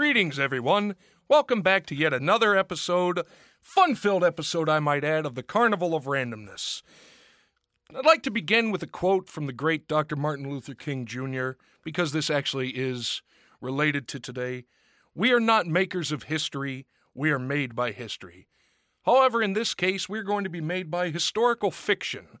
Greetings, 0.00 0.38
everyone. 0.38 0.96
Welcome 1.28 1.60
back 1.60 1.84
to 1.84 1.94
yet 1.94 2.14
another 2.14 2.56
episode, 2.56 3.20
fun 3.60 3.94
filled 3.94 4.24
episode, 4.24 4.66
I 4.66 4.80
might 4.80 5.04
add, 5.04 5.26
of 5.26 5.34
the 5.34 5.42
Carnival 5.42 5.94
of 5.94 6.04
Randomness. 6.04 6.80
I'd 7.94 8.06
like 8.06 8.22
to 8.22 8.30
begin 8.30 8.70
with 8.70 8.82
a 8.82 8.86
quote 8.86 9.28
from 9.28 9.44
the 9.44 9.52
great 9.52 9.86
Dr. 9.86 10.16
Martin 10.16 10.48
Luther 10.48 10.72
King 10.72 11.04
Jr., 11.04 11.50
because 11.84 12.12
this 12.12 12.30
actually 12.30 12.70
is 12.70 13.20
related 13.60 14.08
to 14.08 14.18
today. 14.18 14.64
We 15.14 15.32
are 15.32 15.38
not 15.38 15.66
makers 15.66 16.12
of 16.12 16.22
history, 16.22 16.86
we 17.12 17.30
are 17.30 17.38
made 17.38 17.76
by 17.76 17.92
history. 17.92 18.48
However, 19.04 19.42
in 19.42 19.52
this 19.52 19.74
case, 19.74 20.08
we're 20.08 20.22
going 20.22 20.44
to 20.44 20.50
be 20.50 20.62
made 20.62 20.90
by 20.90 21.10
historical 21.10 21.70
fiction. 21.70 22.38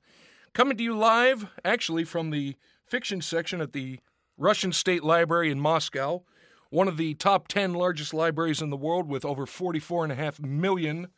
Coming 0.54 0.78
to 0.78 0.82
you 0.82 0.96
live, 0.96 1.50
actually, 1.62 2.04
from 2.04 2.30
the 2.30 2.56
fiction 2.86 3.20
section 3.20 3.60
at 3.60 3.74
the 3.74 4.00
Russian 4.38 4.72
State 4.72 5.04
Library 5.04 5.50
in 5.50 5.60
Moscow, 5.60 6.24
one 6.70 6.88
of 6.88 6.96
the 6.96 7.14
top 7.14 7.48
10 7.48 7.74
largest 7.74 8.14
libraries 8.14 8.62
in 8.62 8.70
the 8.70 8.76
world 8.76 9.08
with 9.08 9.24
over 9.24 9.44
44.5 9.44 10.40
million 10.40 11.08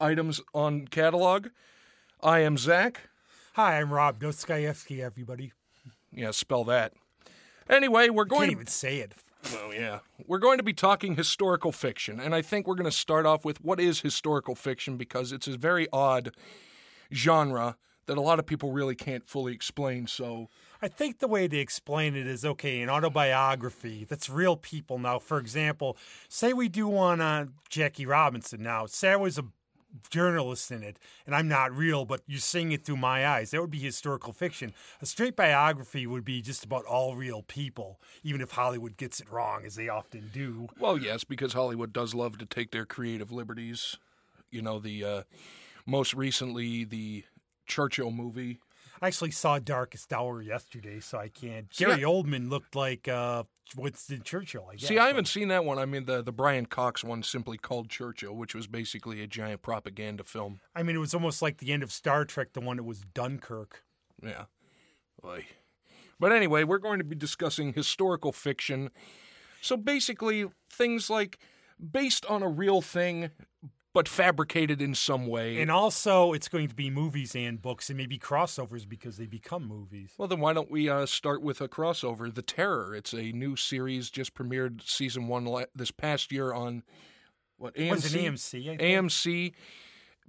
items 0.00 0.40
on 0.54 0.86
catalog. 0.86 1.48
I 2.22 2.40
am 2.40 2.56
Zach. 2.56 3.00
Hi, 3.54 3.80
I'm 3.80 3.92
Rob 3.92 4.20
Dostoevsky, 4.20 5.02
everybody. 5.02 5.52
Yeah, 6.12 6.30
spell 6.30 6.64
that. 6.64 6.92
Anyway, 7.68 8.08
we're 8.08 8.24
going 8.24 8.48
Can't 8.48 8.52
to 8.52 8.56
even 8.56 8.66
say 8.68 8.98
it. 8.98 9.14
Oh, 9.52 9.72
yeah. 9.72 9.98
We're 10.26 10.38
going 10.38 10.58
to 10.58 10.64
be 10.64 10.72
talking 10.72 11.16
historical 11.16 11.72
fiction, 11.72 12.20
and 12.20 12.34
I 12.34 12.42
think 12.42 12.66
we're 12.66 12.74
going 12.74 12.90
to 12.90 12.96
start 12.96 13.26
off 13.26 13.44
with 13.44 13.62
what 13.62 13.80
is 13.80 14.00
historical 14.00 14.54
fiction 14.54 14.96
because 14.96 15.32
it's 15.32 15.46
a 15.48 15.56
very 15.56 15.88
odd 15.92 16.34
genre 17.12 17.76
that 18.06 18.16
a 18.16 18.20
lot 18.20 18.38
of 18.38 18.46
people 18.46 18.72
really 18.72 18.94
can't 18.94 19.26
fully 19.26 19.52
explain. 19.52 20.06
So, 20.06 20.48
I 20.80 20.88
think 20.88 21.18
the 21.18 21.28
way 21.28 21.46
they 21.46 21.58
explain 21.58 22.14
it 22.14 22.26
is 22.26 22.44
okay, 22.44 22.80
an 22.80 22.90
autobiography 22.90 24.06
that's 24.08 24.30
real 24.30 24.56
people 24.56 24.98
now. 24.98 25.18
For 25.18 25.38
example, 25.38 25.96
say 26.28 26.52
we 26.52 26.68
do 26.68 26.86
one 26.86 27.20
on 27.20 27.54
Jackie 27.68 28.06
Robinson 28.06 28.62
now. 28.62 28.86
I 29.02 29.16
was 29.16 29.38
a 29.38 29.44
journalist 30.10 30.70
in 30.70 30.82
it 30.82 30.98
and 31.26 31.34
I'm 31.34 31.48
not 31.48 31.74
real, 31.74 32.04
but 32.04 32.20
you're 32.26 32.38
seeing 32.38 32.72
it 32.72 32.84
through 32.84 32.98
my 32.98 33.26
eyes. 33.26 33.50
That 33.50 33.60
would 33.60 33.70
be 33.70 33.78
historical 33.78 34.32
fiction. 34.32 34.72
A 35.00 35.06
straight 35.06 35.34
biography 35.34 36.06
would 36.06 36.24
be 36.24 36.42
just 36.42 36.64
about 36.64 36.84
all 36.84 37.16
real 37.16 37.42
people, 37.42 38.00
even 38.22 38.40
if 38.40 38.52
Hollywood 38.52 38.96
gets 38.96 39.20
it 39.20 39.30
wrong, 39.30 39.64
as 39.64 39.74
they 39.74 39.88
often 39.88 40.30
do. 40.32 40.68
well, 40.78 40.98
yes, 40.98 41.24
because 41.24 41.52
Hollywood 41.52 41.92
does 41.92 42.14
love 42.14 42.38
to 42.38 42.46
take 42.46 42.70
their 42.70 42.86
creative 42.86 43.32
liberties. 43.32 43.96
You 44.50 44.62
know, 44.62 44.78
the 44.78 45.04
uh, 45.04 45.22
most 45.86 46.14
recently, 46.14 46.84
the 46.84 47.24
Churchill 47.66 48.10
movie. 48.10 48.60
I 49.00 49.06
actually 49.06 49.30
saw 49.30 49.58
Darkest 49.58 50.12
Hour 50.12 50.42
yesterday, 50.42 51.00
so 51.00 51.18
I 51.18 51.28
can't. 51.28 51.70
Gary 51.70 52.02
Oldman 52.02 52.50
looked 52.50 52.74
like 52.74 53.06
uh, 53.06 53.44
Winston 53.76 54.22
Churchill, 54.22 54.68
I 54.70 54.76
guess. 54.76 54.88
See, 54.88 54.98
I 54.98 55.06
haven't 55.06 55.28
seen 55.28 55.48
that 55.48 55.64
one. 55.64 55.78
I 55.78 55.86
mean, 55.86 56.06
the, 56.06 56.22
the 56.22 56.32
Brian 56.32 56.66
Cox 56.66 57.04
one 57.04 57.22
simply 57.22 57.58
called 57.58 57.88
Churchill, 57.88 58.34
which 58.34 58.54
was 58.54 58.66
basically 58.66 59.22
a 59.22 59.26
giant 59.26 59.62
propaganda 59.62 60.24
film. 60.24 60.60
I 60.74 60.82
mean, 60.82 60.96
it 60.96 61.00
was 61.00 61.14
almost 61.14 61.42
like 61.42 61.58
the 61.58 61.72
end 61.72 61.82
of 61.82 61.92
Star 61.92 62.24
Trek, 62.24 62.54
the 62.54 62.60
one 62.60 62.76
that 62.78 62.84
was 62.84 63.02
Dunkirk. 63.14 63.84
Yeah. 64.22 64.44
Oy. 65.24 65.46
But 66.20 66.32
anyway, 66.32 66.64
we're 66.64 66.78
going 66.78 66.98
to 66.98 67.04
be 67.04 67.14
discussing 67.14 67.72
historical 67.72 68.32
fiction. 68.32 68.90
So 69.60 69.76
basically, 69.76 70.46
things 70.70 71.08
like 71.08 71.38
based 71.78 72.26
on 72.26 72.42
a 72.42 72.48
real 72.48 72.80
thing, 72.80 73.30
but 73.94 74.06
fabricated 74.08 74.82
in 74.82 74.94
some 74.94 75.26
way. 75.26 75.60
And 75.60 75.70
also, 75.70 76.32
it's 76.32 76.48
going 76.48 76.68
to 76.68 76.74
be 76.74 76.90
movies 76.90 77.34
and 77.34 77.60
books 77.60 77.88
and 77.88 77.96
maybe 77.96 78.18
crossovers 78.18 78.88
because 78.88 79.16
they 79.16 79.26
become 79.26 79.66
movies. 79.66 80.12
well, 80.18 80.28
then 80.28 80.40
why 80.40 80.52
don't 80.52 80.70
we 80.70 80.88
uh, 80.88 81.06
start 81.06 81.42
with 81.42 81.60
a 81.60 81.68
crossover? 81.68 82.32
The 82.32 82.42
Terror. 82.42 82.94
It's 82.94 83.12
a 83.12 83.32
new 83.32 83.56
series, 83.56 84.10
just 84.10 84.34
premiered 84.34 84.86
season 84.88 85.26
one 85.26 85.44
la- 85.46 85.64
this 85.74 85.90
past 85.90 86.30
year 86.30 86.52
on 86.52 86.82
what 87.56 87.74
AMC. 87.74 87.90
Was 87.90 88.14
it 88.14 88.18
AMC? 88.20 88.62
I 88.62 88.76
think? 88.76 88.80
AMC, 88.80 89.52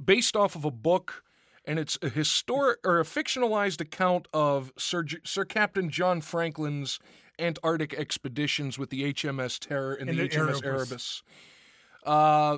based 0.03 0.35
off 0.35 0.55
of 0.55 0.65
a 0.65 0.71
book, 0.71 1.23
and 1.65 1.77
it's 1.77 1.97
a 2.02 2.09
historic 2.09 2.80
or 2.83 2.99
a 2.99 3.03
fictionalized 3.03 3.81
account 3.81 4.27
of 4.33 4.71
Sir, 4.77 5.03
J- 5.03 5.17
Sir 5.23 5.45
Captain 5.45 5.89
John 5.89 6.21
Franklin's 6.21 6.99
Antarctic 7.37 7.93
expeditions 7.93 8.80
with 8.80 8.89
the 8.89 9.14
HMS 9.14 9.59
Terror 9.59 9.93
and, 9.93 10.09
And 10.09 10.17
the, 10.17 10.27
the 10.27 10.36
HMS 10.36 10.64
Erebus. 10.64 10.64
Erebus. 10.64 11.23
Uh, 12.05 12.58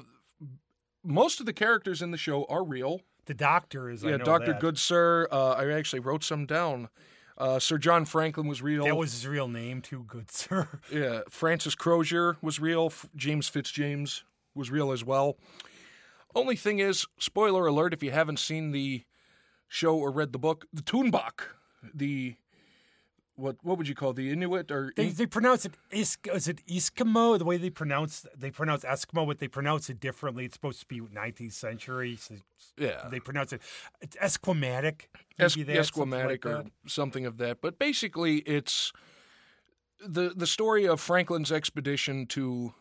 most 1.03 1.39
of 1.39 1.45
the 1.45 1.53
characters 1.53 2.01
in 2.01 2.11
the 2.11 2.17
show 2.17 2.45
are 2.45 2.63
real. 2.63 3.01
The 3.25 3.33
Doctor 3.33 3.89
is. 3.89 4.03
Yeah, 4.03 4.17
Doctor. 4.17 4.53
Good 4.53 4.77
Sir. 4.77 5.27
Uh, 5.31 5.51
I 5.51 5.71
actually 5.71 5.99
wrote 5.99 6.23
some 6.23 6.45
down. 6.45 6.89
Uh, 7.37 7.59
Sir 7.59 7.77
John 7.77 8.05
Franklin 8.05 8.47
was 8.47 8.61
real. 8.61 8.83
That 8.85 8.97
was 8.97 9.13
his 9.13 9.27
real 9.27 9.47
name, 9.47 9.81
too. 9.81 10.03
Good 10.07 10.29
sir. 10.29 10.67
Yeah, 10.91 11.21
Francis 11.29 11.73
Crozier 11.73 12.37
was 12.41 12.59
real. 12.59 12.87
F- 12.87 13.07
James 13.15 13.49
Fitzjames 13.49 14.23
was 14.53 14.69
real 14.69 14.91
as 14.91 15.03
well. 15.03 15.37
Only 16.35 16.55
thing 16.55 16.79
is, 16.79 17.05
spoiler 17.19 17.65
alert: 17.65 17.93
if 17.93 18.03
you 18.03 18.11
haven't 18.11 18.37
seen 18.37 18.71
the 18.71 19.05
show 19.67 19.97
or 19.97 20.11
read 20.11 20.33
the 20.33 20.39
book, 20.39 20.65
the 20.71 20.81
Tuunbaq, 20.83 21.41
the 21.93 22.35
what 23.41 23.57
what 23.63 23.77
would 23.77 23.87
you 23.87 23.95
call 23.95 24.13
the 24.13 24.31
Inuit 24.31 24.71
or 24.71 24.93
They, 24.95 25.09
they 25.09 25.25
pronounce 25.25 25.65
it 25.65 25.73
is 25.91 26.17
is 26.33 26.47
it 26.47 26.65
Eskimo 26.67 27.37
the 27.37 27.45
way 27.45 27.57
they 27.57 27.69
pronounce 27.69 28.25
they 28.37 28.51
pronounce 28.51 28.83
Eskimo 28.83 29.27
but 29.27 29.39
they 29.39 29.47
pronounce 29.47 29.89
it 29.89 29.99
differently. 29.99 30.45
It's 30.45 30.55
supposed 30.55 30.79
to 30.81 30.85
be 30.85 31.01
19th 31.01 31.53
century. 31.53 32.15
So 32.17 32.35
yeah, 32.77 33.07
they 33.09 33.19
pronounce 33.19 33.53
it 33.53 33.61
it's 34.01 34.15
Esquimatic 34.17 35.07
es- 35.39 35.57
maybe 35.57 35.73
that, 35.73 35.85
something 35.85 36.09
like 36.25 36.45
or 36.45 36.63
that. 36.63 36.71
something 36.87 37.25
of 37.25 37.37
that. 37.37 37.61
But 37.61 37.79
basically, 37.79 38.37
it's 38.39 38.93
the 40.05 40.33
the 40.35 40.47
story 40.47 40.87
of 40.87 40.99
Franklin's 41.01 41.51
expedition 41.51 42.25
to 42.27 42.73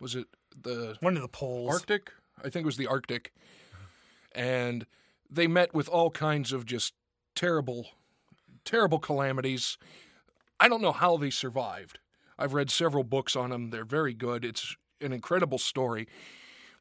was 0.00 0.14
it 0.14 0.26
the 0.60 0.96
one 1.00 1.16
of 1.16 1.22
the 1.22 1.28
poles. 1.28 1.72
Arctic. 1.72 2.12
I 2.38 2.48
think 2.50 2.64
it 2.64 2.66
was 2.66 2.76
the 2.76 2.86
Arctic. 2.86 3.32
And 4.34 4.86
they 5.30 5.46
met 5.46 5.74
with 5.74 5.88
all 5.88 6.10
kinds 6.10 6.52
of 6.52 6.66
just 6.66 6.94
terrible, 7.34 7.86
terrible 8.64 8.98
calamities. 8.98 9.78
I 10.60 10.68
don't 10.68 10.82
know 10.82 10.92
how 10.92 11.16
they 11.16 11.30
survived. 11.30 11.98
I've 12.38 12.54
read 12.54 12.70
several 12.70 13.04
books 13.04 13.36
on 13.36 13.50
them. 13.50 13.70
They're 13.70 13.84
very 13.84 14.14
good. 14.14 14.44
It's 14.44 14.76
an 15.00 15.12
incredible 15.12 15.58
story. 15.58 16.08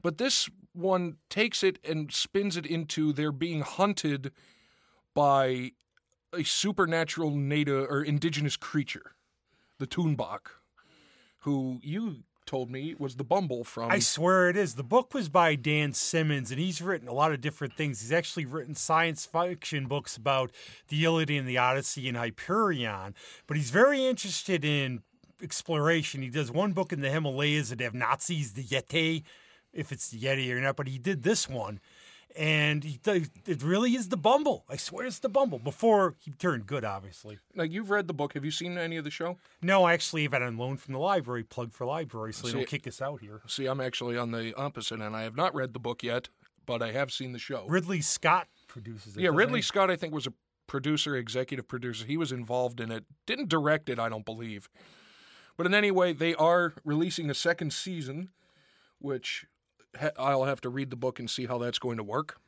But 0.01 0.17
this 0.17 0.49
one 0.73 1.17
takes 1.29 1.63
it 1.63 1.79
and 1.87 2.11
spins 2.11 2.57
it 2.57 2.65
into 2.65 3.13
they're 3.13 3.31
being 3.31 3.61
hunted 3.61 4.31
by 5.13 5.71
a 6.33 6.43
supernatural 6.43 7.31
native 7.31 7.87
or 7.89 8.01
indigenous 8.01 8.55
creature, 8.55 9.15
the 9.79 9.87
Tuunbaq, 9.87 10.39
who 11.39 11.79
you 11.83 12.23
told 12.51 12.69
me 12.69 12.93
was 12.99 13.15
the 13.15 13.23
Bumble 13.23 13.63
from. 13.63 13.89
I 13.89 13.99
swear 13.99 14.49
it 14.49 14.57
is. 14.57 14.75
The 14.75 14.83
book 14.83 15.13
was 15.13 15.29
by 15.29 15.55
Dan 15.55 15.93
Simmons, 15.93 16.51
and 16.51 16.59
he's 16.59 16.81
written 16.81 17.07
a 17.07 17.13
lot 17.13 17.31
of 17.31 17.39
different 17.39 17.77
things. 17.77 18.01
He's 18.01 18.11
actually 18.11 18.43
written 18.43 18.75
science 18.75 19.25
fiction 19.25 19.87
books 19.87 20.17
about 20.17 20.51
the 20.89 21.01
Iliad 21.05 21.29
and 21.29 21.47
the 21.47 21.57
Odyssey 21.57 22.09
and 22.09 22.17
Hyperion, 22.17 23.15
but 23.47 23.55
he's 23.55 23.69
very 23.69 24.05
interested 24.05 24.65
in 24.65 25.01
exploration. 25.41 26.21
He 26.21 26.27
does 26.27 26.51
one 26.51 26.73
book 26.73 26.91
in 26.91 26.99
the 26.99 27.09
Himalayas 27.09 27.69
that 27.69 27.79
have 27.79 27.93
Nazis, 27.93 28.51
the 28.51 28.63
Yeti, 28.65 29.23
if 29.71 29.93
it's 29.93 30.09
the 30.09 30.19
Yeti 30.19 30.51
or 30.51 30.59
not, 30.59 30.75
but 30.75 30.89
he 30.89 30.97
did 30.97 31.23
this 31.23 31.47
one. 31.47 31.79
And 32.35 32.83
he 32.83 32.97
does, 33.03 33.29
it 33.45 33.61
really 33.61 33.95
is 33.95 34.09
the 34.09 34.17
Bumble. 34.17 34.63
I 34.69 34.77
swear 34.77 35.05
it's 35.05 35.19
the 35.19 35.29
Bumble. 35.29 35.59
Before 35.59 36.15
he 36.19 36.31
turned 36.31 36.65
good, 36.65 36.85
obviously. 36.85 37.39
Now 37.53 37.63
you've 37.63 37.89
read 37.89 38.07
the 38.07 38.13
book. 38.13 38.33
Have 38.33 38.45
you 38.45 38.51
seen 38.51 38.77
any 38.77 38.97
of 38.97 39.03
the 39.03 39.11
show? 39.11 39.37
No, 39.61 39.83
I 39.83 39.93
actually 39.93 40.23
have 40.23 40.33
it 40.33 40.41
on 40.41 40.57
loan 40.57 40.77
from 40.77 40.93
the 40.93 40.99
library, 40.99 41.43
plug 41.43 41.73
for 41.73 41.85
library, 41.85 42.33
so 42.33 42.43
they 42.47 42.51
See- 42.51 42.57
don't 42.59 42.67
kick 42.67 42.87
us 42.87 43.01
out 43.01 43.21
here. 43.21 43.41
See, 43.47 43.65
I'm 43.65 43.81
actually 43.81 44.17
on 44.17 44.31
the 44.31 44.53
opposite 44.55 45.01
and 45.01 45.15
I 45.15 45.23
have 45.23 45.35
not 45.35 45.53
read 45.53 45.73
the 45.73 45.79
book 45.79 46.03
yet, 46.03 46.29
but 46.65 46.81
I 46.81 46.91
have 46.91 47.11
seen 47.11 47.33
the 47.33 47.39
show. 47.39 47.65
Ridley 47.67 48.01
Scott 48.01 48.47
produces 48.67 49.17
it. 49.17 49.21
yeah, 49.21 49.29
Ridley 49.33 49.59
he? 49.59 49.63
Scott, 49.63 49.91
I 49.91 49.95
think, 49.97 50.13
was 50.13 50.27
a 50.27 50.33
producer, 50.67 51.17
executive 51.17 51.67
producer. 51.67 52.05
He 52.05 52.15
was 52.15 52.31
involved 52.31 52.79
in 52.79 52.91
it. 52.91 53.03
Didn't 53.25 53.49
direct 53.49 53.89
it, 53.89 53.99
I 53.99 54.07
don't 54.07 54.23
believe. 54.25 54.69
But 55.57 55.65
in 55.65 55.73
any 55.73 55.91
way, 55.91 56.13
they 56.13 56.33
are 56.35 56.73
releasing 56.85 57.29
a 57.29 57.33
second 57.33 57.73
season, 57.73 58.29
which 58.99 59.45
I'll 60.17 60.45
have 60.45 60.61
to 60.61 60.69
read 60.69 60.89
the 60.89 60.95
book 60.95 61.19
and 61.19 61.29
see 61.29 61.45
how 61.45 61.57
that's 61.57 61.79
going 61.79 61.97
to 61.97 62.03
work. 62.03 62.39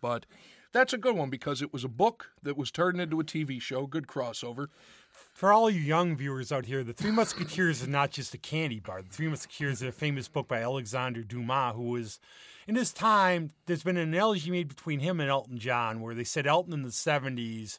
But 0.00 0.26
that's 0.72 0.92
a 0.92 0.98
good 0.98 1.16
one 1.16 1.30
because 1.30 1.62
it 1.62 1.72
was 1.72 1.84
a 1.84 1.88
book 1.88 2.32
that 2.42 2.56
was 2.56 2.70
turned 2.70 3.00
into 3.00 3.20
a 3.20 3.24
TV 3.24 3.62
show. 3.62 3.86
Good 3.86 4.06
crossover. 4.06 4.66
For 5.12 5.52
all 5.52 5.70
you 5.70 5.80
young 5.80 6.16
viewers 6.16 6.50
out 6.50 6.66
here, 6.66 6.82
The 6.82 6.92
Three 6.92 7.12
Musketeers 7.12 7.82
is 7.82 7.88
not 7.88 8.10
just 8.10 8.34
a 8.34 8.38
candy 8.38 8.80
bar. 8.80 9.00
The 9.00 9.08
Three 9.08 9.28
Musketeers 9.28 9.82
is 9.82 9.88
a 9.88 9.92
famous 9.92 10.28
book 10.28 10.48
by 10.48 10.60
Alexander 10.60 11.22
Dumas, 11.22 11.74
who 11.76 11.90
was, 11.90 12.18
in 12.66 12.74
his 12.74 12.92
time, 12.92 13.50
there's 13.66 13.84
been 13.84 13.96
an 13.96 14.08
analogy 14.08 14.50
made 14.50 14.68
between 14.68 14.98
him 15.00 15.20
and 15.20 15.30
Elton 15.30 15.58
John, 15.58 16.00
where 16.00 16.14
they 16.14 16.24
said 16.24 16.46
Elton 16.46 16.72
in 16.72 16.82
the 16.82 16.88
70s 16.88 17.78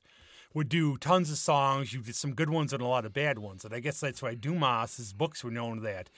would 0.54 0.70
do 0.70 0.98
tons 0.98 1.30
of 1.30 1.38
songs. 1.38 1.94
You 1.94 2.00
did 2.00 2.16
some 2.16 2.34
good 2.34 2.50
ones 2.50 2.72
and 2.72 2.82
a 2.82 2.88
lot 2.88 3.06
of 3.06 3.12
bad 3.12 3.40
ones. 3.40 3.66
And 3.66 3.74
I 3.74 3.82
guess 3.82 4.00
that's 4.00 4.22
why 4.22 4.36
Dumas, 4.36 5.12
books 5.12 5.44
were 5.44 5.52
known 5.52 5.82
that. 5.82 6.10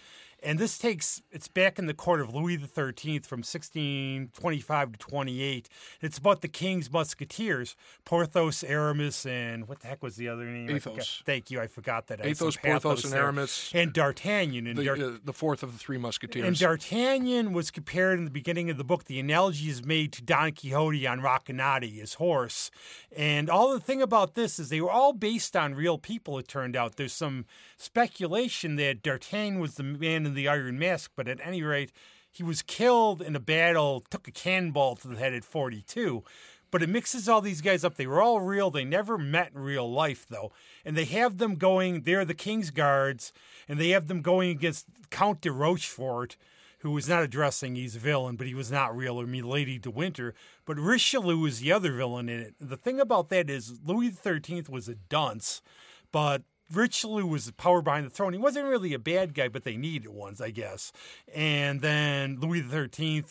And 0.43 0.59
this 0.59 0.77
takes 0.77 1.21
it's 1.31 1.47
back 1.47 1.79
in 1.79 1.87
the 1.87 1.93
court 1.93 2.21
of 2.21 2.33
Louis 2.33 2.57
XIII 2.57 3.19
from 3.19 3.39
1625 3.39 4.91
to 4.91 4.97
28. 4.97 5.69
It's 6.01 6.17
about 6.17 6.41
the 6.41 6.47
king's 6.47 6.91
musketeers, 6.91 7.75
Porthos, 8.05 8.63
Aramis, 8.63 9.25
and 9.25 9.67
what 9.67 9.79
the 9.79 9.87
heck 9.87 10.03
was 10.03 10.15
the 10.15 10.29
other 10.29 10.45
name? 10.45 10.69
Athos. 10.69 11.23
Thank 11.25 11.49
you, 11.49 11.59
I 11.59 11.67
forgot 11.67 12.07
that. 12.07 12.23
Athos, 12.23 12.55
Porthos, 12.57 13.03
and 13.03 13.13
there. 13.13 13.23
Aramis. 13.23 13.71
and 13.73 13.91
D'Artagnan. 13.91 14.67
And 14.67 14.77
The, 14.77 14.89
uh, 14.91 15.17
the 15.23 15.33
fourth 15.33 15.63
of 15.63 15.73
the 15.73 15.79
three 15.79 15.97
musketeers. 15.97 16.45
and 16.45 16.57
D'Artagnan 16.57 17.51
was 17.51 17.71
compared 17.71 18.19
in 18.19 18.25
the 18.25 18.31
beginning 18.31 18.69
of 18.69 18.77
the 18.77 18.83
book. 18.83 19.05
The 19.05 19.19
analogy 19.19 19.69
is 19.69 19.83
made 19.83 20.13
to 20.13 20.21
Don 20.21 20.51
Quixote 20.51 21.05
on 21.07 21.19
Rocinante, 21.21 21.91
his 21.95 22.15
horse. 22.15 22.69
And 23.15 23.49
all 23.49 23.73
the 23.73 23.79
thing 23.79 24.01
about 24.03 24.35
this 24.35 24.59
is 24.59 24.69
they 24.69 24.81
were 24.81 24.91
all 24.91 25.13
based 25.13 25.55
on 25.55 25.73
real 25.73 25.97
people, 25.97 26.37
it 26.37 26.47
turned 26.47 26.75
out. 26.75 26.95
There's 26.97 27.13
some 27.13 27.45
speculation 27.75 28.75
that 28.75 29.01
D'Artagnan 29.01 29.59
was 29.59 29.75
the 29.75 29.83
man 29.83 30.26
in 30.27 30.35
the 30.35 30.47
Iron 30.47 30.77
Mask, 30.77 31.11
but 31.15 31.27
at 31.27 31.39
any 31.43 31.63
rate, 31.63 31.91
he 32.31 32.43
was 32.43 32.61
killed 32.61 33.21
in 33.21 33.35
a 33.35 33.39
battle, 33.39 34.03
took 34.09 34.27
a 34.27 34.31
cannonball 34.31 34.95
to 34.97 35.07
the 35.07 35.17
head 35.17 35.33
at 35.33 35.43
42. 35.43 36.23
But 36.69 36.83
it 36.83 36.89
mixes 36.89 37.29
all 37.29 37.41
these 37.41 37.61
guys 37.61 37.83
up. 37.83 37.95
They 37.95 38.07
were 38.07 38.21
all 38.21 38.41
real. 38.41 38.69
They 38.69 38.83
never 38.83 39.17
met 39.17 39.53
in 39.55 39.59
real 39.59 39.89
life, 39.89 40.25
though. 40.29 40.51
And 40.83 40.97
they 40.97 41.05
have 41.05 41.37
them 41.37 41.55
going, 41.55 42.01
they're 42.01 42.25
the 42.25 42.33
King's 42.33 42.71
Guards, 42.71 43.31
and 43.67 43.79
they 43.79 43.89
have 43.89 44.07
them 44.07 44.21
going 44.21 44.51
against 44.51 44.85
Count 45.09 45.41
de 45.41 45.51
Rochefort, 45.51 46.35
who 46.79 46.91
was 46.91 47.07
not 47.07 47.23
addressing 47.23 47.75
he's 47.75 47.95
a 47.95 47.99
villain, 47.99 48.35
but 48.35 48.47
he 48.47 48.53
was 48.53 48.71
not 48.71 48.95
real, 48.95 49.19
or 49.19 49.25
Milady 49.25 49.79
de 49.79 49.89
Winter. 49.89 50.35
But 50.65 50.77
Richelieu 50.77 51.45
is 51.45 51.59
the 51.59 51.71
other 51.71 51.93
villain 51.93 52.29
in 52.29 52.39
it. 52.39 52.55
The 52.59 52.77
thing 52.77 52.99
about 52.99 53.29
that 53.29 53.49
is 53.49 53.79
Louis 53.83 54.11
XIII 54.11 54.65
was 54.69 54.87
a 54.89 54.95
dunce, 54.95 55.61
but 56.11 56.43
Richelieu 56.71 57.25
was 57.25 57.45
the 57.45 57.53
power 57.53 57.81
behind 57.81 58.05
the 58.05 58.09
throne. 58.09 58.33
He 58.33 58.39
wasn't 58.39 58.67
really 58.67 58.93
a 58.93 58.99
bad 58.99 59.33
guy, 59.33 59.47
but 59.47 59.63
they 59.63 59.77
needed 59.77 60.09
ones, 60.09 60.41
I 60.41 60.51
guess. 60.51 60.91
And 61.33 61.81
then 61.81 62.39
Louis 62.39 62.63
XIII 62.69 63.25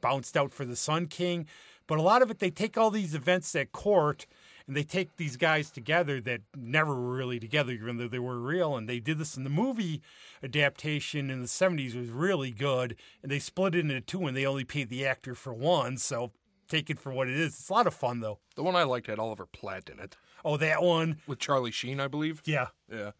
bounced 0.00 0.36
out 0.36 0.52
for 0.52 0.64
the 0.64 0.76
Sun 0.76 1.06
King. 1.06 1.46
But 1.86 1.98
a 1.98 2.02
lot 2.02 2.22
of 2.22 2.30
it, 2.30 2.38
they 2.38 2.50
take 2.50 2.76
all 2.76 2.90
these 2.90 3.14
events 3.14 3.54
at 3.54 3.72
court 3.72 4.26
and 4.66 4.76
they 4.76 4.82
take 4.82 5.16
these 5.16 5.36
guys 5.36 5.70
together 5.70 6.20
that 6.22 6.40
never 6.56 6.94
were 6.94 7.14
really 7.14 7.38
together, 7.38 7.72
even 7.72 7.98
though 7.98 8.08
they 8.08 8.18
were 8.18 8.38
real. 8.38 8.76
And 8.76 8.88
they 8.88 9.00
did 9.00 9.18
this 9.18 9.36
in 9.36 9.44
the 9.44 9.50
movie 9.50 10.00
adaptation 10.42 11.30
in 11.30 11.40
the 11.40 11.46
70s 11.46 11.94
was 11.94 12.08
really 12.08 12.50
good. 12.50 12.96
And 13.22 13.30
they 13.30 13.38
split 13.38 13.74
it 13.74 13.80
into 13.80 14.00
two 14.00 14.26
and 14.26 14.36
they 14.36 14.46
only 14.46 14.64
paid 14.64 14.88
the 14.88 15.06
actor 15.06 15.34
for 15.34 15.52
one. 15.52 15.98
So 15.98 16.32
take 16.68 16.90
it 16.90 16.98
for 16.98 17.12
what 17.12 17.28
it 17.28 17.34
is. 17.36 17.54
It's 17.58 17.68
a 17.68 17.72
lot 17.72 17.86
of 17.86 17.94
fun, 17.94 18.20
though. 18.20 18.38
the 18.56 18.62
one 18.62 18.76
I 18.76 18.82
liked 18.84 19.06
had 19.06 19.18
Oliver 19.18 19.46
Platt 19.46 19.88
in 19.90 19.98
it 20.00 20.16
Oh, 20.44 20.56
that 20.58 20.82
one. 20.82 21.20
with 21.26 21.38
Charlie 21.38 21.70
Sheen, 21.70 22.00
I 22.00 22.08
believe. 22.08 22.42
Yeah. 22.44 22.68
Yeah. 22.90 23.12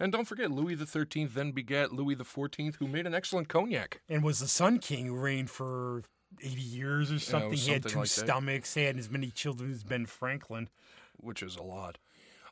And 0.00 0.10
don't 0.10 0.24
forget, 0.24 0.50
Louis 0.50 0.76
XIII 0.76 1.26
then 1.26 1.52
begat 1.52 1.92
Louis 1.92 2.16
XIV, 2.16 2.76
who 2.76 2.88
made 2.88 3.06
an 3.06 3.14
excellent 3.14 3.48
cognac. 3.48 4.00
And 4.08 4.22
was 4.24 4.40
the 4.40 4.48
Sun 4.48 4.80
King 4.80 5.06
who 5.06 5.14
reigned 5.16 5.50
for 5.50 6.02
80 6.42 6.60
years 6.60 7.12
or 7.12 7.18
something. 7.20 7.52
he 7.52 7.70
had 7.72 7.86
two 7.86 8.00
like 8.00 8.08
stomachs, 8.08 8.74
had 8.74 8.98
as 8.98 9.08
many 9.10 9.30
children 9.30 9.70
as 9.72 9.84
Ben 9.84 10.06
Franklin. 10.06 10.68
which 11.16 11.42
is 11.42 11.54
a 11.56 11.62
lot. 11.62 11.98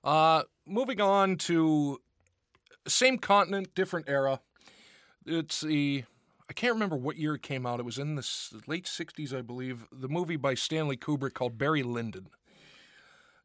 Uh, 0.04 0.42
moving 0.66 1.00
on 1.00 1.36
to 1.36 1.98
same 2.86 3.18
continent, 3.18 3.74
different 3.74 4.08
era. 4.08 4.40
It's 5.26 5.60
the 5.62 6.04
I 6.48 6.52
can't 6.52 6.74
remember 6.74 6.96
what 6.96 7.16
year 7.16 7.34
it 7.34 7.42
came 7.42 7.64
out. 7.66 7.80
It 7.80 7.84
was 7.84 7.98
in 7.98 8.14
the 8.16 8.26
late 8.66 8.84
'60s, 8.84 9.36
I 9.36 9.42
believe. 9.42 9.86
The 9.92 10.08
movie 10.08 10.36
by 10.36 10.54
Stanley 10.54 10.96
Kubrick 10.96 11.34
called 11.34 11.56
Barry 11.58 11.82
Lyndon. 11.82 12.28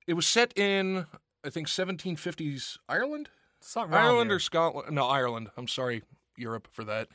It 0.07 0.13
was 0.13 0.25
set 0.27 0.57
in 0.57 1.05
I 1.43 1.49
think 1.49 1.67
1750s 1.67 2.77
Ireland, 2.89 3.29
Ireland 3.75 4.29
there. 4.29 4.37
or 4.37 4.39
Scotland. 4.39 4.93
No, 4.95 5.07
Ireland. 5.07 5.49
I'm 5.55 5.67
sorry, 5.67 6.03
Europe 6.35 6.67
for 6.71 6.83
that. 6.83 7.07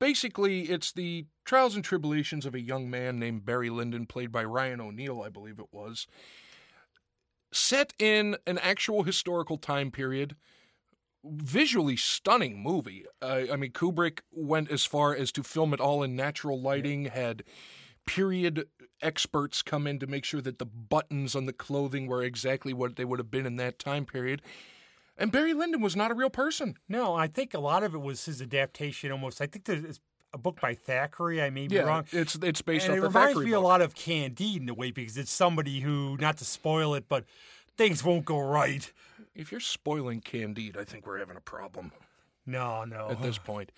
Basically, 0.00 0.62
it's 0.62 0.90
the 0.92 1.26
trials 1.44 1.76
and 1.76 1.84
tribulations 1.84 2.44
of 2.46 2.54
a 2.54 2.60
young 2.60 2.90
man 2.90 3.18
named 3.18 3.44
Barry 3.44 3.70
Lyndon, 3.70 4.06
played 4.06 4.32
by 4.32 4.44
Ryan 4.44 4.80
O'Neal, 4.80 5.22
I 5.22 5.28
believe 5.28 5.58
it 5.58 5.68
was. 5.72 6.06
Set 7.52 7.92
in 7.98 8.36
an 8.46 8.58
actual 8.58 9.04
historical 9.04 9.56
time 9.56 9.90
period. 9.92 10.34
Visually 11.24 11.96
stunning 11.96 12.62
movie. 12.62 13.06
Uh, 13.22 13.42
I 13.50 13.56
mean, 13.56 13.72
Kubrick 13.72 14.20
went 14.30 14.70
as 14.70 14.84
far 14.84 15.14
as 15.14 15.32
to 15.32 15.42
film 15.42 15.72
it 15.72 15.80
all 15.80 16.02
in 16.02 16.14
natural 16.14 16.60
lighting, 16.60 17.06
had 17.06 17.44
period 18.06 18.66
experts 19.00 19.62
come 19.62 19.86
in 19.86 19.98
to 19.98 20.06
make 20.06 20.24
sure 20.24 20.40
that 20.42 20.58
the 20.58 20.66
buttons 20.66 21.34
on 21.34 21.46
the 21.46 21.52
clothing 21.52 22.06
were 22.06 22.22
exactly 22.22 22.72
what 22.74 22.96
they 22.96 23.04
would 23.04 23.18
have 23.18 23.30
been 23.30 23.46
in 23.46 23.56
that 23.56 23.78
time 23.78 24.04
period. 24.04 24.42
And 25.16 25.30
Barry 25.32 25.54
Lyndon 25.54 25.80
was 25.80 25.94
not 25.96 26.10
a 26.10 26.14
real 26.14 26.30
person. 26.30 26.74
No, 26.88 27.14
I 27.14 27.26
think 27.28 27.54
a 27.54 27.60
lot 27.60 27.82
of 27.82 27.94
it 27.94 28.00
was 28.02 28.24
his 28.24 28.42
adaptation. 28.42 29.12
Almost, 29.12 29.40
I 29.40 29.46
think 29.46 29.64
there's 29.64 30.00
a 30.32 30.38
book 30.38 30.60
by 30.60 30.74
Thackeray. 30.74 31.40
I 31.40 31.50
may 31.50 31.68
be 31.68 31.76
Yeah, 31.76 31.82
wrong. 31.82 32.04
it's 32.10 32.34
it's 32.42 32.60
based 32.62 32.86
and 32.86 32.92
off 32.92 32.98
it 32.98 33.00
the 33.00 33.06
reminds 33.08 33.40
me 33.40 33.52
a 33.52 33.60
lot 33.60 33.80
of 33.80 33.94
Candide 33.94 34.62
in 34.62 34.68
a 34.68 34.74
way 34.74 34.90
because 34.90 35.16
it's 35.16 35.30
somebody 35.30 35.80
who, 35.80 36.16
not 36.20 36.36
to 36.38 36.44
spoil 36.44 36.94
it, 36.94 37.08
but 37.08 37.24
things 37.76 38.02
won't 38.02 38.24
go 38.24 38.40
right. 38.40 38.92
If 39.34 39.50
you're 39.50 39.60
spoiling 39.60 40.20
Candide, 40.20 40.76
I 40.76 40.84
think 40.84 41.06
we're 41.06 41.18
having 41.18 41.36
a 41.36 41.40
problem 41.40 41.92
No, 42.46 42.84
no. 42.84 43.08
at 43.10 43.20
this 43.22 43.38
point. 43.38 43.72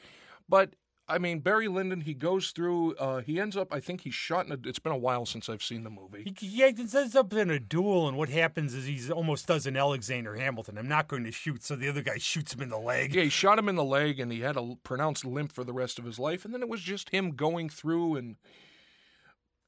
But 0.49 0.75
I 1.09 1.19
mean, 1.19 1.39
Barry 1.39 1.69
Lyndon, 1.69 2.01
he 2.01 2.15
goes 2.15 2.51
through. 2.51 2.97
Uh, 2.97 3.21
he 3.21 3.39
ends 3.39 3.57
up. 3.57 3.73
I 3.73 3.79
think 3.79 4.01
he's 4.01 4.15
shot 4.15 4.47
in 4.47 4.53
a. 4.53 4.59
It's 4.65 4.81
been 4.81 4.93
a 4.93 4.97
while 4.99 5.25
since 5.25 5.49
I've 5.49 5.63
seen 5.63 5.85
the 5.85 5.91
movie. 5.91 6.35
He, 6.39 6.47
he 6.47 6.63
ends 6.65 7.15
up 7.15 7.33
in 7.33 7.49
a 7.49 7.61
duel, 7.61 8.09
and 8.09 8.17
what 8.17 8.29
happens 8.29 8.75
is 8.75 8.87
he 8.87 9.13
almost 9.13 9.47
does 9.47 9.67
an 9.67 9.77
Alexander 9.77 10.35
Hamilton. 10.35 10.77
I'm 10.79 10.89
not 10.89 11.07
going 11.07 11.23
to 11.23 11.31
shoot, 11.31 11.63
so 11.63 11.77
the 11.77 11.89
other 11.89 12.03
guy 12.03 12.19
shoots 12.19 12.55
him 12.55 12.61
in 12.63 12.71
the 12.71 12.79
leg. 12.79 13.15
Yeah, 13.15 13.23
he 13.23 13.29
shot 13.29 13.57
him 13.59 13.69
in 13.69 13.77
the 13.77 13.85
leg, 13.85 14.19
and 14.19 14.33
he 14.33 14.41
had 14.41 14.57
a 14.57 14.75
pronounced 14.83 15.25
limp 15.25 15.53
for 15.53 15.63
the 15.63 15.73
rest 15.73 16.01
of 16.01 16.05
his 16.05 16.19
life. 16.19 16.45
And 16.45 16.53
then 16.53 16.63
it 16.63 16.69
was 16.69 16.81
just 16.81 17.11
him 17.11 17.31
going 17.37 17.69
through 17.69 18.17
and 18.17 18.37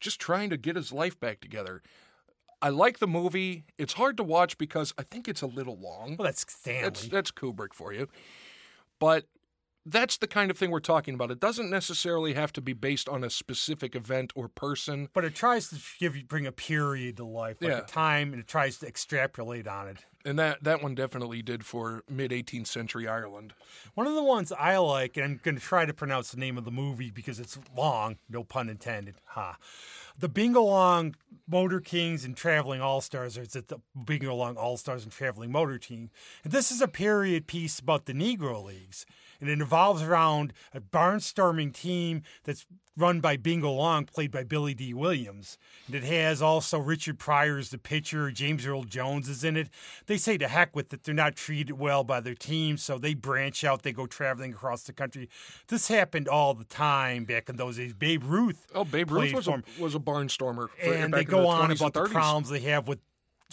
just 0.00 0.20
trying 0.20 0.50
to 0.50 0.56
get 0.56 0.74
his 0.74 0.92
life 0.92 1.18
back 1.20 1.40
together. 1.40 1.82
I 2.60 2.70
like 2.70 2.98
the 2.98 3.06
movie. 3.06 3.64
It's 3.76 3.92
hard 3.94 4.16
to 4.16 4.24
watch 4.24 4.58
because 4.58 4.92
I 4.98 5.02
think 5.04 5.28
it's 5.28 5.42
a 5.42 5.46
little 5.46 5.78
long. 5.78 6.16
Well, 6.18 6.26
that's 6.26 6.44
Stanley. 6.52 6.82
That's 6.82 7.08
that's 7.08 7.30
Kubrick 7.30 7.72
for 7.74 7.92
you. 7.92 8.08
But 8.98 9.26
that's 9.86 10.18
the 10.18 10.26
kind 10.26 10.50
of 10.50 10.58
thing 10.58 10.70
we're 10.70 10.80
talking 10.80 11.14
about. 11.14 11.30
It 11.30 11.40
doesn't 11.40 11.70
necessarily 11.70 12.34
have 12.34 12.52
to 12.54 12.60
be 12.60 12.72
based 12.74 13.08
on 13.08 13.24
a 13.24 13.30
specific 13.30 13.94
event 13.94 14.32
or 14.34 14.48
person. 14.48 15.08
but 15.14 15.24
it 15.24 15.34
tries 15.34 15.70
to 15.70 15.76
give 15.98 16.16
you 16.16 16.24
bring 16.24 16.46
a 16.46 16.52
period 16.52 17.16
to 17.18 17.24
life, 17.24 17.56
like 17.62 17.70
Yeah. 17.70 17.78
a 17.78 17.86
time, 17.86 18.32
and 18.32 18.40
it 18.42 18.46
tries 18.48 18.78
to 18.78 18.86
extrapolate 18.86 19.66
on 19.66 19.88
it. 19.88 20.04
And 20.28 20.38
that, 20.38 20.62
that 20.62 20.82
one 20.82 20.94
definitely 20.94 21.40
did 21.40 21.64
for 21.64 22.04
mid 22.06 22.32
18th 22.32 22.66
century 22.66 23.08
Ireland. 23.08 23.54
One 23.94 24.06
of 24.06 24.14
the 24.14 24.22
ones 24.22 24.52
I 24.52 24.76
like, 24.76 25.16
and 25.16 25.24
I'm 25.24 25.40
going 25.42 25.54
to 25.54 25.60
try 25.60 25.86
to 25.86 25.94
pronounce 25.94 26.32
the 26.32 26.36
name 26.36 26.58
of 26.58 26.66
the 26.66 26.70
movie 26.70 27.10
because 27.10 27.40
it's 27.40 27.58
long, 27.74 28.18
no 28.28 28.44
pun 28.44 28.68
intended. 28.68 29.14
Ha. 29.28 29.56
The 30.18 30.28
Bingo 30.28 30.62
Long 30.62 31.14
Motor 31.48 31.80
Kings 31.80 32.26
and 32.26 32.36
Traveling 32.36 32.82
All 32.82 33.00
Stars, 33.00 33.38
or 33.38 33.42
it's 33.42 33.54
the 33.54 33.80
Bingo 34.04 34.34
Long 34.34 34.58
All 34.58 34.76
Stars 34.76 35.02
and 35.02 35.10
Traveling 35.10 35.50
Motor 35.50 35.78
Team. 35.78 36.10
And 36.44 36.52
this 36.52 36.70
is 36.70 36.82
a 36.82 36.88
period 36.88 37.46
piece 37.46 37.78
about 37.78 38.04
the 38.04 38.12
Negro 38.12 38.62
Leagues. 38.62 39.06
And 39.40 39.48
it 39.48 39.54
involves 39.54 40.02
around 40.02 40.52
a 40.74 40.80
barnstorming 40.80 41.72
team 41.72 42.22
that's 42.44 42.66
run 42.98 43.20
by 43.20 43.36
Bingo 43.36 43.70
Long, 43.70 44.04
played 44.04 44.30
by 44.30 44.44
Billy 44.44 44.74
Dee 44.74 44.92
Williams. 44.94 45.58
And 45.86 45.94
it 45.94 46.04
has 46.04 46.42
also 46.42 46.78
Richard 46.78 47.18
Pryor 47.18 47.58
as 47.58 47.70
the 47.70 47.78
pitcher, 47.78 48.30
James 48.30 48.66
Earl 48.66 48.84
Jones 48.84 49.28
is 49.28 49.44
in 49.44 49.56
it. 49.56 49.68
They 50.06 50.16
say 50.16 50.36
to 50.38 50.48
heck 50.48 50.74
with 50.74 50.92
it, 50.92 51.04
they're 51.04 51.14
not 51.14 51.36
treated 51.36 51.78
well 51.78 52.04
by 52.04 52.20
their 52.20 52.34
team, 52.34 52.76
so 52.76 52.98
they 52.98 53.14
branch 53.14 53.64
out, 53.64 53.82
they 53.82 53.92
go 53.92 54.06
traveling 54.06 54.52
across 54.52 54.82
the 54.82 54.92
country. 54.92 55.28
This 55.68 55.88
happened 55.88 56.28
all 56.28 56.54
the 56.54 56.64
time 56.64 57.24
back 57.24 57.48
in 57.48 57.56
those 57.56 57.76
days. 57.76 57.94
Babe 57.94 58.24
Ruth. 58.24 58.66
Oh, 58.74 58.84
Babe 58.84 59.10
Ruth 59.10 59.32
was 59.32 59.48
a, 59.48 59.62
was 59.78 59.94
a 59.94 60.00
barnstormer. 60.00 60.68
And 60.82 61.14
they 61.14 61.24
go 61.24 61.42
the 61.42 61.48
on 61.48 61.70
20s 61.70 61.76
about 61.76 61.94
the 61.94 62.04
problems 62.04 62.50
they 62.50 62.60
have 62.60 62.88
with 62.88 63.00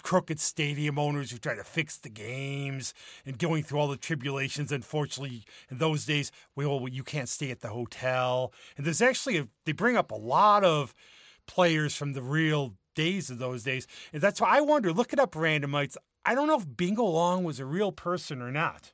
crooked 0.05 0.39
stadium 0.39 0.99
owners 0.99 1.31
who 1.31 1.37
try 1.39 1.55
to 1.55 1.63
fix 1.63 1.97
the 1.97 2.09
games 2.09 2.93
and 3.25 3.39
going 3.39 3.63
through 3.63 3.79
all 3.79 3.87
the 3.87 3.97
tribulations. 3.97 4.71
Unfortunately, 4.71 5.43
in 5.71 5.79
those 5.79 6.05
days, 6.05 6.31
well, 6.55 6.87
you 6.87 7.03
can't 7.03 7.27
stay 7.27 7.49
at 7.49 7.61
the 7.61 7.69
hotel. 7.69 8.53
And 8.77 8.85
there's 8.85 9.01
actually 9.01 9.39
a, 9.39 9.47
they 9.65 9.71
bring 9.71 9.97
up 9.97 10.11
a 10.11 10.15
lot 10.15 10.63
of 10.63 10.93
players 11.47 11.95
from 11.95 12.13
the 12.13 12.21
real 12.21 12.75
days 12.93 13.31
of 13.31 13.39
those 13.39 13.63
days, 13.63 13.87
and 14.13 14.21
that's 14.21 14.39
why 14.39 14.55
I 14.55 14.61
wonder. 14.61 14.93
Look 14.93 15.11
it 15.11 15.19
up, 15.19 15.31
randomites. 15.31 15.97
I 16.23 16.35
don't 16.35 16.47
know 16.47 16.57
if 16.57 16.77
Bingo 16.77 17.03
Long 17.03 17.43
was 17.43 17.59
a 17.59 17.65
real 17.65 17.91
person 17.91 18.43
or 18.43 18.51
not. 18.51 18.93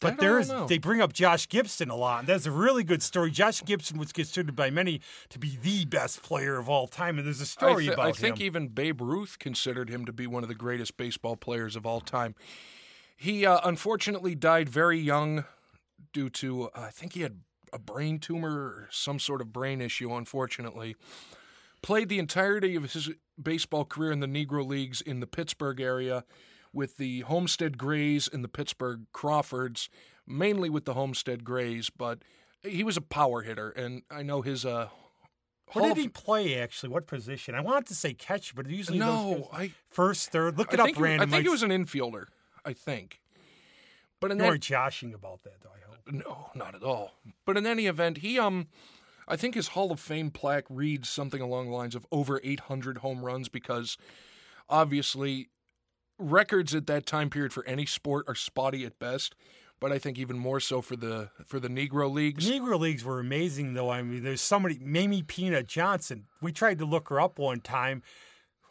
But 0.00 0.18
there's 0.18 0.48
know. 0.48 0.66
they 0.66 0.78
bring 0.78 1.00
up 1.00 1.12
Josh 1.12 1.48
Gibson 1.48 1.90
a 1.90 1.96
lot. 1.96 2.20
And 2.20 2.28
that's 2.28 2.46
a 2.46 2.52
really 2.52 2.84
good 2.84 3.02
story. 3.02 3.30
Josh 3.30 3.64
Gibson 3.64 3.98
was 3.98 4.12
considered 4.12 4.54
by 4.54 4.70
many 4.70 5.00
to 5.30 5.38
be 5.38 5.58
the 5.60 5.84
best 5.86 6.22
player 6.22 6.56
of 6.56 6.68
all 6.68 6.86
time, 6.86 7.18
and 7.18 7.26
there's 7.26 7.40
a 7.40 7.46
story 7.46 7.86
thi- 7.86 7.92
about 7.92 8.06
I 8.06 8.12
think 8.12 8.38
him. 8.38 8.46
even 8.46 8.68
Babe 8.68 9.00
Ruth 9.00 9.38
considered 9.38 9.90
him 9.90 10.04
to 10.04 10.12
be 10.12 10.26
one 10.26 10.44
of 10.44 10.48
the 10.48 10.54
greatest 10.54 10.96
baseball 10.96 11.36
players 11.36 11.74
of 11.74 11.84
all 11.84 12.00
time. 12.00 12.34
He 13.16 13.44
uh, 13.44 13.60
unfortunately 13.64 14.36
died 14.36 14.68
very 14.68 14.98
young 14.98 15.44
due 16.12 16.30
to, 16.30 16.64
uh, 16.64 16.82
I 16.86 16.90
think 16.90 17.14
he 17.14 17.22
had 17.22 17.40
a 17.72 17.78
brain 17.78 18.20
tumor 18.20 18.50
or 18.50 18.88
some 18.92 19.18
sort 19.18 19.40
of 19.40 19.52
brain 19.52 19.80
issue, 19.80 20.14
unfortunately. 20.14 20.94
Played 21.82 22.08
the 22.08 22.18
entirety 22.18 22.76
of 22.76 22.92
his 22.92 23.10
baseball 23.40 23.84
career 23.84 24.12
in 24.12 24.20
the 24.20 24.26
Negro 24.26 24.66
Leagues 24.66 25.00
in 25.00 25.20
the 25.20 25.26
Pittsburgh 25.26 25.80
area 25.80 26.24
with 26.78 26.96
the 26.96 27.20
Homestead 27.22 27.76
Grays 27.76 28.28
and 28.32 28.44
the 28.44 28.48
Pittsburgh 28.48 29.00
Crawfords, 29.12 29.90
mainly 30.28 30.70
with 30.70 30.84
the 30.84 30.94
Homestead 30.94 31.42
Grays, 31.42 31.90
but 31.90 32.20
he 32.62 32.84
was 32.84 32.96
a 32.96 33.00
power 33.00 33.42
hitter, 33.42 33.70
and 33.70 34.02
I 34.10 34.22
know 34.22 34.42
his 34.42 34.64
uh, 34.64 34.88
What 35.72 35.82
did 35.82 35.90
of- 35.92 35.98
he 35.98 36.08
play 36.08 36.56
actually? 36.56 36.90
What 36.90 37.08
position? 37.08 37.56
I 37.56 37.60
wanted 37.62 37.86
to 37.88 37.96
say 37.96 38.14
catch, 38.14 38.54
but 38.54 38.68
usually 38.70 39.00
No, 39.00 39.50
I 39.52 39.72
first, 39.90 40.30
third. 40.30 40.56
Look 40.56 40.72
it 40.72 40.78
up, 40.78 40.90
random. 40.96 41.28
I 41.28 41.30
think 41.32 41.42
he 41.42 41.50
was 41.50 41.64
an 41.64 41.70
infielder. 41.70 42.26
I 42.64 42.72
think, 42.74 43.20
but 44.20 44.30
in 44.30 44.36
You 44.38 44.42
that, 44.42 44.48
weren't 44.50 44.62
joshing 44.62 45.12
about 45.14 45.42
that, 45.42 45.60
though. 45.62 45.70
I 45.70 45.90
hope. 45.90 45.98
No, 46.12 46.50
not 46.54 46.76
at 46.76 46.84
all. 46.84 47.14
But 47.44 47.56
in 47.56 47.66
any 47.66 47.86
event, 47.86 48.18
he 48.18 48.38
um 48.38 48.68
I 49.26 49.34
think 49.36 49.56
his 49.56 49.68
Hall 49.68 49.90
of 49.90 49.98
Fame 50.00 50.30
plaque 50.30 50.64
reads 50.70 51.08
something 51.08 51.40
along 51.42 51.66
the 51.70 51.74
lines 51.76 51.94
of 51.96 52.06
over 52.12 52.40
800 52.44 52.98
home 52.98 53.24
runs 53.24 53.48
because 53.48 53.98
obviously 54.68 55.48
records 56.18 56.74
at 56.74 56.86
that 56.86 57.06
time 57.06 57.30
period 57.30 57.52
for 57.52 57.64
any 57.66 57.86
sport 57.86 58.24
are 58.28 58.34
spotty 58.34 58.84
at 58.84 58.98
best, 58.98 59.34
but 59.80 59.92
I 59.92 59.98
think 59.98 60.18
even 60.18 60.38
more 60.38 60.60
so 60.60 60.80
for 60.80 60.96
the 60.96 61.30
for 61.46 61.60
the 61.60 61.68
Negro 61.68 62.12
leagues. 62.12 62.48
Negro 62.50 62.78
leagues 62.78 63.04
were 63.04 63.20
amazing, 63.20 63.74
though. 63.74 63.90
I 63.90 64.02
mean, 64.02 64.24
there's 64.24 64.40
somebody, 64.40 64.78
Mamie 64.80 65.22
Peanut 65.22 65.66
Johnson. 65.66 66.26
We 66.42 66.52
tried 66.52 66.78
to 66.78 66.84
look 66.84 67.08
her 67.08 67.20
up 67.20 67.38
one 67.38 67.60
time. 67.60 68.02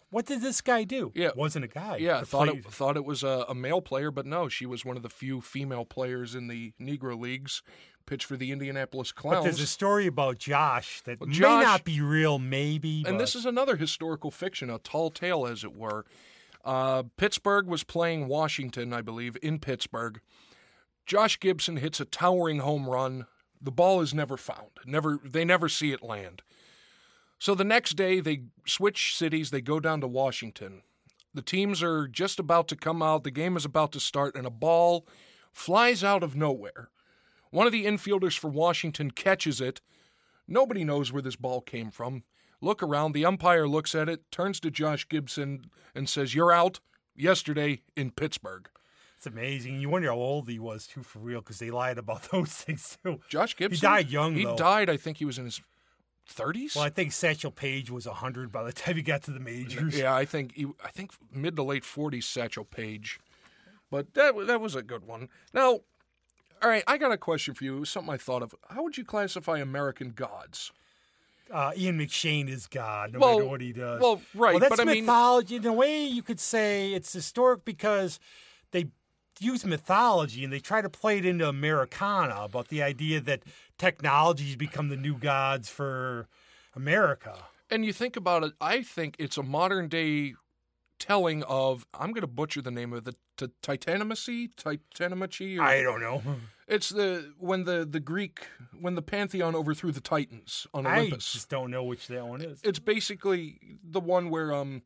What 0.10 0.26
did 0.26 0.42
this 0.42 0.62
guy 0.62 0.86
do? 0.86 1.12
Yeah. 1.16 1.32
wasn't 1.36 1.66
a 1.66 1.68
guy. 1.68 1.98
Yeah, 1.98 2.22
thought 2.22 2.48
it 2.48 2.64
thought 2.66 2.96
it 2.96 3.04
was 3.04 3.24
a, 3.24 3.46
a 3.50 3.56
male 3.56 3.82
player, 3.82 4.10
but 4.10 4.26
no, 4.26 4.48
she 4.48 4.66
was 4.66 4.86
one 4.86 4.96
of 4.96 5.04
the 5.04 5.10
few 5.10 5.42
female 5.42 5.84
players 5.86 6.34
in 6.34 6.48
the 6.48 6.74
Negro 6.80 7.20
leagues. 7.20 7.62
Pitched 8.06 8.26
for 8.26 8.38
the 8.38 8.54
Indianapolis 8.54 9.12
But 9.12 9.44
there's 9.44 9.60
a 9.60 9.68
story 9.68 10.08
about 10.08 10.38
Josh 10.38 11.02
that 11.02 11.20
Well, 11.20 11.28
may 11.28 11.40
not 11.40 11.84
be 11.84 12.00
real, 12.00 12.40
maybe. 12.40 13.04
and 13.06 13.16
but 13.16 13.18
this 13.18 13.36
is 13.36 13.46
another 13.46 13.76
historical 13.76 14.32
fiction, 14.32 14.70
a 14.70 14.80
tall 14.80 15.12
tale, 15.12 15.46
as 15.46 15.66
it 15.66 15.76
were. 15.76 16.06
Uh, 16.64 17.04
Pittsburgh 17.18 17.68
was 17.68 17.84
playing 17.84 18.28
Washington, 18.28 18.94
I 18.94 19.02
believe, 19.02 19.38
in 19.42 19.60
Pittsburgh. 19.60 20.20
Josh 21.06 21.40
Gibson 21.40 21.78
hits 21.78 22.00
a 22.00 22.06
towering 22.06 22.60
home 22.60 22.90
run. 22.90 23.26
The 23.62 23.72
ball 23.72 24.02
is 24.02 24.14
never 24.14 24.38
found. 24.38 24.72
Never, 24.86 25.20
they 25.24 25.46
never 25.46 25.70
see 25.70 25.92
it 25.92 26.04
land. 26.04 26.42
So 27.40 27.56
the 27.56 27.64
next 27.64 27.96
day, 27.96 28.20
they 28.20 28.44
switch 28.66 29.16
cities. 29.16 29.52
They 29.52 29.62
go 29.62 29.80
down 29.80 30.02
to 30.02 30.08
Washington. 30.08 30.82
The 31.34 31.42
teams 31.42 31.84
are 31.84 32.08
just 32.08 32.40
about 32.40 32.68
to 32.70 32.76
come 32.76 33.02
out. 33.02 33.24
The 33.24 33.32
game 33.32 33.56
is 33.56 33.64
about 33.64 33.92
to 33.94 34.00
start, 34.00 34.36
and 34.36 34.48
a 34.48 34.52
ball 34.52 35.08
flies 35.52 36.04
out 36.04 36.24
of 36.24 36.36
nowhere. 36.36 36.90
One 37.52 37.66
of 37.66 37.72
the 37.72 37.86
infielders 37.86 38.38
for 38.38 38.50
Washington 38.50 39.12
catches 39.12 39.62
it. 39.62 39.82
Nobody 40.48 40.84
knows 40.84 41.12
where 41.12 41.22
this 41.22 41.36
ball 41.36 41.62
came 41.62 41.92
from. 41.92 42.24
Look 42.62 42.82
around. 42.82 43.12
The 43.14 43.26
umpire 43.26 43.68
looks 43.68 43.94
at 43.96 44.10
it, 44.10 44.30
turns 44.32 44.60
to 44.62 44.72
Josh 44.72 45.08
Gibson, 45.08 45.66
and 45.94 46.10
says, 46.10 46.34
You're 46.34 46.52
out 46.52 46.80
yesterday 47.16 47.82
in 47.96 48.12
Pittsburgh. 48.12 48.68
it's 49.16 49.26
amazing. 49.28 49.80
You 49.80 49.90
wonder 49.90 50.10
how 50.10 50.16
old 50.18 50.48
he 50.50 50.60
was 50.60 50.88
too, 50.88 51.04
for 51.04 51.20
real, 51.20 51.40
because 51.42 51.60
they 51.60 51.70
lied 51.72 51.98
about 51.98 52.24
those 52.32 52.50
things 52.52 52.98
too. 53.04 53.20
Josh 53.30 53.56
Gibson? 53.56 53.76
He 53.76 53.82
died 53.82 54.10
young, 54.10 54.36
He 54.36 54.44
though. 54.46 54.56
died, 54.56 54.90
I 54.90 54.98
think 54.98 55.18
he 55.18 55.26
was 55.26 55.38
in 55.38 55.46
his 55.46 55.62
30s. 56.34 56.76
Well, 56.76 56.84
I 56.84 56.90
think 56.90 57.12
Satchel 57.14 57.52
Paige 57.52 57.90
was 57.90 58.06
hundred 58.06 58.52
by 58.52 58.64
the 58.64 58.74
time 58.74 58.96
he 58.96 59.02
got 59.02 59.24
to 59.24 59.32
the 59.32 59.40
majors. 59.40 59.98
Yeah, 59.98 60.14
I 60.14 60.26
think 60.26 60.54
he, 60.56 60.66
I 60.84 60.90
think 60.90 61.12
mid 61.32 61.56
to 61.56 61.64
late 61.64 61.84
40s 61.84 62.24
Satchel 62.24 62.66
Paige. 62.66 63.20
But 63.90 64.14
that 64.16 64.36
that 64.48 64.60
was 64.60 64.76
a 64.76 64.82
good 64.82 65.06
one. 65.06 65.30
Now, 65.54 65.80
all 66.62 66.70
right, 66.70 66.84
I 66.88 66.98
got 66.98 67.14
a 67.14 67.18
question 67.18 67.54
for 67.54 67.64
you. 67.64 67.78
It 67.78 67.80
was 67.80 67.90
something 67.90 68.14
I 68.14 68.18
thought 68.18 68.42
of. 68.44 68.54
How 68.70 68.84
would 68.84 68.98
you 68.98 69.06
classify 69.06 69.60
American 69.60 70.10
gods? 70.10 70.72
Uh, 71.52 71.72
Ian 71.78 71.98
McShane 72.00 72.50
is 72.50 72.68
God, 72.68 73.14
no 73.14 73.20
Well- 73.20 73.38
matter 73.40 73.50
what 73.50 73.62
he 73.62 73.72
does. 73.74 74.02
well, 74.02 74.22
right, 74.34 74.52
Well, 74.54 74.60
that's 74.60 74.70
but 74.76 74.80
I 74.80 74.84
mean- 74.86 75.06
mythology. 75.06 75.56
In 75.56 75.66
a 75.66 75.74
way, 75.74 76.04
you 76.06 76.22
could 76.24 76.40
say 76.40 76.94
it's 76.94 77.12
historic 77.14 77.64
because 77.66 78.20
they 78.72 78.88
use 79.40 79.64
mythology 79.66 80.44
and 80.44 80.52
they 80.52 80.60
try 80.60 80.82
to 80.82 80.90
play 80.90 81.18
it 81.20 81.26
into 81.26 81.48
Americana 81.48 82.42
about 82.44 82.68
the 82.70 82.82
idea 82.84 83.22
that 83.22 83.44
technologies 83.78 84.56
become 84.56 84.90
the 84.90 84.98
new 84.98 85.16
gods 85.18 85.70
for 85.70 86.28
America. 86.76 87.46
And 87.70 87.86
you 87.86 87.94
think 87.94 88.16
about 88.16 88.44
it, 88.44 88.54
I 88.60 88.82
think 88.82 89.16
it's 89.20 89.38
a 89.38 89.44
modern 89.44 89.88
day 89.90 90.34
telling 91.00 91.44
of 91.44 91.86
I'm 91.94 92.12
going 92.12 92.22
to 92.22 92.28
butcher 92.28 92.62
the 92.62 92.72
name 92.72 92.92
of 92.94 93.04
the 93.04 93.14
t- 93.38 93.48
Titanomacy, 93.62 94.50
Titanomachi. 94.56 95.60
Or, 95.60 95.64
I 95.64 95.82
don't 95.84 96.02
know. 96.02 96.24
it's 96.68 96.90
the 96.90 97.34
when 97.40 97.64
the 97.64 97.88
the 97.90 98.00
Greek 98.00 98.48
when 98.80 98.96
the 98.96 99.02
pantheon 99.02 99.56
overthrew 99.56 99.92
the 99.92 100.02
Titans 100.02 100.68
on 100.74 100.86
Olympus. 100.86 101.32
I 101.34 101.38
just 101.38 101.50
don't 101.50 101.72
know 101.72 101.84
which 101.84 102.08
that 102.08 102.26
one 102.26 102.42
is. 102.42 102.60
It's 102.64 102.80
basically 102.80 103.60
the 103.84 104.00
one 104.00 104.30
where 104.30 104.54
um 104.54 104.84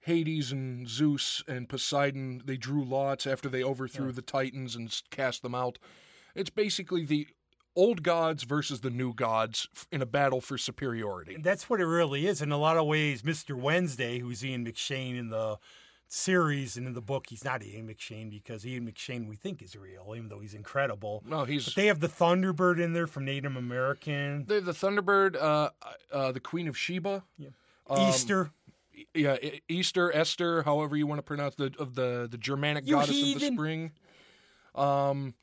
Hades 0.00 0.52
and 0.52 0.88
Zeus 0.88 1.42
and 1.46 1.68
Poseidon 1.68 2.42
they 2.44 2.56
drew 2.56 2.84
lots 2.84 3.26
after 3.26 3.48
they 3.48 3.62
overthrew 3.62 4.12
the 4.12 4.22
Titans 4.22 4.74
and 4.74 4.94
cast 5.10 5.42
them 5.42 5.54
out. 5.54 5.78
It's 6.34 6.50
basically 6.50 7.04
the 7.04 7.26
old 7.76 8.02
gods 8.02 8.42
versus 8.42 8.80
the 8.80 8.90
new 8.90 9.12
gods 9.14 9.68
in 9.92 10.02
a 10.02 10.06
battle 10.06 10.40
for 10.40 10.58
superiority. 10.58 11.36
That's 11.40 11.70
what 11.70 11.80
it 11.80 11.86
really 11.86 12.26
is. 12.26 12.42
In 12.42 12.50
a 12.50 12.58
lot 12.58 12.76
of 12.76 12.86
ways, 12.86 13.22
Mr. 13.22 13.54
Wednesday, 13.54 14.18
who's 14.18 14.44
Ian 14.44 14.64
McShane 14.64 15.16
in 15.18 15.30
the 15.30 15.58
series 16.08 16.76
and 16.76 16.86
in 16.86 16.94
the 16.94 17.00
book, 17.00 17.26
he's 17.28 17.44
not 17.44 17.62
Ian 17.62 17.86
McShane 17.88 18.30
because 18.30 18.66
Ian 18.66 18.90
McShane 18.90 19.28
we 19.28 19.36
think 19.36 19.62
is 19.62 19.76
real, 19.76 20.14
even 20.16 20.28
though 20.28 20.40
he's 20.40 20.54
incredible. 20.54 21.22
No, 21.26 21.44
he's 21.44 21.66
But 21.66 21.74
they 21.76 21.86
have 21.86 22.00
the 22.00 22.08
Thunderbird 22.08 22.80
in 22.82 22.94
there 22.94 23.06
from 23.06 23.24
Native 23.24 23.54
American. 23.56 24.44
The 24.46 24.60
the 24.60 24.72
Thunderbird, 24.72 25.36
uh, 25.36 25.70
uh, 26.12 26.32
the 26.32 26.40
Queen 26.40 26.66
of 26.66 26.76
Sheba, 26.76 27.22
Um, 27.90 28.08
Easter. 28.08 28.50
yeah, 29.14 29.36
Easter, 29.68 30.10
Esther, 30.14 30.62
however 30.62 30.96
you 30.96 31.06
want 31.06 31.18
to 31.18 31.22
pronounce 31.22 31.54
the 31.56 31.72
of 31.78 31.94
the 31.94 32.26
the 32.30 32.38
Germanic 32.38 32.86
You 32.86 32.94
goddess 32.96 33.10
of 33.34 33.40
the 33.40 33.46
spring. 33.52 33.92
Um, 34.74 35.34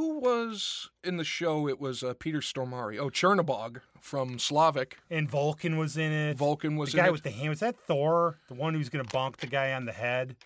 who 0.00 0.18
was 0.18 0.88
in 1.04 1.18
the 1.18 1.24
show? 1.24 1.68
It 1.68 1.78
was 1.78 2.02
uh, 2.02 2.14
Peter 2.18 2.40
Stormare. 2.40 2.98
Oh, 2.98 3.10
Chernobog 3.10 3.82
from 4.00 4.38
Slavic. 4.38 4.96
And 5.10 5.30
Vulcan 5.30 5.76
was 5.76 5.98
in 5.98 6.10
it. 6.10 6.38
Vulcan 6.38 6.76
was 6.76 6.92
the 6.92 6.98
guy 6.98 7.08
it. 7.08 7.12
with 7.12 7.22
the 7.22 7.30
hand. 7.30 7.50
Was 7.50 7.60
that 7.60 7.76
Thor? 7.76 8.38
The 8.48 8.54
one 8.54 8.72
who's 8.72 8.88
going 8.88 9.04
to 9.04 9.10
bonk 9.10 9.36
the 9.36 9.46
guy 9.46 9.72
on 9.74 9.84
the 9.84 9.92
head? 9.92 10.36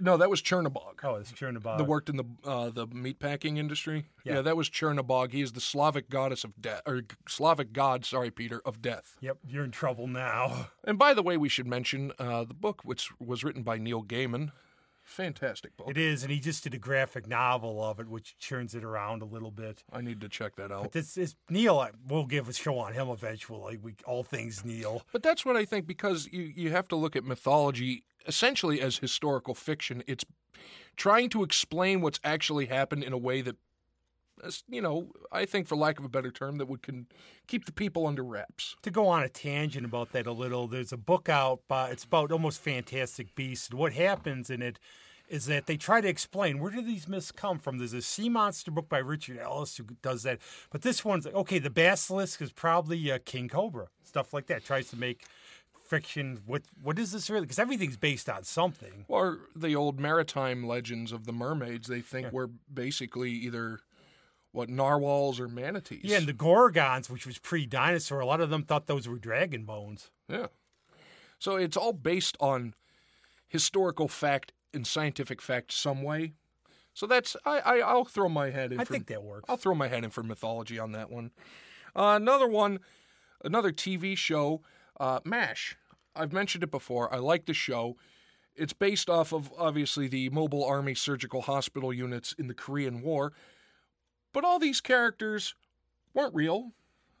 no, 0.00 0.16
that 0.16 0.30
was 0.30 0.40
Chernobog. 0.40 1.00
Oh, 1.02 1.16
it's 1.16 1.32
Chernobog. 1.32 1.78
that 1.78 1.84
worked 1.84 2.08
in 2.08 2.16
the 2.16 2.24
uh, 2.44 2.70
the 2.70 2.86
meatpacking 2.86 3.58
industry. 3.58 4.06
Yeah. 4.24 4.36
yeah, 4.36 4.42
that 4.42 4.56
was 4.56 4.70
Chernobog. 4.70 5.32
He 5.32 5.42
is 5.42 5.52
the 5.52 5.60
Slavic 5.60 6.08
goddess 6.08 6.44
of 6.44 6.60
death, 6.60 6.82
or 6.86 7.02
Slavic 7.28 7.72
god. 7.72 8.04
Sorry, 8.04 8.30
Peter, 8.30 8.62
of 8.64 8.80
death. 8.80 9.16
Yep, 9.20 9.38
you're 9.48 9.64
in 9.64 9.72
trouble 9.72 10.06
now. 10.06 10.68
And 10.84 10.98
by 10.98 11.14
the 11.14 11.22
way, 11.22 11.36
we 11.36 11.48
should 11.48 11.66
mention 11.66 12.12
uh, 12.18 12.44
the 12.44 12.54
book, 12.54 12.82
which 12.84 13.10
was 13.20 13.44
written 13.44 13.62
by 13.62 13.76
Neil 13.76 14.02
Gaiman. 14.02 14.52
Fantastic 15.10 15.76
book. 15.76 15.88
It 15.88 15.98
is, 15.98 16.22
and 16.22 16.30
he 16.30 16.38
just 16.38 16.62
did 16.62 16.72
a 16.72 16.78
graphic 16.78 17.26
novel 17.26 17.82
of 17.82 17.98
it, 17.98 18.08
which 18.08 18.36
turns 18.38 18.76
it 18.76 18.84
around 18.84 19.22
a 19.22 19.24
little 19.24 19.50
bit. 19.50 19.82
I 19.92 20.02
need 20.02 20.20
to 20.20 20.28
check 20.28 20.54
that 20.54 20.70
out. 20.70 20.84
But 20.84 20.92
this 20.92 21.16
is 21.16 21.34
Neil. 21.48 21.84
We'll 22.06 22.26
give 22.26 22.48
a 22.48 22.52
show 22.52 22.78
on 22.78 22.92
him 22.92 23.08
eventually. 23.08 23.76
We 23.76 23.94
all 24.06 24.22
things 24.22 24.64
Neil. 24.64 25.02
But 25.12 25.24
that's 25.24 25.44
what 25.44 25.56
I 25.56 25.64
think 25.64 25.88
because 25.88 26.28
you, 26.30 26.42
you 26.42 26.70
have 26.70 26.86
to 26.88 26.96
look 26.96 27.16
at 27.16 27.24
mythology 27.24 28.04
essentially 28.28 28.80
as 28.80 28.98
historical 28.98 29.54
fiction. 29.54 30.04
It's 30.06 30.24
trying 30.96 31.28
to 31.30 31.42
explain 31.42 32.02
what's 32.02 32.20
actually 32.22 32.66
happened 32.66 33.02
in 33.02 33.12
a 33.12 33.18
way 33.18 33.40
that, 33.42 33.56
you 34.68 34.80
know, 34.80 35.08
I 35.32 35.44
think 35.44 35.66
for 35.66 35.76
lack 35.76 35.98
of 35.98 36.04
a 36.04 36.08
better 36.08 36.30
term, 36.30 36.58
that 36.58 36.66
would 36.66 36.82
can 36.82 37.06
keep 37.46 37.66
the 37.66 37.72
people 37.72 38.06
under 38.06 38.22
wraps. 38.22 38.76
To 38.82 38.90
go 38.90 39.08
on 39.08 39.22
a 39.22 39.28
tangent 39.28 39.84
about 39.84 40.12
that 40.12 40.26
a 40.26 40.32
little, 40.32 40.66
there's 40.66 40.92
a 40.92 40.96
book 40.96 41.28
out. 41.28 41.60
It's 41.70 42.04
about 42.04 42.32
almost 42.32 42.60
fantastic 42.60 43.34
beasts. 43.34 43.68
And 43.70 43.78
what 43.78 43.92
happens 43.92 44.50
in 44.50 44.62
it 44.62 44.78
is 45.28 45.46
that 45.46 45.66
they 45.66 45.76
try 45.76 46.00
to 46.00 46.08
explain 46.08 46.58
where 46.58 46.72
do 46.72 46.82
these 46.82 47.06
myths 47.06 47.30
come 47.30 47.58
from. 47.58 47.78
There's 47.78 47.92
a 47.92 48.02
sea 48.02 48.28
monster 48.28 48.70
book 48.70 48.88
by 48.88 48.98
Richard 48.98 49.38
Ellis 49.38 49.76
who 49.76 49.84
does 50.02 50.24
that. 50.24 50.40
But 50.70 50.82
this 50.82 51.04
one's 51.04 51.24
like, 51.24 51.34
okay, 51.34 51.60
the 51.60 51.70
basilisk 51.70 52.42
is 52.42 52.52
probably 52.52 53.10
uh, 53.10 53.18
King 53.24 53.48
Cobra, 53.48 53.88
stuff 54.02 54.34
like 54.34 54.46
that. 54.48 54.64
Tries 54.64 54.90
to 54.90 54.96
make 54.96 55.24
fiction. 55.86 56.40
What 56.46 56.62
what 56.82 56.98
is 56.98 57.12
this 57.12 57.30
really? 57.30 57.42
Because 57.42 57.58
everything's 57.58 57.96
based 57.96 58.28
on 58.28 58.44
something. 58.44 59.04
Or 59.08 59.38
the 59.54 59.76
old 59.76 60.00
maritime 60.00 60.66
legends 60.66 61.12
of 61.12 61.26
the 61.26 61.32
mermaids, 61.32 61.88
they 61.88 62.00
think 62.00 62.32
were 62.32 62.50
basically 62.72 63.30
either 63.30 63.80
what 64.52 64.68
narwhals 64.68 65.38
or 65.38 65.48
manatees. 65.48 66.04
Yeah, 66.04 66.18
and 66.18 66.26
the 66.26 66.32
Gorgons, 66.32 67.08
which 67.08 67.26
was 67.26 67.38
pre-dinosaur, 67.38 68.20
a 68.20 68.26
lot 68.26 68.40
of 68.40 68.50
them 68.50 68.64
thought 68.64 68.86
those 68.86 69.08
were 69.08 69.18
dragon 69.18 69.64
bones. 69.64 70.10
Yeah. 70.28 70.46
So 71.38 71.56
it's 71.56 71.76
all 71.76 71.92
based 71.92 72.36
on 72.40 72.74
historical 73.48 74.08
fact 74.08 74.52
and 74.72 74.86
scientific 74.86 75.40
fact 75.40 75.72
some 75.72 76.02
way. 76.02 76.34
So 76.92 77.06
that's 77.06 77.36
I, 77.44 77.58
I 77.60 77.78
I'll 77.78 78.04
throw 78.04 78.28
my 78.28 78.50
head 78.50 78.72
in. 78.72 78.80
I 78.80 78.84
for, 78.84 78.92
think 78.92 79.06
that 79.06 79.22
works. 79.22 79.46
I'll 79.48 79.56
throw 79.56 79.74
my 79.74 79.88
head 79.88 80.04
in 80.04 80.10
for 80.10 80.22
mythology 80.22 80.78
on 80.78 80.92
that 80.92 81.10
one. 81.10 81.30
Uh, 81.94 82.14
another 82.16 82.46
one, 82.46 82.80
another 83.44 83.72
TV 83.72 84.16
show, 84.16 84.62
uh, 84.98 85.20
Mash. 85.24 85.76
I've 86.14 86.32
mentioned 86.32 86.64
it 86.64 86.70
before. 86.70 87.12
I 87.12 87.18
like 87.18 87.46
the 87.46 87.54
show. 87.54 87.96
It's 88.56 88.72
based 88.72 89.08
off 89.08 89.32
of 89.32 89.50
obviously 89.56 90.08
the 90.08 90.28
Mobile 90.30 90.64
Army 90.64 90.94
Surgical 90.94 91.42
Hospital 91.42 91.92
units 91.92 92.34
in 92.36 92.48
the 92.48 92.54
Korean 92.54 93.00
War, 93.00 93.32
but 94.32 94.44
all 94.44 94.58
these 94.58 94.80
characters 94.80 95.54
weren't 96.14 96.34
real. 96.34 96.72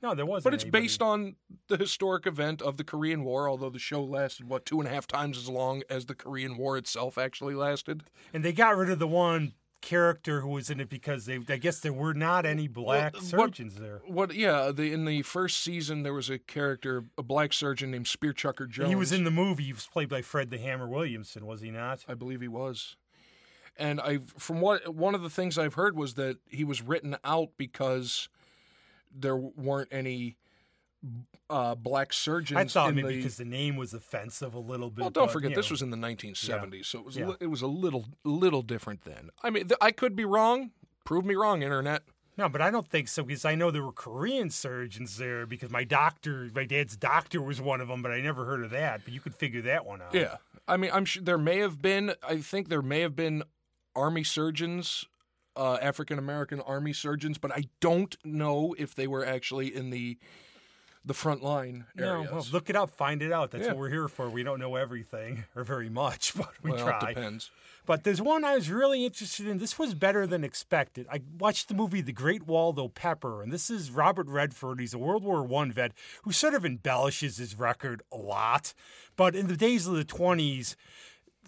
No, 0.02 0.14
there 0.14 0.24
wasn't. 0.24 0.44
But 0.44 0.54
it's 0.54 0.64
anybody. 0.64 0.84
based 0.84 1.02
on 1.02 1.36
the 1.68 1.76
historic 1.76 2.26
event 2.26 2.62
of 2.62 2.78
the 2.78 2.84
Korean 2.84 3.22
War, 3.22 3.48
although 3.48 3.68
the 3.68 3.78
show 3.78 4.02
lasted, 4.02 4.48
what, 4.48 4.64
two 4.64 4.80
and 4.80 4.88
a 4.88 4.90
half 4.92 5.06
times 5.06 5.36
as 5.36 5.48
long 5.48 5.82
as 5.90 6.06
the 6.06 6.14
Korean 6.14 6.56
War 6.56 6.78
itself 6.78 7.18
actually 7.18 7.54
lasted? 7.54 8.04
And 8.32 8.42
they 8.42 8.52
got 8.52 8.76
rid 8.76 8.88
of 8.90 8.98
the 8.98 9.06
one 9.06 9.52
character 9.82 10.40
who 10.40 10.48
was 10.48 10.70
in 10.70 10.80
it 10.80 10.88
because 10.88 11.26
they, 11.26 11.38
I 11.48 11.56
guess 11.56 11.80
there 11.80 11.92
were 11.92 12.14
not 12.14 12.46
any 12.46 12.68
black 12.68 13.14
what- 13.14 13.22
surgeons 13.24 13.76
there. 13.76 14.00
What, 14.06 14.34
yeah, 14.34 14.72
the, 14.72 14.92
in 14.92 15.04
the 15.04 15.22
first 15.22 15.60
season, 15.60 16.02
there 16.02 16.14
was 16.14 16.30
a 16.30 16.38
character, 16.38 17.04
a 17.18 17.22
black 17.22 17.52
surgeon 17.52 17.90
named 17.90 18.06
Spearchucker 18.06 18.68
Jones. 18.68 18.88
He 18.88 18.94
was 18.94 19.12
in 19.12 19.24
the 19.24 19.30
movie. 19.30 19.64
He 19.64 19.72
was 19.72 19.86
played 19.86 20.08
by 20.08 20.22
Fred 20.22 20.50
the 20.50 20.58
Hammer 20.58 20.88
Williamson, 20.88 21.46
was 21.46 21.60
he 21.60 21.70
not? 21.70 22.04
I 22.08 22.14
believe 22.14 22.40
he 22.40 22.48
was. 22.48 22.96
And 23.80 24.00
I, 24.00 24.18
from 24.38 24.60
what 24.60 24.94
one 24.94 25.14
of 25.14 25.22
the 25.22 25.30
things 25.30 25.58
I've 25.58 25.74
heard 25.74 25.96
was 25.96 26.14
that 26.14 26.36
he 26.48 26.64
was 26.64 26.82
written 26.82 27.16
out 27.24 27.48
because 27.56 28.28
there 29.12 29.36
weren't 29.36 29.88
any 29.90 30.36
uh, 31.48 31.74
black 31.74 32.12
surgeons. 32.12 32.58
I 32.58 32.64
thought 32.64 32.94
maybe 32.94 33.08
the, 33.08 33.16
because 33.16 33.36
the 33.36 33.44
name 33.44 33.76
was 33.76 33.94
offensive 33.94 34.54
a 34.54 34.58
little 34.58 34.90
bit. 34.90 35.00
Well, 35.00 35.10
don't 35.10 35.26
but, 35.26 35.32
forget 35.32 35.54
this 35.54 35.70
know. 35.70 35.74
was 35.74 35.82
in 35.82 35.90
the 35.90 35.96
1970s, 35.96 36.86
so 36.86 36.98
it 36.98 37.04
was 37.04 37.16
a 37.16 37.20
Yeah. 37.20 37.26
li- 37.28 37.36
it 37.40 37.46
was 37.46 37.62
a 37.62 37.66
little 37.66 38.04
little 38.24 38.62
different 38.62 39.02
then. 39.04 39.30
I 39.42 39.50
mean, 39.50 39.68
th- 39.68 39.78
I 39.80 39.90
could 39.92 40.14
be 40.14 40.24
wrong. 40.24 40.70
Prove 41.04 41.24
me 41.24 41.34
wrong, 41.34 41.62
internet. 41.62 42.02
No, 42.36 42.48
but 42.48 42.60
I 42.60 42.70
don't 42.70 42.86
think 42.88 43.08
so 43.08 43.22
because 43.22 43.44
I 43.44 43.54
know 43.54 43.70
there 43.70 43.82
were 43.82 43.92
Korean 43.92 44.50
surgeons 44.50 45.16
there 45.16 45.46
because 45.46 45.70
my 45.70 45.84
doctor, 45.84 46.48
my 46.54 46.64
dad's 46.64 46.96
doctor 46.96 47.42
was 47.42 47.60
one 47.60 47.80
of 47.80 47.88
them, 47.88 48.02
but 48.02 48.12
I 48.12 48.20
never 48.20 48.44
heard 48.44 48.62
of 48.62 48.70
that. 48.70 49.02
But 49.04 49.12
you 49.12 49.20
could 49.20 49.34
figure 49.34 49.62
that 49.62 49.84
one 49.84 50.00
out. 50.00 50.14
Yeah, 50.14 50.36
I 50.68 50.76
mean, 50.76 50.90
I'm 50.92 51.04
sure 51.04 51.22
there 51.22 51.38
may 51.38 51.58
have 51.58 51.82
been. 51.82 52.12
I 52.26 52.38
think 52.38 52.68
there 52.68 52.82
may 52.82 53.00
have 53.00 53.16
been 53.16 53.42
army 53.96 54.24
surgeons, 54.24 55.04
uh, 55.56 55.78
African 55.82 56.18
American 56.18 56.60
army 56.60 56.92
surgeons, 56.92 57.38
but 57.38 57.50
I 57.52 57.64
don't 57.80 58.16
know 58.24 58.74
if 58.78 58.94
they 58.94 59.06
were 59.06 59.24
actually 59.24 59.74
in 59.74 59.90
the 59.90 60.18
the 61.02 61.14
front 61.14 61.42
line 61.42 61.86
No, 61.96 62.16
areas. 62.16 62.30
well, 62.30 62.46
look 62.52 62.68
it 62.68 62.76
up, 62.76 62.90
find 62.90 63.22
it 63.22 63.32
out. 63.32 63.52
That's 63.52 63.64
Yeah. 63.64 63.68
what 63.70 63.78
we're 63.78 63.88
here 63.88 64.06
for. 64.06 64.28
We 64.28 64.42
don't 64.42 64.60
know 64.60 64.76
everything 64.76 65.44
or 65.56 65.64
very 65.64 65.88
much, 65.88 66.34
but 66.36 66.50
we 66.62 66.72
well, 66.72 66.84
try. 66.86 67.10
it 67.10 67.14
depends. 67.14 67.50
But 67.86 68.04
there's 68.04 68.20
one 68.20 68.44
I 68.44 68.54
was 68.54 68.68
really 68.70 69.06
interested 69.06 69.46
in. 69.46 69.56
This 69.56 69.78
was 69.78 69.94
better 69.94 70.26
than 70.26 70.44
expected. 70.44 71.06
I 71.10 71.22
watched 71.38 71.68
the 71.68 71.74
movie 71.74 72.02
The 72.02 72.12
Great 72.12 72.46
Waldo 72.46 72.88
Pepper, 72.88 73.42
and 73.42 73.50
this 73.50 73.70
is 73.70 73.90
Robert 73.90 74.26
Redford. 74.28 74.78
He's 74.78 74.92
a 74.92 74.98
World 74.98 75.24
War 75.24 75.42
One 75.42 75.72
vet 75.72 75.92
who 76.24 76.32
sort 76.32 76.52
of 76.52 76.66
embellishes 76.66 77.38
his 77.38 77.58
record 77.58 78.02
a 78.12 78.18
lot. 78.18 78.74
But 79.16 79.34
in 79.34 79.46
the 79.46 79.56
days 79.56 79.86
of 79.86 79.94
the 79.94 80.04
20s, 80.04 80.76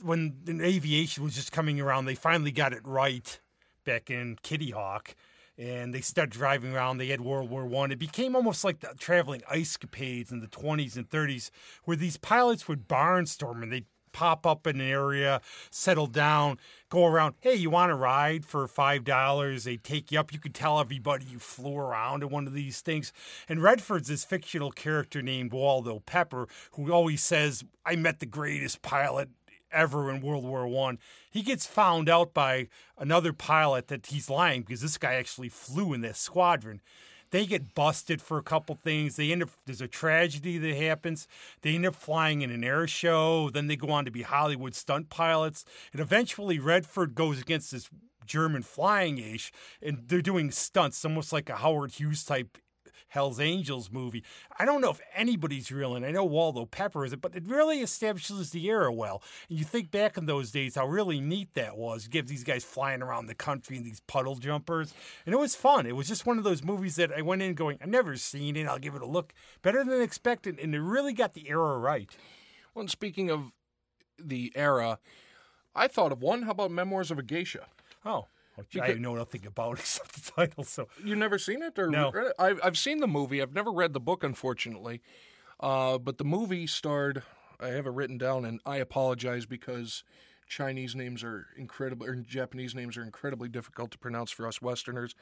when 0.02 0.61
aviation 0.62 1.25
was 1.25 1.35
just 1.35 1.52
coming 1.52 1.80
around, 1.80 2.04
they 2.04 2.14
finally 2.14 2.52
got 2.52 2.73
it 2.73 2.80
right 2.85 3.38
back 3.85 4.11
in 4.11 4.37
Kitty 4.42 4.71
Hawk. 4.71 5.14
And 5.59 5.92
they 5.92 6.00
started 6.00 6.32
driving 6.32 6.75
around. 6.75 6.97
They 6.97 7.09
had 7.09 7.21
World 7.21 7.50
War 7.50 7.66
One. 7.66 7.92
It 7.92 7.99
became 7.99 8.35
almost 8.35 8.64
like 8.64 8.80
the 8.80 8.94
traveling 8.99 9.42
ice 9.50 9.76
capades 9.76 10.32
in 10.32 10.40
the 10.40 10.47
20s 10.47 10.97
and 10.97 11.09
30s, 11.09 11.50
where 11.85 11.97
these 11.97 12.16
pilots 12.16 12.66
would 12.68 12.88
barnstorm 12.88 13.62
and 13.62 13.71
they'd 13.71 13.85
pop 14.12 14.47
up 14.47 14.66
in 14.66 14.80
an 14.80 14.87
area, 14.87 15.40
settle 15.71 16.06
down, 16.06 16.59
go 16.88 17.06
around. 17.06 17.35
Hey, 17.40 17.54
you 17.54 17.71
want 17.71 17.90
to 17.90 17.94
ride 17.94 18.44
for 18.44 18.66
five 18.68 19.04
dollars? 19.04 19.64
They 19.64 19.76
take 19.76 20.12
you 20.12 20.21
up. 20.21 20.32
You 20.32 20.38
could 20.38 20.54
tell 20.54 20.78
everybody 20.78 21.25
you 21.25 21.38
flew 21.38 21.76
around 21.76 22.23
in 22.23 22.28
one 22.30 22.47
of 22.47 22.52
these 22.52 22.80
things. 22.80 23.12
And 23.49 23.62
Redford's 23.62 24.09
this 24.09 24.25
fictional 24.25 24.71
character 24.71 25.23
named 25.23 25.52
Waldo 25.52 26.00
Pepper, 26.00 26.47
who 26.73 26.92
always 26.92 27.23
says, 27.23 27.64
"I 27.85 27.97
met 27.97 28.21
the 28.21 28.26
greatest 28.26 28.82
pilot." 28.82 29.30
Ever 29.73 30.11
in 30.11 30.21
World 30.21 30.45
War 30.45 30.67
One. 30.67 30.99
He 31.31 31.43
gets 31.43 31.67
found 31.67 32.09
out 32.09 32.35
by 32.35 32.69
another 32.99 33.33
pilot 33.33 33.88
that 33.88 34.07
he's 34.07 34.31
lying 34.31 34.62
because 34.62 34.81
this 34.81 34.99
guy 34.99 35.14
actually 35.14 35.49
flew 35.49 35.93
in 35.93 36.00
this 36.00 36.19
squadron. 36.19 36.81
They 37.31 37.47
get 37.47 37.75
busted 37.75 38.21
for 38.21 38.37
a 38.37 38.43
couple 38.43 38.75
things. 38.75 39.17
They 39.17 39.33
end 39.33 39.43
up 39.43 39.49
there's 39.64 39.81
a 39.81 39.88
tragedy 39.88 40.59
that 40.59 40.76
happens. 40.76 41.26
They 41.62 41.75
end 41.75 41.87
up 41.87 41.95
flying 41.95 42.43
in 42.43 42.50
an 42.50 42.62
air 42.62 42.87
show. 42.87 43.49
Then 43.49 43.69
they 43.69 43.76
go 43.76 43.91
on 43.91 44.05
to 44.05 44.11
be 44.11 44.23
Hollywood 44.23 44.75
stunt 44.75 45.09
pilots. 45.09 45.64
And 45.93 46.00
eventually 46.00 46.59
Redford 46.59 47.14
goes 47.14 47.41
against 47.41 47.73
this 47.73 47.88
German 48.26 48.62
flying 48.62 49.19
ace, 49.19 49.50
and 49.81 50.05
they're 50.07 50.23
doing 50.23 50.50
stunts, 50.50 51.05
almost 51.05 51.33
like 51.33 51.49
a 51.49 51.57
Howard 51.57 51.93
Hughes 51.93 52.25
type 52.25 52.59
Hell's 53.09 53.41
Angels 53.41 53.91
movie. 53.91 54.25
I 54.59 54.65
don't 54.65 54.81
know 54.81 54.91
if 54.91 55.01
anybody's 55.15 55.71
real, 55.71 55.95
and 55.95 56.05
I 56.05 56.11
know 56.11 56.25
Waldo 56.25 56.67
Pepper 56.67 57.05
is 57.05 57.13
it, 57.13 57.21
but 57.21 57.35
it 57.35 57.47
really 57.47 57.81
establishes 57.81 58.51
the 58.51 58.67
era 58.67 58.93
well. 58.93 59.23
And 59.49 59.59
you 59.59 59.65
think 59.65 59.91
back 59.91 60.17
in 60.17 60.27
those 60.27 60.51
days 60.51 60.75
how 60.75 60.87
really 60.87 61.21
neat 61.21 61.55
that 61.55 61.77
was. 61.77 62.09
Give 62.09 62.27
these 62.27 62.45
guys 62.45 62.65
flying 62.65 63.03
around 63.03 63.27
the 63.27 63.35
country 63.35 63.77
in 63.77 63.85
these 63.85 64.01
puddle 64.01 64.37
jumpers, 64.37 64.95
and 65.27 65.35
it 65.35 65.39
was 65.39 65.55
fun. 65.55 65.87
It 65.87 65.97
was 65.97 66.09
just 66.09 66.27
one 66.27 66.39
of 66.39 66.45
those 66.45 66.63
movies 66.63 66.97
that 66.97 67.13
I 67.13 67.23
went 67.23 67.43
in 67.43 67.55
going, 67.55 67.79
I've 67.81 67.89
never 67.89 68.17
seen 68.17 68.57
it. 68.57 68.67
I'll 68.67 68.79
give 68.79 68.95
it 68.95 69.03
a 69.03 69.07
look. 69.07 69.33
Better 69.63 69.85
than 69.85 70.00
expected, 70.00 70.59
and 70.59 70.75
it 70.75 70.81
really 70.81 71.13
got 71.13 71.35
the 71.35 71.49
era 71.49 71.78
right. 71.78 72.11
Well, 72.75 72.81
and 72.81 72.91
speaking 72.91 73.31
of 73.31 73.52
the 74.19 74.52
era, 74.55 74.99
I 75.75 75.89
thought 75.89 76.13
of 76.13 76.23
one. 76.23 76.43
How 76.43 76.50
about 76.52 76.71
Memoirs 76.71 77.11
of 77.11 77.19
a 77.19 77.23
Geisha? 77.23 77.67
Oh, 78.05 78.26
which 78.56 78.76
I 78.80 78.95
know 78.95 79.15
nothing 79.15 79.47
about 79.47 79.78
except 79.78 80.12
the 80.12 80.32
title. 80.32 80.65
So 80.65 80.88
You 81.04 81.17
never 81.17 81.38
seen 81.38 81.62
it, 81.62 81.78
or 81.78 81.88
No. 81.91 82.12
I've 82.38 82.60
I've 82.62 82.78
seen 82.78 82.99
the 83.00 83.06
movie. 83.08 83.41
I've 83.43 83.54
never 83.54 83.73
read 83.73 83.93
the 83.93 84.00
book, 84.00 84.23
unfortunately. 84.25 85.00
Uh, 85.60 85.99
but 85.99 86.19
the 86.19 86.25
movie 86.25 86.67
starred. 86.67 87.23
I 87.60 87.69
have 87.69 87.86
it 87.86 87.91
written 87.93 88.19
down, 88.19 88.45
and 88.45 88.60
I 88.67 88.78
apologize 88.78 89.47
because 89.47 90.02
Chinese 90.49 90.97
names 90.97 91.23
are 91.23 91.47
incredible, 91.56 92.06
or 92.06 92.17
Japanese 92.17 92.75
names 92.75 92.97
are 92.97 93.02
incredibly 93.02 93.49
difficult 93.49 93.93
to 93.93 93.99
pronounce 93.99 94.30
for 94.32 94.47
us 94.49 94.60
Westerners. 94.60 95.15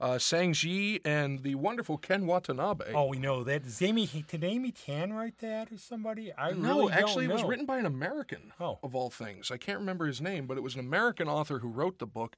Uh, 0.00 0.18
Sang 0.18 0.52
Ji 0.52 1.00
and 1.04 1.44
the 1.44 1.54
wonderful 1.54 1.96
Ken 1.98 2.26
Watanabe. 2.26 2.92
Oh, 2.92 3.06
we 3.06 3.16
know 3.16 3.44
that. 3.44 3.62
Does 3.62 3.80
Amy, 3.80 4.08
did 4.28 4.42
Amy 4.42 4.72
Tan 4.72 5.12
write 5.12 5.38
that 5.38 5.70
or 5.70 5.78
somebody? 5.78 6.32
I 6.36 6.50
no, 6.50 6.80
really 6.80 6.92
actually, 6.92 7.24
it 7.26 7.30
was 7.30 7.44
written 7.44 7.64
by 7.64 7.78
an 7.78 7.86
American, 7.86 8.52
Oh. 8.60 8.80
of 8.82 8.96
all 8.96 9.08
things. 9.08 9.52
I 9.52 9.56
can't 9.56 9.78
remember 9.78 10.06
his 10.06 10.20
name, 10.20 10.48
but 10.48 10.56
it 10.56 10.62
was 10.64 10.74
an 10.74 10.80
American 10.80 11.28
author 11.28 11.60
who 11.60 11.68
wrote 11.68 12.00
the 12.00 12.06
book. 12.08 12.34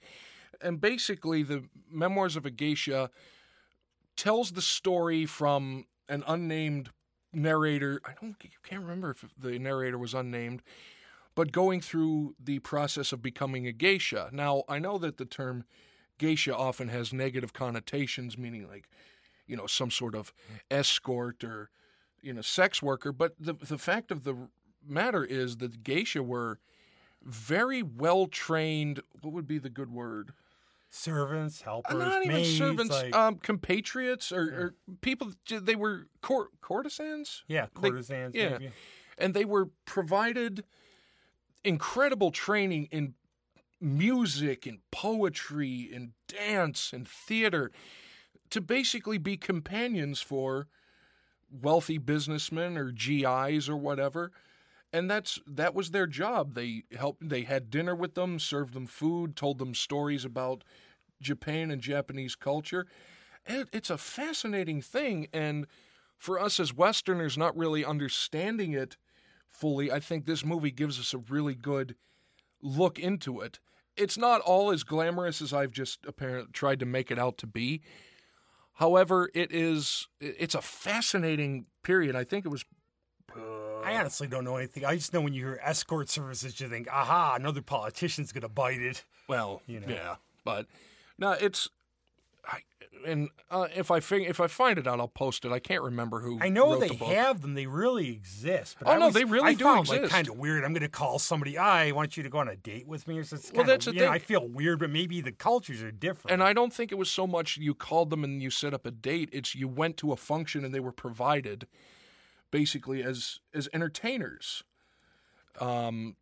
And 0.60 0.80
basically, 0.80 1.42
the 1.42 1.64
Memoirs 1.90 2.36
of 2.36 2.46
a 2.46 2.50
Geisha 2.50 3.10
tells 4.16 4.52
the 4.52 4.62
story 4.62 5.26
from 5.26 5.86
an 6.08 6.24
unnamed 6.26 6.90
narrator. 7.32 8.00
I 8.04 8.12
don't 8.20 8.36
can't 8.62 8.82
remember 8.82 9.10
if 9.10 9.24
the 9.38 9.58
narrator 9.58 9.98
was 9.98 10.14
unnamed, 10.14 10.62
but 11.34 11.52
going 11.52 11.80
through 11.80 12.34
the 12.42 12.58
process 12.60 13.12
of 13.12 13.22
becoming 13.22 13.66
a 13.66 13.72
geisha. 13.72 14.30
Now, 14.32 14.64
I 14.68 14.78
know 14.78 14.98
that 14.98 15.18
the 15.18 15.26
term 15.26 15.64
geisha 16.18 16.56
often 16.56 16.88
has 16.88 17.12
negative 17.12 17.52
connotations, 17.52 18.38
meaning 18.38 18.66
like, 18.68 18.88
you 19.46 19.56
know, 19.56 19.66
some 19.66 19.90
sort 19.90 20.14
of 20.14 20.32
escort 20.70 21.44
or, 21.44 21.70
you 22.22 22.32
know, 22.32 22.40
sex 22.40 22.82
worker. 22.82 23.12
But 23.12 23.34
the 23.38 23.54
the 23.54 23.78
fact 23.78 24.10
of 24.10 24.24
the 24.24 24.48
matter 24.86 25.24
is 25.24 25.58
that 25.58 25.82
geisha 25.82 26.22
were 26.22 26.58
very 27.22 27.82
well 27.82 28.26
trained. 28.26 29.00
What 29.20 29.34
would 29.34 29.46
be 29.46 29.58
the 29.58 29.70
good 29.70 29.90
word? 29.92 30.32
Servants, 30.96 31.62
helpers, 31.62 31.94
Uh, 31.94 31.98
Not 31.98 32.24
even 32.24 32.36
maids, 32.36 32.56
servants, 32.56 32.90
like- 32.94 33.14
um, 33.14 33.36
compatriots 33.36 34.32
or, 34.32 34.42
or 34.42 34.74
people. 35.00 35.32
They 35.48 35.76
were 35.76 36.08
court, 36.22 36.50
courtesans. 36.60 37.44
yeah, 37.48 37.66
they- 37.80 37.90
courtesans. 37.90 38.34
yeah. 38.34 38.50
maybe. 38.58 38.72
and 39.18 39.34
they 39.34 39.44
were 39.44 39.66
provided 39.84 40.64
incredible 41.64 42.30
training 42.30 42.88
in 42.90 43.14
music 43.80 44.66
and 44.66 44.78
poetry 44.90 45.90
and 45.92 46.12
dance 46.28 46.92
and 46.92 47.06
theater 47.06 47.70
to 48.50 48.60
basically 48.60 49.18
be 49.18 49.36
companions 49.36 50.20
for 50.20 50.68
wealthy 51.50 51.98
businessmen 51.98 52.76
or 52.76 52.90
GIs 52.90 53.68
or 53.68 53.76
whatever 53.76 54.32
and 54.92 55.10
that's 55.10 55.40
that 55.46 55.74
was 55.74 55.90
their 55.90 56.06
job 56.06 56.54
they 56.54 56.84
helped 56.96 57.28
they 57.28 57.42
had 57.42 57.70
dinner 57.70 57.94
with 57.94 58.14
them 58.14 58.38
served 58.38 58.72
them 58.74 58.86
food 58.86 59.36
told 59.36 59.58
them 59.58 59.74
stories 59.74 60.24
about 60.24 60.64
Japan 61.20 61.70
and 61.70 61.80
Japanese 61.80 62.34
culture 62.34 62.86
it, 63.46 63.68
it's 63.72 63.90
a 63.90 63.98
fascinating 63.98 64.80
thing 64.82 65.28
and 65.32 65.66
for 66.18 66.38
us 66.40 66.58
as 66.58 66.74
westerners 66.74 67.38
not 67.38 67.56
really 67.56 67.84
understanding 67.84 68.72
it 68.72 68.96
fully 69.46 69.92
i 69.92 70.00
think 70.00 70.24
this 70.26 70.44
movie 70.44 70.70
gives 70.70 70.98
us 70.98 71.14
a 71.14 71.18
really 71.18 71.54
good 71.54 71.94
look 72.60 72.98
into 72.98 73.40
it 73.40 73.58
it's 73.96 74.18
not 74.18 74.40
all 74.40 74.70
as 74.72 74.82
glamorous 74.82 75.40
as 75.40 75.52
i've 75.52 75.70
just 75.70 76.00
apparently 76.06 76.50
tried 76.52 76.80
to 76.80 76.86
make 76.86 77.10
it 77.10 77.18
out 77.18 77.38
to 77.38 77.46
be 77.46 77.80
however 78.74 79.30
it 79.34 79.52
is 79.52 80.08
it's 80.20 80.54
a 80.54 80.62
fascinating 80.62 81.66
period 81.82 82.16
i 82.16 82.24
think 82.24 82.44
it 82.44 82.48
was 82.48 82.64
I 83.84 83.96
honestly 83.96 84.26
don't 84.26 84.44
know 84.44 84.56
anything. 84.56 84.84
I 84.84 84.96
just 84.96 85.12
know 85.12 85.20
when 85.20 85.32
you 85.34 85.44
hear 85.44 85.60
escort 85.62 86.08
services, 86.08 86.58
you 86.58 86.68
think, 86.68 86.88
aha, 86.90 87.34
another 87.38 87.60
politician's 87.62 88.32
going 88.32 88.42
to 88.42 88.48
bite 88.48 88.80
it. 88.80 89.04
Well, 89.28 89.62
You 89.66 89.78
know. 89.80 89.86
yeah, 89.88 90.16
but 90.44 90.66
no, 91.18 91.32
it's 91.32 91.68
I, 92.48 92.60
and 93.06 93.28
uh, 93.50 93.66
if 93.74 93.90
I 93.90 94.00
fig- 94.00 94.28
if 94.28 94.40
I 94.40 94.46
find 94.46 94.78
it 94.78 94.86
out, 94.86 95.00
I'll 95.00 95.08
post 95.08 95.44
it. 95.44 95.52
I 95.52 95.58
can't 95.58 95.82
remember 95.82 96.20
who. 96.20 96.38
I 96.40 96.48
know 96.48 96.78
they 96.78 96.88
the 96.88 96.94
have 97.06 97.40
them; 97.42 97.54
they 97.54 97.66
really 97.66 98.10
exist. 98.12 98.76
But 98.78 98.88
Oh, 98.88 98.92
I 98.92 98.94
no, 98.96 99.00
always- 99.02 99.14
they 99.14 99.24
really 99.24 99.48
I 99.50 99.54
do 99.54 99.64
found, 99.64 99.88
Like 99.88 99.98
exist. 99.98 100.12
kind 100.14 100.28
of 100.28 100.36
weird. 100.38 100.64
I'm 100.64 100.72
going 100.72 100.82
to 100.82 100.88
call 100.88 101.18
somebody. 101.18 101.58
I 101.58 101.90
want 101.92 102.16
you 102.16 102.22
to 102.22 102.28
go 102.28 102.38
on 102.38 102.48
a 102.48 102.56
date 102.56 102.86
with 102.86 103.06
me, 103.08 103.18
or 103.18 103.24
something. 103.24 103.56
Well, 103.56 103.64
that's 103.66 103.86
the 103.86 103.92
know. 103.92 104.08
I 104.08 104.18
feel 104.18 104.46
weird, 104.46 104.78
but 104.78 104.90
maybe 104.90 105.20
the 105.20 105.32
cultures 105.32 105.82
are 105.82 105.90
different. 105.90 106.32
And 106.32 106.42
I 106.42 106.52
don't 106.52 106.72
think 106.72 106.92
it 106.92 106.96
was 106.96 107.10
so 107.10 107.26
much 107.26 107.56
you 107.56 107.74
called 107.74 108.10
them 108.10 108.22
and 108.24 108.42
you 108.42 108.50
set 108.50 108.72
up 108.74 108.86
a 108.86 108.90
date. 108.90 109.28
It's 109.32 109.54
you 109.54 109.68
went 109.68 109.96
to 109.98 110.12
a 110.12 110.16
function 110.16 110.64
and 110.64 110.72
they 110.74 110.80
were 110.80 110.92
provided, 110.92 111.66
basically 112.50 113.02
as 113.02 113.40
as 113.54 113.68
entertainers. 113.72 114.62
Um, 115.60 116.16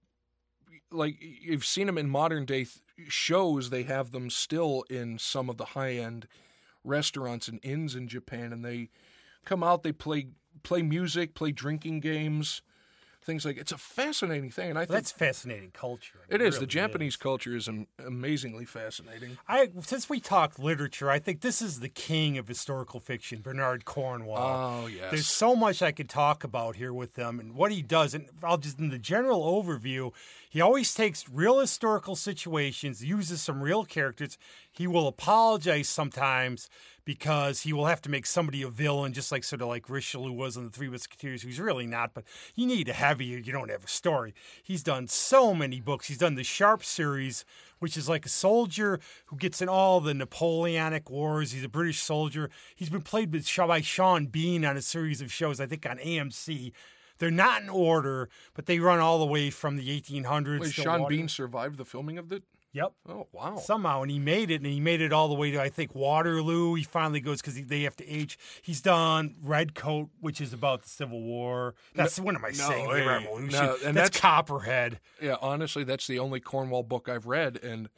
like 0.90 1.16
you've 1.20 1.64
seen 1.64 1.86
them 1.86 1.98
in 1.98 2.08
modern 2.08 2.44
day 2.44 2.64
th- 2.64 2.78
shows. 3.08 3.70
They 3.70 3.82
have 3.84 4.10
them 4.12 4.30
still 4.30 4.84
in 4.90 5.18
some 5.18 5.48
of 5.50 5.56
the 5.56 5.64
high 5.66 5.92
end 5.94 6.26
restaurants 6.82 7.48
and 7.48 7.60
inns 7.62 7.94
in 7.94 8.08
Japan, 8.08 8.52
and 8.52 8.64
they 8.64 8.90
come 9.44 9.62
out. 9.62 9.82
They 9.82 9.92
play 9.92 10.28
play 10.62 10.82
music, 10.82 11.34
play 11.34 11.50
drinking 11.52 12.00
games, 12.00 12.62
things 13.22 13.44
like. 13.44 13.56
It's 13.56 13.72
a 13.72 13.78
fascinating 13.78 14.50
thing, 14.50 14.70
and 14.70 14.78
I 14.78 14.82
Well, 14.82 14.86
think 14.86 14.96
that's 14.96 15.12
fascinating 15.12 15.70
culture. 15.72 16.20
it 16.28 16.40
is. 16.40 16.54
really 16.54 16.60
the 16.66 16.70
Japanese 16.72 17.16
culture 17.16 17.56
is 17.56 17.68
am- 17.68 17.86
amazingly 18.04 18.64
fascinating. 18.66 19.38
I 19.48 19.70
since 19.82 20.08
we 20.10 20.20
talk 20.20 20.58
literature, 20.58 21.10
I 21.10 21.18
think 21.18 21.40
this 21.40 21.60
is 21.62 21.80
the 21.80 21.88
king 21.88 22.36
of 22.38 22.46
historical 22.48 23.00
fiction, 23.00 23.40
Bernard 23.40 23.84
Cornwell. 23.84 24.82
Oh 24.82 24.86
yes. 24.86 25.10
There's 25.10 25.26
so 25.26 25.56
much 25.56 25.82
I 25.82 25.90
could 25.92 26.08
talk 26.10 26.44
about 26.44 26.76
here 26.76 26.92
with 26.92 27.14
them 27.14 27.40
and 27.40 27.54
what 27.54 27.72
he 27.72 27.82
does. 27.82 28.14
And 28.14 28.28
I'll 28.42 28.58
just, 28.58 28.78
in 28.78 28.90
the 28.90 28.98
general 28.98 29.42
overview, 29.62 30.12
he 30.54 30.60
always 30.60 30.94
takes 30.94 31.28
real 31.28 31.58
historical 31.58 32.14
situations, 32.14 33.02
uses 33.02 33.42
some 33.42 33.60
real 33.60 33.84
characters. 33.84 34.38
He 34.70 34.86
will 34.86 35.08
apologize 35.08 35.88
sometimes 35.88 36.70
because 37.04 37.62
he 37.62 37.72
will 37.72 37.86
have 37.86 38.00
to 38.02 38.08
make 38.08 38.24
somebody 38.24 38.62
a 38.62 38.68
villain, 38.68 39.12
just 39.12 39.32
like 39.32 39.42
sort 39.42 39.62
of 39.62 39.66
like 39.66 39.90
Richelieu 39.90 40.30
was 40.30 40.56
in 40.56 40.62
the 40.62 40.70
Three 40.70 40.88
Musketeers, 40.88 41.42
who's 41.42 41.58
really 41.58 41.88
not. 41.88 42.14
But 42.14 42.22
you 42.54 42.68
need 42.68 42.88
a 42.88 42.92
heavier, 42.92 43.38
you 43.38 43.52
don't 43.52 43.68
have 43.68 43.82
a 43.82 43.88
story. 43.88 44.32
He's 44.62 44.84
done 44.84 45.08
so 45.08 45.54
many 45.56 45.80
books. 45.80 46.06
He's 46.06 46.18
done 46.18 46.36
the 46.36 46.44
Sharpe 46.44 46.84
series, 46.84 47.44
which 47.80 47.96
is 47.96 48.08
like 48.08 48.24
a 48.24 48.28
soldier 48.28 49.00
who 49.26 49.36
gets 49.36 49.60
in 49.60 49.68
all 49.68 50.00
the 50.00 50.14
Napoleonic 50.14 51.10
Wars. 51.10 51.50
He's 51.50 51.64
a 51.64 51.68
British 51.68 52.00
soldier. 52.00 52.48
He's 52.76 52.90
been 52.90 53.02
played 53.02 53.32
by 53.32 53.80
Sean 53.80 54.26
Bean 54.26 54.64
on 54.64 54.76
a 54.76 54.82
series 54.82 55.20
of 55.20 55.32
shows, 55.32 55.58
I 55.58 55.66
think 55.66 55.84
on 55.84 55.98
AMC. 55.98 56.70
They're 57.24 57.30
not 57.30 57.62
in 57.62 57.70
order, 57.70 58.28
but 58.52 58.66
they 58.66 58.80
run 58.80 58.98
all 58.98 59.18
the 59.18 59.24
way 59.24 59.48
from 59.48 59.76
the 59.78 59.88
1800s. 59.98 60.60
Wait, 60.60 60.72
Sean 60.74 61.00
Water- 61.00 61.08
Bean 61.16 61.26
survived 61.26 61.78
the 61.78 61.86
filming 61.86 62.18
of 62.18 62.28
the. 62.28 62.42
Yep. 62.74 62.92
Oh, 63.08 63.28
wow. 63.32 63.56
Somehow, 63.56 64.02
and 64.02 64.10
he 64.10 64.18
made 64.18 64.50
it, 64.50 64.56
and 64.56 64.66
he 64.66 64.78
made 64.78 65.00
it 65.00 65.10
all 65.10 65.28
the 65.28 65.34
way 65.34 65.50
to 65.52 65.58
I 65.62 65.70
think 65.70 65.94
Waterloo. 65.94 66.74
He 66.74 66.82
finally 66.82 67.20
goes 67.20 67.40
because 67.40 67.54
they 67.54 67.80
have 67.84 67.96
to 67.96 68.06
age. 68.06 68.36
He's 68.60 68.82
done 68.82 69.36
Red 69.42 69.74
Coat, 69.74 70.10
which 70.20 70.38
is 70.38 70.52
about 70.52 70.82
the 70.82 70.90
Civil 70.90 71.22
War. 71.22 71.74
That's 71.94 72.20
what 72.20 72.34
am 72.34 72.44
I 72.44 72.50
saying? 72.52 72.90
hey, 72.90 73.06
Revolution. 73.06 73.48
no, 73.52 73.76
and 73.86 73.96
that's, 73.96 74.10
that's- 74.10 74.20
Copperhead. 74.20 75.00
Yeah, 75.22 75.36
honestly, 75.40 75.84
that's 75.84 76.06
the 76.06 76.18
only 76.18 76.40
Cornwell 76.40 76.82
book 76.82 77.08
I've 77.08 77.24
read, 77.26 77.58
and 77.62 77.88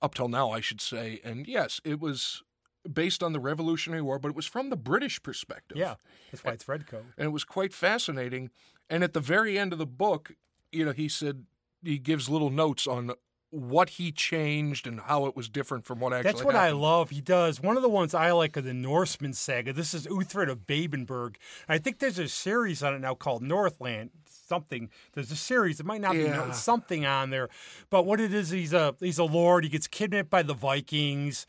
up 0.00 0.14
till 0.14 0.28
now, 0.28 0.50
I 0.52 0.60
should 0.60 0.80
say. 0.80 1.20
And 1.24 1.48
yes, 1.48 1.80
it 1.82 1.98
was 1.98 2.44
based 2.92 3.22
on 3.22 3.32
the 3.32 3.40
Revolutionary 3.40 4.02
War, 4.02 4.18
but 4.18 4.28
it 4.28 4.34
was 4.36 4.46
from 4.46 4.70
the 4.70 4.76
British 4.76 5.22
perspective. 5.22 5.76
Yeah, 5.76 5.94
that's 6.30 6.44
why 6.44 6.52
it's 6.52 6.66
Red 6.68 6.86
Coat. 6.86 7.04
And 7.18 7.26
it 7.26 7.30
was 7.30 7.44
quite 7.44 7.72
fascinating. 7.72 8.50
And 8.88 9.02
at 9.02 9.12
the 9.14 9.20
very 9.20 9.58
end 9.58 9.72
of 9.72 9.78
the 9.78 9.86
book, 9.86 10.32
you 10.72 10.84
know, 10.84 10.92
he 10.92 11.08
said 11.08 11.44
he 11.82 11.98
gives 11.98 12.28
little 12.28 12.50
notes 12.50 12.86
on 12.86 13.12
what 13.50 13.90
he 13.90 14.10
changed 14.10 14.86
and 14.86 15.00
how 15.00 15.24
it 15.26 15.36
was 15.36 15.48
different 15.48 15.86
from 15.86 16.00
what 16.00 16.12
actually 16.12 16.32
That's 16.32 16.44
what 16.44 16.56
I 16.56 16.70
love. 16.72 17.10
He 17.10 17.20
does 17.20 17.60
one 17.60 17.76
of 17.76 17.82
the 17.82 17.88
ones 17.88 18.12
I 18.12 18.32
like 18.32 18.56
of 18.56 18.64
the 18.64 18.74
Norseman 18.74 19.32
saga. 19.32 19.72
This 19.72 19.94
is 19.94 20.06
Uhtred 20.08 20.50
of 20.50 20.66
Bebbanburg. 20.66 21.36
I 21.68 21.78
think 21.78 22.00
there's 22.00 22.18
a 22.18 22.28
series 22.28 22.82
on 22.82 22.94
it 22.94 22.98
now 22.98 23.14
called 23.14 23.42
Northland. 23.42 24.10
Something 24.28 24.90
there's 25.14 25.30
a 25.32 25.36
series. 25.36 25.80
It 25.80 25.86
might 25.86 26.00
not 26.00 26.12
be 26.12 26.18
Yeah. 26.24 26.36
no- 26.46 26.52
something 26.52 27.06
on 27.06 27.30
there, 27.30 27.48
but 27.88 28.04
what 28.04 28.20
it 28.20 28.34
is, 28.34 28.50
he's 28.50 28.72
a 28.72 28.94
he's 29.00 29.18
a 29.18 29.24
lord. 29.24 29.64
He 29.64 29.70
gets 29.70 29.86
kidnapped 29.88 30.30
by 30.30 30.42
the 30.42 30.54
Vikings. 30.54 31.46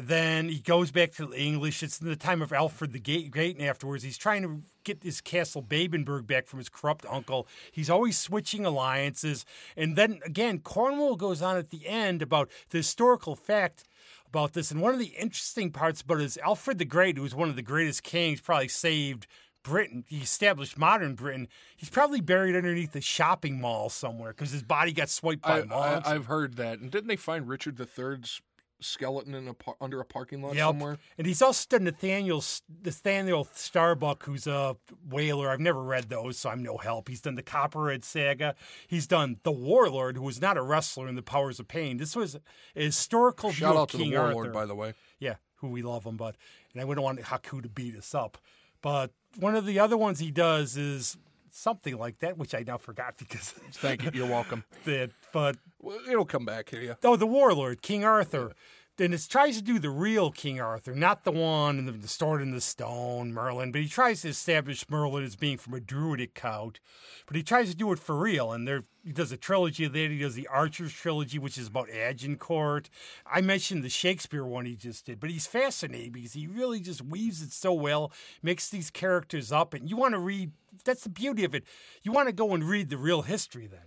Then 0.00 0.48
he 0.48 0.60
goes 0.60 0.92
back 0.92 1.12
to 1.14 1.26
the 1.26 1.36
English. 1.36 1.82
It's 1.82 2.00
in 2.00 2.06
the 2.06 2.14
time 2.14 2.40
of 2.40 2.52
Alfred 2.52 2.92
the 2.92 3.28
Great, 3.28 3.56
and 3.58 3.66
afterwards 3.66 4.04
he's 4.04 4.16
trying 4.16 4.42
to 4.42 4.62
get 4.84 5.02
his 5.02 5.20
castle 5.20 5.60
Bebbanburg 5.60 6.24
back 6.24 6.46
from 6.46 6.60
his 6.60 6.68
corrupt 6.68 7.04
uncle. 7.10 7.48
He's 7.72 7.90
always 7.90 8.16
switching 8.16 8.64
alliances, 8.64 9.44
and 9.76 9.96
then 9.96 10.20
again, 10.24 10.60
Cornwell 10.60 11.16
goes 11.16 11.42
on 11.42 11.56
at 11.56 11.70
the 11.70 11.86
end 11.88 12.22
about 12.22 12.48
the 12.70 12.78
historical 12.78 13.34
fact 13.34 13.84
about 14.28 14.52
this. 14.52 14.70
And 14.70 14.80
one 14.80 14.94
of 14.94 15.00
the 15.00 15.14
interesting 15.18 15.72
parts 15.72 16.02
about 16.02 16.20
it 16.20 16.24
is 16.24 16.38
Alfred 16.38 16.78
the 16.78 16.84
Great, 16.84 17.16
who 17.16 17.24
was 17.24 17.34
one 17.34 17.48
of 17.48 17.56
the 17.56 17.62
greatest 17.62 18.04
kings, 18.04 18.40
probably 18.40 18.68
saved 18.68 19.26
Britain. 19.64 20.04
He 20.06 20.18
established 20.18 20.78
modern 20.78 21.16
Britain. 21.16 21.48
He's 21.76 21.90
probably 21.90 22.20
buried 22.20 22.54
underneath 22.54 22.94
a 22.94 23.00
shopping 23.00 23.60
mall 23.60 23.88
somewhere 23.88 24.32
because 24.32 24.52
his 24.52 24.62
body 24.62 24.92
got 24.92 25.08
swiped 25.08 25.42
by 25.42 25.62
I, 25.62 25.64
moths. 25.64 26.08
I, 26.08 26.14
I've 26.14 26.26
heard 26.26 26.56
that. 26.56 26.78
And 26.78 26.90
didn't 26.90 27.08
they 27.08 27.16
find 27.16 27.48
Richard 27.48 27.80
III's 27.80 28.40
skeleton 28.80 29.34
in 29.34 29.48
a 29.48 29.54
par- 29.54 29.76
under 29.80 30.00
a 30.00 30.04
parking 30.04 30.42
lot 30.42 30.54
Yep. 30.54 30.66
somewhere? 30.68 30.98
And 31.16 31.26
he's 31.26 31.42
also 31.42 31.66
done 31.68 31.84
Nathaniel 31.84 32.42
Nathaniel 32.84 33.48
Starbuck, 33.52 34.24
who's 34.24 34.46
a 34.46 34.76
whaler. 35.08 35.50
I've 35.50 35.60
never 35.60 35.82
read 35.82 36.08
those, 36.08 36.38
so 36.38 36.50
I'm 36.50 36.62
no 36.62 36.76
help. 36.78 37.08
He's 37.08 37.20
done 37.20 37.34
the 37.34 37.42
Copperhead 37.42 38.04
Saga. 38.04 38.54
He's 38.86 39.06
done 39.06 39.38
the 39.42 39.52
Warlord, 39.52 40.16
who 40.16 40.22
was 40.22 40.40
not 40.40 40.56
a 40.56 40.62
wrestler 40.62 41.08
in 41.08 41.14
the 41.14 41.22
Powers 41.22 41.58
of 41.60 41.68
Pain. 41.68 41.96
This 41.96 42.14
was 42.14 42.36
a 42.36 42.40
historical 42.80 43.52
Shout 43.52 43.76
out 43.76 43.88
to 43.90 43.96
King 43.98 44.10
the 44.12 44.18
Warlord, 44.18 44.36
Arthur. 44.48 44.52
by 44.52 44.66
the 44.66 44.74
way. 44.74 44.94
Yeah, 45.18 45.36
who 45.56 45.68
we 45.68 45.82
love 45.82 46.04
him, 46.04 46.16
but 46.16 46.36
and 46.72 46.80
I 46.80 46.84
wouldn't 46.84 47.04
want 47.04 47.20
Haku 47.20 47.62
to 47.62 47.68
beat 47.68 47.96
us 47.96 48.14
up. 48.14 48.38
But 48.80 49.10
one 49.36 49.56
of 49.56 49.66
the 49.66 49.78
other 49.80 49.96
ones 49.96 50.20
he 50.20 50.30
does 50.30 50.76
is 50.76 51.16
something 51.54 51.96
like 51.96 52.18
that, 52.18 52.38
which 52.38 52.54
I 52.54 52.64
now 52.66 52.78
forgot 52.78 53.16
because 53.18 53.50
Thank 53.72 54.04
you. 54.04 54.10
You're 54.12 54.26
welcome. 54.28 54.64
that. 54.84 55.10
But 55.32 55.56
Well, 55.80 55.98
it'll 56.08 56.24
come 56.24 56.44
back 56.44 56.70
here. 56.70 56.80
Yeah. 56.80 56.94
Oh, 57.04 57.16
the 57.16 57.26
warlord, 57.26 57.82
King 57.82 58.04
Arthur. 58.04 58.52
Then 58.98 59.12
it 59.12 59.24
tries 59.30 59.56
to 59.56 59.62
do 59.62 59.78
the 59.78 59.90
real 59.90 60.32
King 60.32 60.60
Arthur, 60.60 60.92
not 60.92 61.22
the 61.22 61.30
one 61.30 61.78
in 61.78 61.86
the, 61.86 61.92
the 61.92 62.08
Sword 62.08 62.42
in 62.42 62.50
the 62.50 62.60
Stone, 62.60 63.32
Merlin. 63.32 63.70
But 63.70 63.80
he 63.80 63.88
tries 63.88 64.22
to 64.22 64.28
establish 64.28 64.90
Merlin 64.90 65.22
as 65.22 65.36
being 65.36 65.56
from 65.56 65.74
a 65.74 65.80
druidic 65.80 66.34
cult. 66.34 66.80
But 67.24 67.36
he 67.36 67.44
tries 67.44 67.70
to 67.70 67.76
do 67.76 67.92
it 67.92 68.00
for 68.00 68.16
real. 68.16 68.50
And 68.50 68.66
there, 68.66 68.82
he 69.04 69.12
does 69.12 69.30
a 69.30 69.36
trilogy 69.36 69.84
of 69.84 69.92
that. 69.92 70.10
He 70.10 70.18
does 70.18 70.34
the 70.34 70.48
Archer's 70.48 70.92
trilogy, 70.92 71.38
which 71.38 71.56
is 71.56 71.68
about 71.68 71.88
Agincourt. 71.90 72.90
I 73.24 73.40
mentioned 73.40 73.84
the 73.84 73.88
Shakespeare 73.88 74.44
one 74.44 74.66
he 74.66 74.74
just 74.74 75.06
did, 75.06 75.20
but 75.20 75.30
he's 75.30 75.46
fascinating 75.46 76.10
because 76.10 76.32
he 76.32 76.48
really 76.48 76.80
just 76.80 77.00
weaves 77.00 77.40
it 77.40 77.52
so 77.52 77.72
well, 77.72 78.10
makes 78.42 78.68
these 78.68 78.90
characters 78.90 79.52
up, 79.52 79.74
and 79.74 79.88
you 79.88 79.96
want 79.96 80.14
to 80.14 80.18
read. 80.18 80.50
That's 80.84 81.04
the 81.04 81.08
beauty 81.08 81.44
of 81.44 81.54
it. 81.54 81.62
You 82.02 82.10
want 82.10 82.28
to 82.28 82.34
go 82.34 82.52
and 82.52 82.64
read 82.64 82.90
the 82.90 82.98
real 82.98 83.22
history 83.22 83.68
then. 83.68 83.80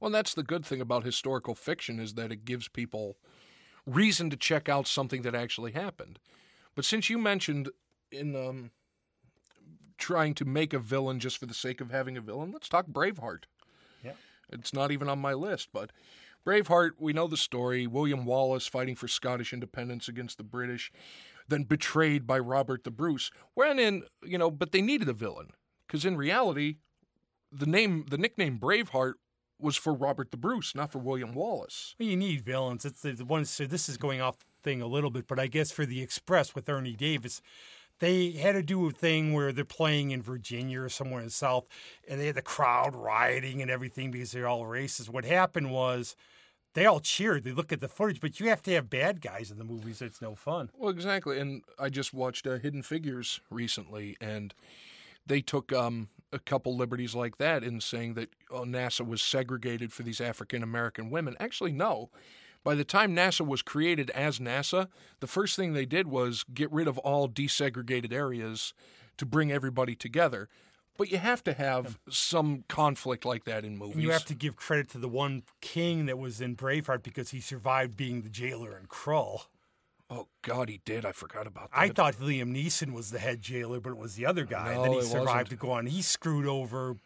Well, 0.00 0.10
that's 0.10 0.34
the 0.34 0.42
good 0.42 0.66
thing 0.66 0.82
about 0.82 1.04
historical 1.04 1.54
fiction 1.54 1.98
is 1.98 2.12
that 2.12 2.30
it 2.30 2.44
gives 2.44 2.68
people 2.68 3.16
reason 3.86 4.30
to 4.30 4.36
check 4.36 4.68
out 4.68 4.86
something 4.86 5.22
that 5.22 5.34
actually 5.34 5.72
happened. 5.72 6.18
But 6.74 6.84
since 6.84 7.10
you 7.10 7.18
mentioned 7.18 7.70
in 8.10 8.34
um, 8.34 8.70
trying 9.98 10.34
to 10.34 10.44
make 10.44 10.72
a 10.72 10.78
villain 10.78 11.20
just 11.20 11.38
for 11.38 11.46
the 11.46 11.54
sake 11.54 11.80
of 11.80 11.90
having 11.90 12.16
a 12.16 12.20
villain, 12.20 12.52
let's 12.52 12.68
talk 12.68 12.86
Braveheart. 12.86 13.44
Yeah. 14.02 14.12
It's 14.50 14.72
not 14.72 14.90
even 14.90 15.08
on 15.08 15.18
my 15.18 15.34
list, 15.34 15.68
but 15.72 15.90
Braveheart, 16.46 16.92
we 16.98 17.12
know 17.12 17.26
the 17.26 17.36
story. 17.36 17.86
William 17.86 18.24
Wallace 18.24 18.66
fighting 18.66 18.96
for 18.96 19.08
Scottish 19.08 19.52
independence 19.52 20.08
against 20.08 20.36
the 20.36 20.44
British, 20.44 20.92
then 21.48 21.64
betrayed 21.64 22.26
by 22.26 22.38
Robert 22.38 22.84
the 22.84 22.90
Bruce. 22.90 23.30
When 23.54 23.78
in, 23.78 24.04
you 24.22 24.38
know, 24.38 24.50
but 24.50 24.72
they 24.72 24.82
needed 24.82 25.08
a 25.08 25.14
villain 25.14 25.50
because 25.86 26.04
in 26.04 26.16
reality, 26.16 26.76
the 27.50 27.66
name, 27.66 28.06
the 28.10 28.18
nickname 28.18 28.58
Braveheart 28.58 29.14
was 29.58 29.76
for 29.76 29.94
Robert 29.94 30.30
the 30.30 30.36
Bruce, 30.36 30.74
not 30.74 30.92
for 30.92 30.98
William 30.98 31.34
Wallace. 31.34 31.94
Well, 31.98 32.08
you 32.08 32.16
need 32.16 32.44
villains. 32.44 32.84
It's 32.84 33.02
the 33.02 33.12
the 33.12 33.24
one. 33.24 33.44
So 33.44 33.66
this 33.66 33.88
is 33.88 33.96
going 33.96 34.20
off 34.20 34.38
the 34.38 34.44
thing 34.62 34.82
a 34.82 34.86
little 34.86 35.10
bit, 35.10 35.26
but 35.26 35.38
I 35.38 35.46
guess 35.46 35.70
for 35.70 35.86
the 35.86 36.02
Express 36.02 36.54
with 36.54 36.68
Ernie 36.68 36.94
Davis, 36.96 37.40
they 38.00 38.32
had 38.32 38.52
to 38.52 38.62
do 38.62 38.86
a 38.86 38.90
thing 38.90 39.32
where 39.32 39.52
they're 39.52 39.64
playing 39.64 40.10
in 40.10 40.20
Virginia 40.20 40.80
or 40.80 40.88
somewhere 40.88 41.20
in 41.20 41.26
the 41.26 41.32
South, 41.32 41.66
and 42.08 42.20
they 42.20 42.26
had 42.26 42.34
the 42.34 42.42
crowd 42.42 42.94
rioting 42.94 43.62
and 43.62 43.70
everything 43.70 44.10
because 44.10 44.32
they're 44.32 44.48
all 44.48 44.64
racist. 44.64 45.08
What 45.08 45.24
happened 45.24 45.70
was. 45.70 46.16
They 46.74 46.86
all 46.86 46.98
cheered. 46.98 47.44
They 47.44 47.52
look 47.52 47.72
at 47.72 47.78
the 47.78 47.86
footage, 47.86 48.20
but 48.20 48.40
you 48.40 48.48
have 48.48 48.60
to 48.62 48.72
have 48.72 48.90
bad 48.90 49.20
guys 49.20 49.52
in 49.52 49.58
the 49.58 49.64
movies. 49.64 50.02
It's 50.02 50.20
no 50.20 50.34
fun. 50.34 50.70
Well, 50.74 50.90
exactly. 50.90 51.38
And 51.38 51.62
I 51.78 51.88
just 51.88 52.12
watched 52.12 52.48
uh, 52.48 52.58
Hidden 52.58 52.82
Figures 52.82 53.40
recently, 53.48 54.16
and 54.20 54.52
they 55.24 55.40
took 55.40 55.72
um, 55.72 56.08
a 56.34 56.38
couple 56.40 56.76
liberties 56.76 57.14
like 57.14 57.38
that 57.38 57.62
in 57.62 57.80
saying 57.80 58.14
that 58.14 58.30
oh, 58.50 58.62
NASA 58.62 59.06
was 59.06 59.22
segregated 59.22 59.92
for 59.92 60.02
these 60.02 60.20
African 60.20 60.62
American 60.62 61.10
women. 61.10 61.36
Actually, 61.38 61.72
no. 61.72 62.10
By 62.64 62.74
the 62.74 62.84
time 62.84 63.14
NASA 63.14 63.46
was 63.46 63.62
created 63.62 64.10
as 64.10 64.38
NASA, 64.38 64.88
the 65.20 65.26
first 65.26 65.54
thing 65.54 65.72
they 65.72 65.86
did 65.86 66.08
was 66.08 66.44
get 66.52 66.72
rid 66.72 66.88
of 66.88 66.98
all 66.98 67.28
desegregated 67.28 68.12
areas 68.12 68.72
to 69.18 69.26
bring 69.26 69.52
everybody 69.52 69.94
together. 69.94 70.48
But 70.96 71.10
you 71.10 71.18
have 71.18 71.42
to 71.44 71.52
have 71.52 71.98
some 72.08 72.64
conflict 72.68 73.24
like 73.24 73.44
that 73.44 73.64
in 73.64 73.76
movies. 73.76 73.94
And 73.94 74.02
you 74.02 74.10
have 74.12 74.24
to 74.26 74.34
give 74.34 74.56
credit 74.56 74.88
to 74.90 74.98
the 74.98 75.08
one 75.08 75.42
king 75.60 76.06
that 76.06 76.18
was 76.18 76.40
in 76.40 76.56
Braveheart 76.56 77.02
because 77.02 77.30
he 77.30 77.40
survived 77.40 77.96
being 77.96 78.22
the 78.22 78.28
jailer 78.28 78.78
in 78.78 78.86
Krull. 78.86 79.46
Oh 80.10 80.28
God, 80.42 80.68
he 80.68 80.80
did. 80.84 81.04
I 81.04 81.12
forgot 81.12 81.46
about 81.46 81.70
that. 81.70 81.78
I 81.78 81.88
thought 81.88 82.16
Liam 82.16 82.54
Neeson 82.54 82.92
was 82.92 83.10
the 83.10 83.18
head 83.18 83.40
jailer, 83.40 83.80
but 83.80 83.90
it 83.90 83.96
was 83.96 84.14
the 84.16 84.26
other 84.26 84.44
guy. 84.44 84.72
and 84.72 84.84
then 84.84 84.92
he 84.92 85.02
survived 85.02 85.26
wasn't. 85.28 85.48
to 85.50 85.56
go 85.56 85.70
on. 85.70 85.86
He 85.86 86.02
screwed 86.02 86.46
over 86.46 86.96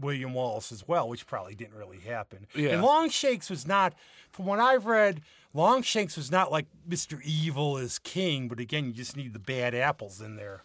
William 0.00 0.34
Wallace 0.34 0.72
as 0.72 0.86
well, 0.86 1.08
which 1.08 1.26
probably 1.26 1.54
didn't 1.54 1.74
really 1.74 2.00
happen. 2.00 2.46
Yeah. 2.54 2.70
And 2.70 2.82
Longshanks 2.82 3.48
was 3.48 3.66
not, 3.66 3.94
from 4.30 4.46
what 4.46 4.58
I've 4.60 4.86
read, 4.86 5.22
Longshanks 5.54 6.16
was 6.16 6.30
not 6.30 6.52
like 6.52 6.66
Mr. 6.88 7.20
Evil 7.22 7.78
as 7.78 7.98
king, 7.98 8.48
but 8.48 8.60
again, 8.60 8.86
you 8.86 8.92
just 8.92 9.16
need 9.16 9.32
the 9.32 9.38
bad 9.38 9.74
apples 9.74 10.20
in 10.20 10.36
there. 10.36 10.62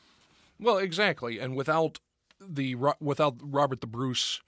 Well, 0.60 0.78
exactly, 0.78 1.40
and 1.40 1.56
without 1.56 2.00
the 2.40 2.76
without 3.00 3.38
Robert 3.42 3.82
the 3.82 3.88
Bruce 3.88 4.42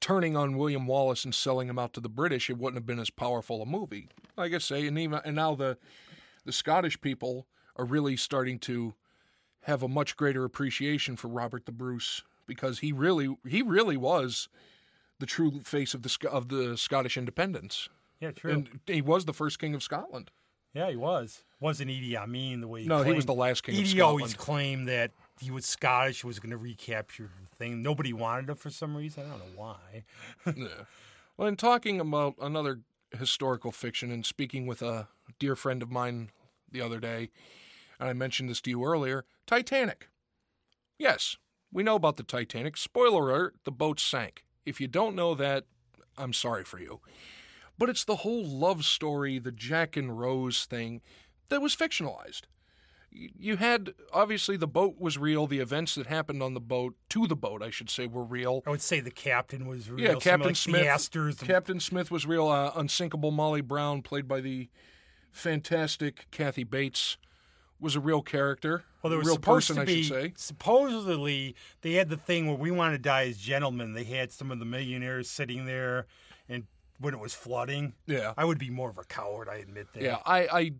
turning 0.00 0.36
on 0.36 0.56
William 0.56 0.86
Wallace 0.86 1.24
and 1.24 1.34
selling 1.34 1.68
him 1.68 1.78
out 1.78 1.92
to 1.94 2.00
the 2.00 2.08
British, 2.08 2.50
it 2.50 2.58
wouldn't 2.58 2.76
have 2.76 2.86
been 2.86 2.98
as 2.98 3.10
powerful 3.10 3.62
a 3.62 3.66
movie. 3.66 4.08
Like 4.36 4.52
I 4.52 4.58
say, 4.58 4.86
and 4.86 4.98
even 4.98 5.20
and 5.24 5.36
now 5.36 5.54
the 5.54 5.78
the 6.44 6.52
Scottish 6.52 7.00
people 7.00 7.46
are 7.76 7.84
really 7.84 8.16
starting 8.16 8.58
to 8.60 8.94
have 9.62 9.82
a 9.82 9.88
much 9.88 10.16
greater 10.16 10.44
appreciation 10.44 11.16
for 11.16 11.28
Robert 11.28 11.66
the 11.66 11.72
Bruce 11.72 12.22
because 12.46 12.80
he 12.80 12.92
really 12.92 13.36
he 13.46 13.62
really 13.62 13.96
was 13.96 14.48
the 15.18 15.26
true 15.26 15.60
face 15.62 15.94
of 15.94 16.02
the 16.02 16.28
of 16.30 16.48
the 16.48 16.76
Scottish 16.76 17.16
independence, 17.16 17.88
Yeah, 18.20 18.32
true. 18.32 18.50
and 18.52 18.80
he 18.86 19.00
was 19.00 19.24
the 19.24 19.32
first 19.32 19.58
king 19.58 19.74
of 19.74 19.82
Scotland. 19.82 20.30
yeah, 20.74 20.90
he 20.90 20.96
was. 20.96 21.44
Wasn't 21.60 21.90
Edie? 21.90 22.18
I 22.18 22.26
mean, 22.26 22.60
the 22.60 22.68
way 22.68 22.82
he 22.82 22.88
No, 22.88 23.02
he 23.02 23.12
was 23.12 23.24
the 23.26 23.32
last 23.34 23.62
king 23.62 23.74
of 23.76 23.80
Edie 23.80 24.00
always 24.02 24.34
claimed 24.34 24.88
that 24.88 25.12
he 25.40 25.50
was 25.50 25.64
Scottish, 25.64 26.24
was 26.24 26.38
going 26.38 26.50
to 26.50 26.56
recapture 26.58 27.30
the 27.50 27.56
thing. 27.56 27.82
Nobody 27.82 28.12
wanted 28.12 28.50
him 28.50 28.56
for 28.56 28.70
some 28.70 28.94
reason. 28.96 29.24
I 29.24 29.30
don't 29.30 29.38
know 29.38 29.44
why. 29.56 30.04
Yeah. 30.56 30.84
Well, 31.36 31.48
in 31.48 31.56
talking 31.56 32.00
about 32.00 32.34
another 32.40 32.80
historical 33.18 33.72
fiction 33.72 34.10
and 34.12 34.24
speaking 34.26 34.66
with 34.66 34.82
a 34.82 35.08
dear 35.38 35.56
friend 35.56 35.82
of 35.82 35.90
mine 35.90 36.30
the 36.70 36.80
other 36.80 37.00
day, 37.00 37.30
and 37.98 38.08
I 38.08 38.12
mentioned 38.12 38.48
this 38.48 38.60
to 38.62 38.70
you 38.70 38.84
earlier 38.84 39.24
Titanic. 39.46 40.08
Yes, 40.98 41.36
we 41.72 41.82
know 41.82 41.96
about 41.96 42.16
the 42.16 42.22
Titanic. 42.22 42.76
Spoiler 42.76 43.30
alert, 43.30 43.56
the 43.64 43.72
boat 43.72 44.00
sank. 44.00 44.44
If 44.64 44.80
you 44.80 44.88
don't 44.88 45.16
know 45.16 45.34
that, 45.34 45.64
I'm 46.16 46.32
sorry 46.32 46.64
for 46.64 46.78
you. 46.78 47.00
But 47.76 47.88
it's 47.88 48.04
the 48.04 48.16
whole 48.16 48.44
love 48.44 48.84
story, 48.84 49.38
the 49.38 49.52
Jack 49.52 49.96
and 49.96 50.18
Rose 50.18 50.64
thing, 50.64 51.00
that 51.48 51.60
was 51.60 51.74
fictionalized. 51.74 52.42
You 53.10 53.56
had, 53.56 53.94
obviously, 54.12 54.56
the 54.56 54.66
boat 54.66 54.96
was 54.98 55.18
real. 55.18 55.46
The 55.46 55.60
events 55.60 55.94
that 55.94 56.06
happened 56.06 56.42
on 56.42 56.54
the 56.54 56.60
boat, 56.60 56.96
to 57.10 57.26
the 57.28 57.36
boat, 57.36 57.62
I 57.62 57.70
should 57.70 57.90
say, 57.90 58.06
were 58.06 58.24
real. 58.24 58.62
I 58.66 58.70
would 58.70 58.82
say 58.82 59.00
the 59.00 59.10
captain 59.10 59.66
was 59.66 59.88
real. 59.88 60.04
Yeah, 60.04 60.14
Captain 60.14 60.48
like, 60.48 60.56
Smith. 60.56 61.40
Captain 61.40 61.78
Smith 61.78 62.10
was 62.10 62.26
real. 62.26 62.48
Uh, 62.48 62.72
Unsinkable 62.74 63.30
Molly 63.30 63.60
Brown, 63.60 64.02
played 64.02 64.26
by 64.26 64.40
the 64.40 64.68
fantastic 65.34 66.26
Kathy 66.30 66.64
Bates, 66.64 67.16
was 67.80 67.96
a 67.96 68.00
real 68.00 68.22
character. 68.22 68.84
Well, 69.02 69.10
there 69.10 69.18
a 69.18 69.20
was 69.20 69.26
real 69.26 69.34
supposed 69.34 69.68
person, 69.68 69.76
to 69.76 69.82
I 69.82 69.84
be 69.84 70.02
should 70.04 70.14
say. 70.14 70.32
supposedly 70.36 71.54
they 71.82 71.92
had 71.94 72.08
the 72.08 72.16
thing 72.16 72.46
where 72.46 72.56
we 72.56 72.70
want 72.70 72.94
to 72.94 72.98
die 72.98 73.26
as 73.28 73.36
gentlemen. 73.36 73.92
They 73.94 74.04
had 74.04 74.32
some 74.32 74.50
of 74.50 74.58
the 74.58 74.64
millionaires 74.64 75.28
sitting 75.28 75.66
there, 75.66 76.06
and 76.48 76.64
when 76.98 77.12
it 77.12 77.20
was 77.20 77.34
flooding, 77.34 77.94
Yeah, 78.06 78.32
I 78.38 78.44
would 78.44 78.58
be 78.58 78.70
more 78.70 78.88
of 78.88 78.96
a 78.98 79.04
coward. 79.04 79.48
I 79.48 79.56
admit 79.56 79.92
that. 79.92 80.02
yeah. 80.02 80.18
I, 80.24 80.46
I, 80.46 80.72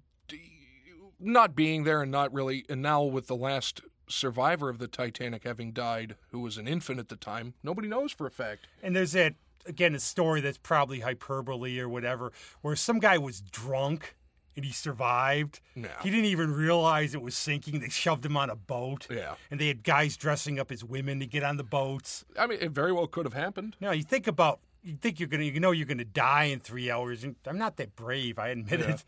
not 1.20 1.54
being 1.54 1.84
there 1.84 2.02
and 2.02 2.10
not 2.10 2.32
really, 2.32 2.64
and 2.68 2.80
now 2.82 3.02
with 3.02 3.26
the 3.26 3.36
last 3.36 3.80
survivor 4.08 4.68
of 4.68 4.78
the 4.78 4.88
Titanic 4.88 5.44
having 5.44 5.72
died, 5.72 6.16
who 6.30 6.40
was 6.40 6.58
an 6.58 6.68
infant 6.68 7.00
at 7.00 7.08
the 7.08 7.16
time, 7.16 7.54
nobody 7.62 7.88
knows 7.88 8.12
for 8.12 8.26
a 8.26 8.30
fact. 8.30 8.66
And 8.82 8.94
there's 8.94 9.12
that 9.12 9.34
again 9.66 9.94
a 9.94 10.00
story 10.00 10.40
that's 10.40 10.58
probably 10.58 11.00
hyperbole 11.00 11.78
or 11.78 11.88
whatever, 11.88 12.32
where 12.62 12.76
some 12.76 12.98
guy 12.98 13.18
was 13.18 13.40
drunk 13.40 14.14
and 14.56 14.64
he 14.64 14.72
survived. 14.72 15.60
Yeah. 15.74 15.88
He 16.02 16.10
didn't 16.10 16.26
even 16.26 16.52
realize 16.52 17.14
it 17.14 17.22
was 17.22 17.36
sinking. 17.36 17.80
They 17.80 17.88
shoved 17.88 18.24
him 18.24 18.36
on 18.36 18.50
a 18.50 18.56
boat. 18.56 19.06
Yeah. 19.10 19.34
And 19.50 19.60
they 19.60 19.68
had 19.68 19.82
guys 19.82 20.16
dressing 20.16 20.58
up 20.58 20.70
as 20.70 20.84
women 20.84 21.20
to 21.20 21.26
get 21.26 21.42
on 21.42 21.56
the 21.56 21.64
boats. 21.64 22.24
I 22.38 22.46
mean, 22.46 22.58
it 22.60 22.70
very 22.70 22.92
well 22.92 23.06
could 23.06 23.26
have 23.26 23.34
happened. 23.34 23.76
Now 23.80 23.90
you 23.92 24.02
think 24.02 24.26
about 24.26 24.60
you 24.82 24.96
think 25.00 25.18
you're 25.18 25.28
gonna 25.28 25.44
you 25.44 25.60
know 25.60 25.70
you're 25.70 25.86
gonna 25.86 26.04
die 26.04 26.44
in 26.44 26.60
three 26.60 26.90
hours. 26.90 27.24
And 27.24 27.36
I'm 27.46 27.58
not 27.58 27.76
that 27.78 27.96
brave. 27.96 28.38
I 28.38 28.48
admit 28.48 28.80
Yeah. 28.80 28.90
it. 28.94 29.04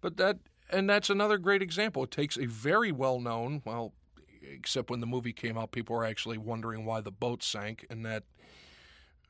But 0.00 0.16
that, 0.18 0.38
and 0.70 0.88
that's 0.88 1.08
another 1.10 1.38
great 1.38 1.62
example. 1.62 2.04
It 2.04 2.10
takes 2.10 2.36
a 2.36 2.44
very 2.46 2.92
well 2.92 3.20
known, 3.20 3.62
well, 3.64 3.94
except 4.42 4.90
when 4.90 5.00
the 5.00 5.06
movie 5.06 5.32
came 5.32 5.56
out, 5.56 5.72
people 5.72 5.96
were 5.96 6.04
actually 6.04 6.36
wondering 6.38 6.84
why 6.84 7.00
the 7.00 7.10
boat 7.10 7.42
sank, 7.42 7.86
and 7.88 8.04
that 8.04 8.24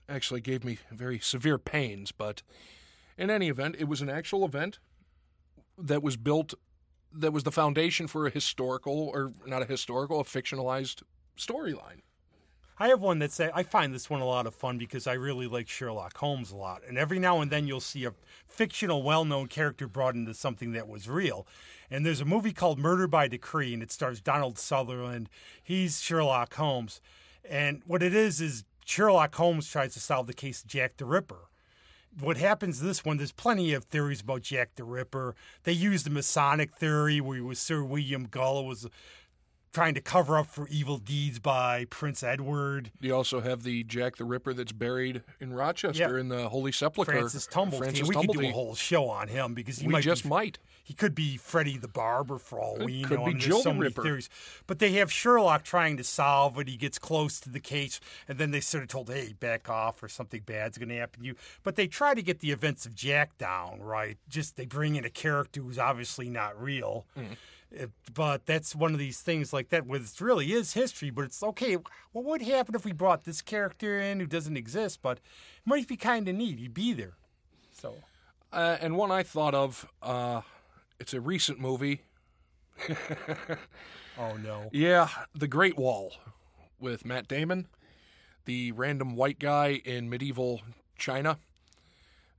actually 0.09 0.41
gave 0.41 0.65
me 0.65 0.79
very 0.91 1.19
severe 1.19 1.59
pains. 1.59 2.13
But 2.13 2.43
in 3.17 3.31
any 3.31 3.49
event, 3.49 3.77
it 3.79 3.85
was 3.85 4.01
an 4.03 4.11
actual 4.11 4.45
event 4.45 4.79
that 5.79 6.03
was 6.03 6.17
built, 6.17 6.55
that 7.13 7.33
was 7.33 7.45
the 7.45 7.53
foundation 7.53 8.07
for 8.07 8.27
a 8.27 8.31
historical, 8.31 9.11
or 9.15 9.33
not 9.47 9.63
a 9.63 9.67
historical, 9.67 10.21
a 10.21 10.25
fictionalized 10.25 11.03
storyline. 11.39 12.01
I 12.77 12.89
have 12.89 13.01
one 13.01 13.21
that's 13.21 13.39
I 13.39 13.63
find 13.63 13.95
this 13.95 14.11
one 14.11 14.21
a 14.21 14.27
lot 14.27 14.49
of 14.49 14.55
fun 14.55 14.79
because 14.79 15.07
I 15.07 15.13
really 15.13 15.47
like 15.47 15.69
Sherlock 15.69 16.17
Holmes 16.17 16.51
a 16.51 16.57
lot, 16.57 16.83
and 16.89 16.99
every 16.99 17.21
now 17.21 17.41
and 17.41 17.49
then 17.51 17.69
you'll 17.69 17.81
see 17.81 18.05
a 18.05 18.15
fictional, 18.49 19.05
well-known 19.05 19.47
character 19.47 19.87
brought 19.87 20.17
into 20.17 20.35
something 20.35 20.73
that 20.73 20.89
was 20.89 21.09
real. 21.09 21.47
And 21.89 22.05
there's 22.05 22.21
a 22.21 22.25
movie 22.25 22.53
called 22.53 22.81
Murder 22.81 23.07
by 23.07 23.29
Decree, 23.29 23.75
and 23.75 23.83
it 23.83 23.93
stars 23.93 24.21
Donald 24.21 24.59
Sutherland. 24.59 25.29
He's 25.63 26.01
Sherlock 26.01 26.55
Holmes, 26.55 27.01
and 27.49 27.83
what 27.87 28.03
it 28.03 28.13
is 28.13 28.41
is 28.41 28.65
Sherlock 28.85 29.37
Holmes 29.37 29.71
tries 29.71 29.95
to 29.95 30.01
solve 30.01 30.27
the 30.27 30.35
case 30.35 30.63
of 30.63 30.69
Jack 30.69 30.97
the 30.97 31.05
Ripper. 31.05 31.49
What 32.21 32.37
happens 32.37 32.81
this 32.81 33.05
one, 33.05 33.17
there's 33.17 33.33
plenty 33.33 33.73
of 33.73 33.85
theories 33.85 34.21
about 34.21 34.43
Jack 34.43 34.77
the 34.77 34.85
Ripper. 34.85 35.35
They 35.65 35.73
use 35.73 36.05
the 36.05 36.11
Masonic 36.11 36.73
theory 36.77 37.21
where 37.21 37.37
he 37.37 37.43
was 37.43 37.59
Sir 37.59 37.83
William 37.83 38.27
Gull 38.31 38.65
was 38.65 38.87
trying 39.73 39.95
to 39.95 40.01
cover 40.01 40.39
up 40.39 40.47
for 40.47 40.69
evil 40.69 40.99
deeds 40.99 41.41
by 41.41 41.85
Prince 41.87 42.23
Edward. 42.23 42.93
You 43.01 43.13
also 43.15 43.41
have 43.41 43.65
the 43.65 43.83
Jack 43.83 44.17
the 44.17 44.25
Ripper 44.25 44.55
that's 44.55 44.71
buried 44.71 45.23
in 45.41 45.53
Rochester 45.53 46.15
Yeah. 46.15 46.21
in 46.21 46.29
the 46.29 46.49
Holy 46.49 46.71
Sepulchre. 46.71 47.11
Francis 47.11 47.49
Tumblety. 47.49 47.79
Francis 47.79 48.09
we 48.09 48.15
could 48.15 48.31
do 48.31 48.41
a 48.43 48.51
whole 48.51 48.77
show 48.77 49.09
on 49.09 49.27
him 49.27 49.53
because 49.55 49.79
he 49.79 49.87
we 49.89 49.93
might 49.95 50.05
just 50.05 50.23
be, 50.23 50.29
might. 50.29 50.59
He 50.85 50.93
could 50.95 51.15
be 51.15 51.39
Freddy 51.39 51.79
the 51.79 51.89
Barber 51.89 52.39
for 52.39 52.61
all 52.61 52.77
we 52.79 53.03
could 53.05 53.19
know. 53.19 53.25
be 53.25 53.31
I 53.31 53.35
mean, 53.35 53.41
Jill 53.41 53.55
there's 53.57 53.65
so 53.65 53.73
many 53.73 53.85
Ripper. 53.87 54.03
theories. 54.03 54.29
But 54.67 54.79
they 54.81 54.93
have 54.93 55.11
Sherlock 55.11 55.65
trying 55.65 55.97
to 55.97 56.05
solve 56.05 56.59
it. 56.59 56.69
He 56.69 56.77
gets 56.77 56.99
close 56.99 57.41
to 57.41 57.49
the 57.49 57.59
case, 57.59 58.01
and 58.29 58.37
then 58.39 58.51
they 58.51 58.61
sort 58.61 58.83
of 58.83 58.91
told, 58.91 59.09
"Hey, 59.09 59.33
back 59.33 59.71
off, 59.71 60.03
or 60.03 60.09
something 60.09 60.43
bad's 60.45 60.77
going 60.77 60.91
to 60.91 60.97
happen 60.97 61.21
to 61.23 61.27
you." 61.27 61.37
But 61.63 61.77
they 61.77 61.87
try 61.87 62.13
to 62.13 62.23
get 62.23 62.41
the 62.41 62.51
events 62.53 62.85
of 62.85 62.95
Jack 62.95 63.39
down, 63.39 63.81
right? 63.81 64.19
Just 64.29 64.57
they 64.57 64.67
bring 64.67 64.95
in 64.97 65.05
a 65.07 65.11
character 65.11 65.63
who's 65.63 65.79
obviously 65.79 66.29
not 66.29 66.61
real. 66.63 67.07
Mm. 67.17 67.37
It- 67.71 67.91
but 68.13 68.45
that's 68.47 68.75
one 68.77 68.93
of 68.93 68.99
these 69.01 69.21
things 69.21 69.53
like 69.53 69.71
that 69.71 69.87
where 69.87 69.99
it 70.01 70.21
really 70.21 70.53
is 70.53 70.75
history, 70.75 71.09
but 71.11 71.25
it's 71.25 71.43
okay. 71.43 71.77
What 72.13 72.25
would 72.25 72.43
happen 72.43 72.75
if 72.77 72.85
we 72.85 72.93
brought 72.93 73.25
this 73.25 73.41
character 73.43 73.99
in 73.99 74.21
who 74.21 74.27
doesn't 74.27 74.57
exist, 74.57 75.01
but 75.03 75.17
it 75.19 75.23
might 75.65 75.89
be 75.89 75.97
kind 75.97 76.29
of 76.29 76.37
neat? 76.37 76.59
He'd 76.61 76.75
be 76.75 76.93
there. 76.93 77.15
So 77.73 77.97
Uh, 78.53 78.77
and 78.81 78.97
one 78.97 79.11
I 79.11 79.25
thought 79.25 79.53
of, 79.55 79.89
uh, 80.01 80.43
it's 80.99 81.15
a 81.15 81.21
recent 81.21 81.59
movie. 81.61 82.03
Oh 84.17 84.37
no. 84.37 84.69
Yeah, 84.73 85.09
The 85.35 85.49
Great 85.49 85.77
Wall 85.77 86.13
with 86.79 87.05
Matt 87.05 87.27
Damon, 87.27 87.67
the 88.45 88.71
random 88.73 89.17
white 89.17 89.41
guy 89.41 89.81
in 89.85 90.09
medieval 90.09 90.63
China. 90.97 91.39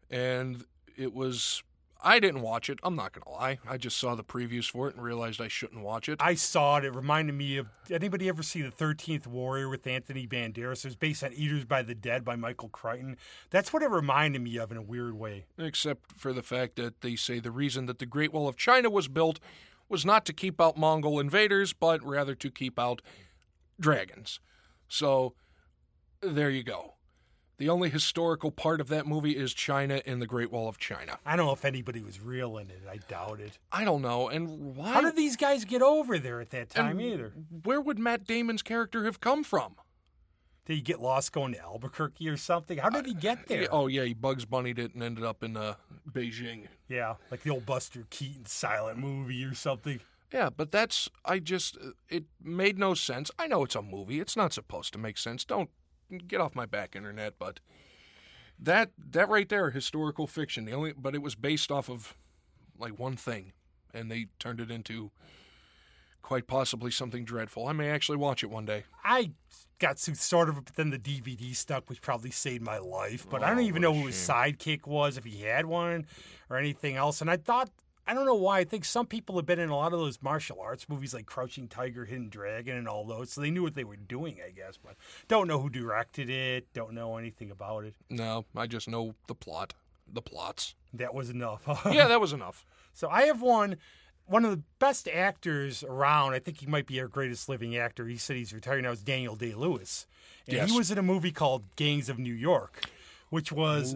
And 0.10 0.64
it 0.96 1.14
was. 1.14 1.64
I 2.02 2.20
didn't 2.20 2.42
watch 2.42 2.70
it. 2.70 2.80
I'm 2.84 2.96
not 2.96 3.14
going 3.14 3.24
to 3.24 3.30
lie. 3.30 3.58
I 3.68 3.78
just 3.78 3.98
saw 3.98 4.16
the 4.16 4.24
previews 4.24 4.70
for 4.70 4.88
it 4.88 4.96
and 4.96 5.04
realized 5.04 5.42
I 5.42 5.48
shouldn't 5.48 5.84
watch 5.84 6.08
it. 6.08 6.20
I 6.22 6.36
saw 6.36 6.78
it. 6.78 6.86
It 6.86 6.94
reminded 6.94 7.34
me 7.34 7.58
of 7.58 7.68
anybody 7.90 8.30
ever 8.30 8.44
see 8.44 8.62
the 8.62 8.70
Thirteenth 8.70 9.26
Warrior 9.26 9.70
with 9.70 9.88
Anthony 9.88 10.28
Banderas? 10.28 10.80
It 10.80 10.86
was 10.86 10.96
based 10.96 11.24
on 11.24 11.34
Eaters 11.34 11.66
by 11.66 11.82
the 11.82 11.96
Dead 11.96 12.24
by 12.24 12.36
Michael 12.36 12.70
Crichton. 12.70 13.18
That's 13.50 13.74
what 13.74 13.82
it 13.82 13.90
reminded 13.90 14.42
me 14.42 14.58
of 14.58 14.72
in 14.72 14.78
a 14.78 14.82
weird 14.84 15.16
way. 15.16 15.46
except 15.58 16.12
for 16.18 16.32
the 16.34 16.44
fact 16.44 16.76
that 16.76 17.02
they 17.02 17.16
say 17.16 17.40
the 17.40 17.52
reason 17.52 17.86
that 17.88 18.00
the 18.00 18.06
Great 18.06 18.34
Wall 18.34 18.48
of 18.48 18.58
China 18.58 18.90
was 18.90 19.08
built 19.08 19.40
was 19.88 20.06
not 20.06 20.26
to 20.26 20.34
keep 20.34 20.60
out 20.60 20.78
Mongol 20.78 21.20
invaders, 21.20 21.74
but 21.74 22.04
rather 22.04 22.36
to 22.36 22.52
keep 22.52 22.78
out 22.78 23.02
dragons. 23.80 24.40
So 24.88 25.34
there 26.22 26.50
you 26.50 26.64
go. 26.64 26.95
The 27.58 27.70
only 27.70 27.90
historical 27.90 28.52
part 28.52 28.82
of 28.82 28.90
that 28.90 29.08
movie 29.08 29.38
is 29.38 29.54
China 29.54 30.02
and 30.06 30.22
the 30.22 30.28
Great 30.28 30.52
Wall 30.52 30.68
of 30.68 30.78
China. 30.78 31.20
I 31.26 31.36
don't 31.36 31.46
know 31.46 31.54
if 31.54 31.64
anybody 31.64 32.02
was 32.02 32.20
real 32.20 32.58
in 32.58 32.70
it. 32.70 32.82
I 32.90 32.98
doubt 32.98 33.40
it. 33.40 33.58
I 33.72 33.86
don't 33.86 34.02
know. 34.02 34.28
And 34.28 34.76
why? 34.76 34.92
How 34.92 35.02
did 35.02 35.16
these 35.16 35.38
guys 35.38 35.64
get 35.64 35.82
over 35.82 36.20
there 36.20 36.42
at 36.42 36.50
that 36.52 36.76
and 36.76 36.88
time? 36.88 37.00
either 37.00 37.32
Where 37.64 37.80
would 37.80 37.98
Matt 37.98 38.26
Damon's 38.26 38.62
character 38.62 39.06
have 39.06 39.20
come 39.20 39.44
from? 39.44 39.76
did 40.66 40.76
he 40.76 40.82
get 40.82 41.00
lost 41.00 41.32
going 41.32 41.54
to 41.54 41.62
Albuquerque 41.62 42.28
or 42.28 42.38
something? 42.38 42.80
How 42.80 42.90
did 42.90 43.06
he 43.06 43.14
get 43.14 43.48
there? 43.48 43.68
Oh 43.72 43.88
yeah, 43.88 44.04
he 44.04 44.14
Bugs 44.14 44.46
Bunnied 44.46 44.80
it 44.80 44.94
and 44.94 45.04
ended 45.04 45.24
up 45.24 45.44
in 45.44 45.56
uh, 45.56 45.76
Beijing. 46.12 46.68
Yeah, 46.90 47.16
like 47.32 47.44
the 47.44 47.52
old 47.52 47.66
Buster 47.66 48.06
Keaton 48.10 48.46
silent 48.46 48.98
movie 48.98 49.44
or 49.44 49.54
something. 49.54 50.00
Yeah, 50.34 50.50
but 50.50 50.72
that's 50.72 51.10
I 51.24 51.40
just 51.40 51.78
it 52.10 52.26
made 52.42 52.80
no 52.80 52.96
sense. 52.96 53.30
I 53.38 53.48
know 53.48 53.64
it's 53.64 53.76
a 53.76 53.82
movie; 53.82 54.20
it's 54.20 54.36
not 54.36 54.54
supposed 54.54 54.92
to 54.94 55.00
make 55.00 55.18
sense. 55.18 55.46
Don't 55.46 55.70
get 56.28 56.42
off 56.42 56.56
my 56.56 56.66
back, 56.66 56.96
internet. 56.96 57.34
But 57.40 57.60
that 58.60 58.92
that 59.12 59.30
right 59.30 59.48
there, 59.50 59.70
historical 59.72 60.28
fiction. 60.28 60.66
The 60.66 60.72
only, 60.74 60.94
but 60.98 61.16
it 61.16 61.22
was 61.22 61.36
based 61.36 61.72
off 61.72 61.90
of 61.90 62.16
like 62.78 62.98
one 63.00 63.16
thing, 63.16 63.54
and 63.94 64.12
they 64.12 64.28
turned 64.40 64.60
it 64.60 64.72
into 64.72 65.12
quite 66.22 66.48
possibly 66.48 66.90
something 66.92 67.24
dreadful. 67.24 67.68
I 67.68 67.74
may 67.74 67.90
actually 67.90 68.18
watch 68.18 68.44
it 68.44 68.50
one 68.50 68.66
day. 68.66 68.84
I 69.04 69.32
got 69.78 69.98
to 69.98 70.16
sort 70.16 70.50
of, 70.50 70.66
but 70.66 70.76
then 70.76 70.90
the 70.90 70.98
DVD 70.98 71.56
stuck, 71.56 71.88
which 71.90 72.02
probably 72.02 72.32
saved 72.32 72.64
my 72.64 72.80
life. 72.80 73.28
But 73.30 73.44
I 73.44 73.50
don't 73.50 73.60
Oh, 73.60 73.68
even 73.68 73.82
know 73.84 73.94
who 73.94 74.08
his 74.08 74.16
sidekick 74.16 74.88
was, 74.88 75.18
if 75.18 75.24
he 75.24 75.42
had 75.44 75.66
one 75.68 76.08
or 76.50 76.58
anything 76.58 76.96
else. 76.96 77.22
And 77.22 77.30
I 77.30 77.38
thought, 77.38 77.70
I 78.08 78.14
don't 78.14 78.26
know 78.26 78.36
why. 78.36 78.60
I 78.60 78.64
think 78.66 78.86
some 78.86 79.08
people 79.08 79.36
have 79.38 79.46
been 79.48 79.60
in 79.60 79.70
a 79.70 79.76
lot 79.76 79.92
of 79.94 80.00
those 80.00 80.22
martial 80.22 80.62
arts 80.62 80.88
movies 80.88 81.14
like 81.14 81.26
Crouching 81.26 81.68
Tiger, 81.68 82.06
Hidden 82.06 82.30
Dragon, 82.30 82.78
and 82.78 82.88
all 82.88 83.04
those. 83.06 83.32
So 83.32 83.42
they 83.42 83.50
knew 83.50 83.64
what 83.64 83.74
they 83.76 83.84
were 83.84 83.96
doing, 83.96 84.38
I 84.46 84.52
guess. 84.52 84.78
But 84.78 84.96
don't 85.28 85.48
know 85.48 85.60
who 85.60 85.70
directed 85.70 86.30
it, 86.30 86.72
don't 86.74 86.94
know 86.94 87.18
anything 87.18 87.50
about 87.50 87.84
it. 87.86 87.96
No, 88.10 88.46
I 88.56 88.68
just 88.68 88.88
know 88.88 89.16
the 89.28 89.34
plot, 89.36 89.74
the 90.12 90.22
plots. 90.22 90.76
That 90.94 91.14
was 91.16 91.30
enough. 91.32 91.64
yeah, 91.92 92.08
that 92.08 92.22
was 92.22 92.32
enough. 92.32 92.64
So 92.94 93.10
I 93.10 93.24
have 93.24 93.42
one, 93.42 93.78
one 94.28 94.46
of 94.46 94.52
the 94.52 94.62
best 94.80 95.08
actors 95.08 95.84
around. 95.84 96.34
I 96.34 96.40
think 96.40 96.60
he 96.60 96.68
might 96.68 96.86
be 96.86 97.00
our 97.02 97.08
greatest 97.08 97.50
living 97.50 97.76
actor. 97.76 98.06
He 98.08 98.18
said 98.18 98.36
he's 98.36 98.54
retired 98.54 98.84
now. 98.84 98.92
Is 98.92 99.02
Daniel 99.02 99.36
Day 99.36 99.54
Lewis, 99.56 100.06
and 100.48 100.58
Yes. 100.58 100.70
he 100.70 100.78
was 100.78 100.92
in 100.92 100.98
a 101.00 101.04
movie 101.04 101.32
called 101.32 101.64
Gangs 101.76 102.08
of 102.08 102.20
New 102.20 102.34
York, 102.34 102.82
which 103.30 103.52
was 103.52 103.96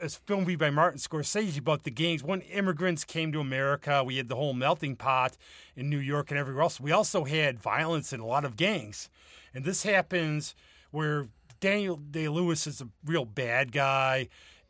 a 0.00 0.08
film 0.08 0.44
by 0.56 0.70
Martin 0.70 0.98
Scorsese 0.98 1.58
about 1.58 1.84
the 1.84 1.90
gangs. 1.90 2.22
When 2.22 2.40
immigrants 2.42 3.04
came 3.04 3.32
to 3.32 3.40
America, 3.40 4.02
we 4.04 4.16
had 4.16 4.28
the 4.28 4.36
whole 4.36 4.52
melting 4.54 4.96
pot 4.96 5.36
in 5.74 5.88
New 5.88 5.98
York 5.98 6.30
and 6.30 6.38
everywhere 6.38 6.62
else. 6.62 6.80
We 6.80 6.92
also 6.92 7.24
had 7.24 7.58
violence 7.58 8.12
and 8.12 8.22
a 8.22 8.26
lot 8.26 8.44
of 8.44 8.56
gangs, 8.56 9.08
and 9.54 9.64
this 9.64 9.82
happens 9.82 10.54
where 10.90 11.28
Daniel 11.60 11.96
Day 11.96 12.28
Lewis 12.28 12.66
is 12.66 12.80
a 12.80 12.88
real 13.04 13.24
bad 13.24 13.72
guy. 13.72 14.28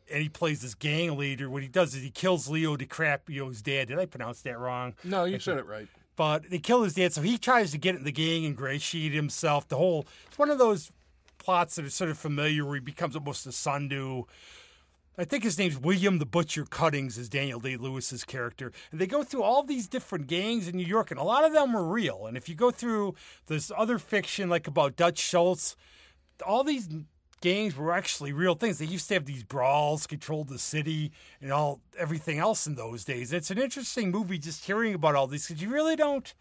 And 0.09 0.21
he 0.21 0.29
plays 0.29 0.61
this 0.61 0.73
gang 0.73 1.17
leader. 1.17 1.49
What 1.49 1.63
he 1.63 1.67
does 1.67 1.93
is 1.93 2.01
he 2.01 2.09
kills 2.09 2.47
Leo 2.47 2.77
DiCaprio's 2.77 3.61
dad. 3.61 3.89
Did 3.89 3.99
I 3.99 4.05
pronounce 4.05 4.41
that 4.43 4.57
wrong? 4.57 4.93
No, 5.03 5.25
you 5.25 5.37
said 5.37 5.57
it 5.57 5.65
right. 5.65 5.89
but 6.15 6.49
they 6.49 6.59
kill 6.59 6.83
his 6.83 6.93
dad, 6.93 7.11
so 7.11 7.21
he 7.21 7.37
tries 7.37 7.71
to 7.71 7.77
get 7.77 7.95
in 7.95 8.05
the 8.05 8.11
gang, 8.13 8.45
and 8.45 8.53
ingratiate 8.53 9.11
himself. 9.11 9.67
The 9.67 9.75
whole 9.75 10.05
it's 10.27 10.37
one 10.37 10.49
of 10.49 10.59
those 10.59 10.93
plots 11.37 11.75
that 11.75 11.85
are 11.85 11.89
sort 11.89 12.09
of 12.09 12.17
familiar, 12.17 12.63
where 12.65 12.75
he 12.75 12.79
becomes 12.81 13.17
almost 13.17 13.45
a 13.45 13.49
sundu. 13.49 14.23
I 15.19 15.25
think 15.25 15.43
his 15.43 15.57
name's 15.57 15.79
William 15.79 16.19
the 16.19 16.27
Butcher 16.27 16.63
Cuttings, 16.63 17.17
is 17.17 17.27
Daniel 17.27 17.59
Day 17.59 17.75
Lewis's 17.75 18.23
character, 18.23 18.71
and 18.91 19.01
they 19.01 19.07
go 19.07 19.23
through 19.23 19.41
all 19.41 19.63
these 19.63 19.87
different 19.87 20.27
gangs 20.27 20.67
in 20.67 20.77
New 20.77 20.85
York, 20.85 21.09
and 21.09 21.19
a 21.19 21.23
lot 21.23 21.43
of 21.43 21.53
them 21.53 21.73
were 21.73 21.87
real. 21.87 22.27
And 22.27 22.37
if 22.37 22.47
you 22.47 22.53
go 22.53 22.69
through 22.69 23.15
this 23.47 23.71
other 23.75 23.97
fiction, 23.97 24.47
like 24.47 24.67
about 24.67 24.95
Dutch 24.95 25.17
Schultz, 25.17 25.75
all 26.45 26.63
these 26.63 26.87
gangs 27.41 27.75
were 27.75 27.91
actually 27.91 28.31
real 28.31 28.53
things. 28.53 28.77
They 28.77 28.85
used 28.85 29.07
to 29.07 29.15
have 29.15 29.25
these 29.25 29.43
brawls, 29.43 30.05
control 30.05 30.43
the 30.43 30.59
city, 30.59 31.11
and 31.41 31.51
all 31.51 31.81
everything 31.97 32.37
else 32.37 32.67
in 32.67 32.75
those 32.75 33.03
days. 33.03 33.33
It's 33.33 33.49
an 33.49 33.57
interesting 33.57 34.11
movie 34.11 34.37
just 34.37 34.65
hearing 34.65 34.93
about 34.93 35.15
all 35.15 35.25
these 35.25 35.47
because 35.47 35.63
you 35.63 35.69
really 35.69 35.95
don't. 35.95 36.31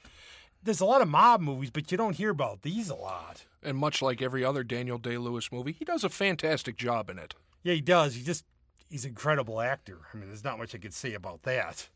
There's 0.63 0.81
a 0.81 0.87
lot 0.87 1.01
of 1.01 1.09
mob 1.09 1.41
movies, 1.41 1.71
but 1.71 1.91
you 1.91 1.97
don't 1.97 2.17
hear 2.17 2.31
about 2.31 2.61
these 2.61 2.91
a 2.91 2.95
lot. 2.95 3.47
And 3.63 3.79
much 3.79 4.03
like 4.03 4.21
every 4.21 4.45
other 4.45 4.65
Daniel 4.65 4.99
Day 4.99 5.17
Lewis 5.17 5.51
movie, 5.51 5.73
he 5.73 5.87
does 5.87 6.05
a 6.05 6.11
fantastic 6.11 6.77
job 6.77 7.09
in 7.09 7.19
it. 7.19 7.35
Yeah, 7.63 7.75
he 7.75 7.81
does. 7.81 8.15
He 8.15 8.23
just 8.23 8.45
he's 8.89 9.05
an 9.05 9.11
incredible 9.11 9.61
actor. 9.61 10.01
I 10.13 10.17
mean, 10.17 10.29
there's 10.29 10.45
not 10.45 10.59
much 10.59 10.75
I 10.75 10.79
could 10.79 10.95
say 10.95 11.15
about 11.15 11.43
that. 11.43 11.89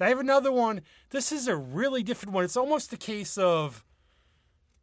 I 0.00 0.08
have 0.08 0.18
another 0.18 0.50
one. 0.50 0.80
This 1.10 1.30
is 1.30 1.46
a 1.46 1.56
really 1.56 2.02
different 2.02 2.34
one. 2.34 2.44
It's 2.44 2.56
almost 2.56 2.92
a 2.92 2.96
case 2.96 3.38
of 3.38 3.84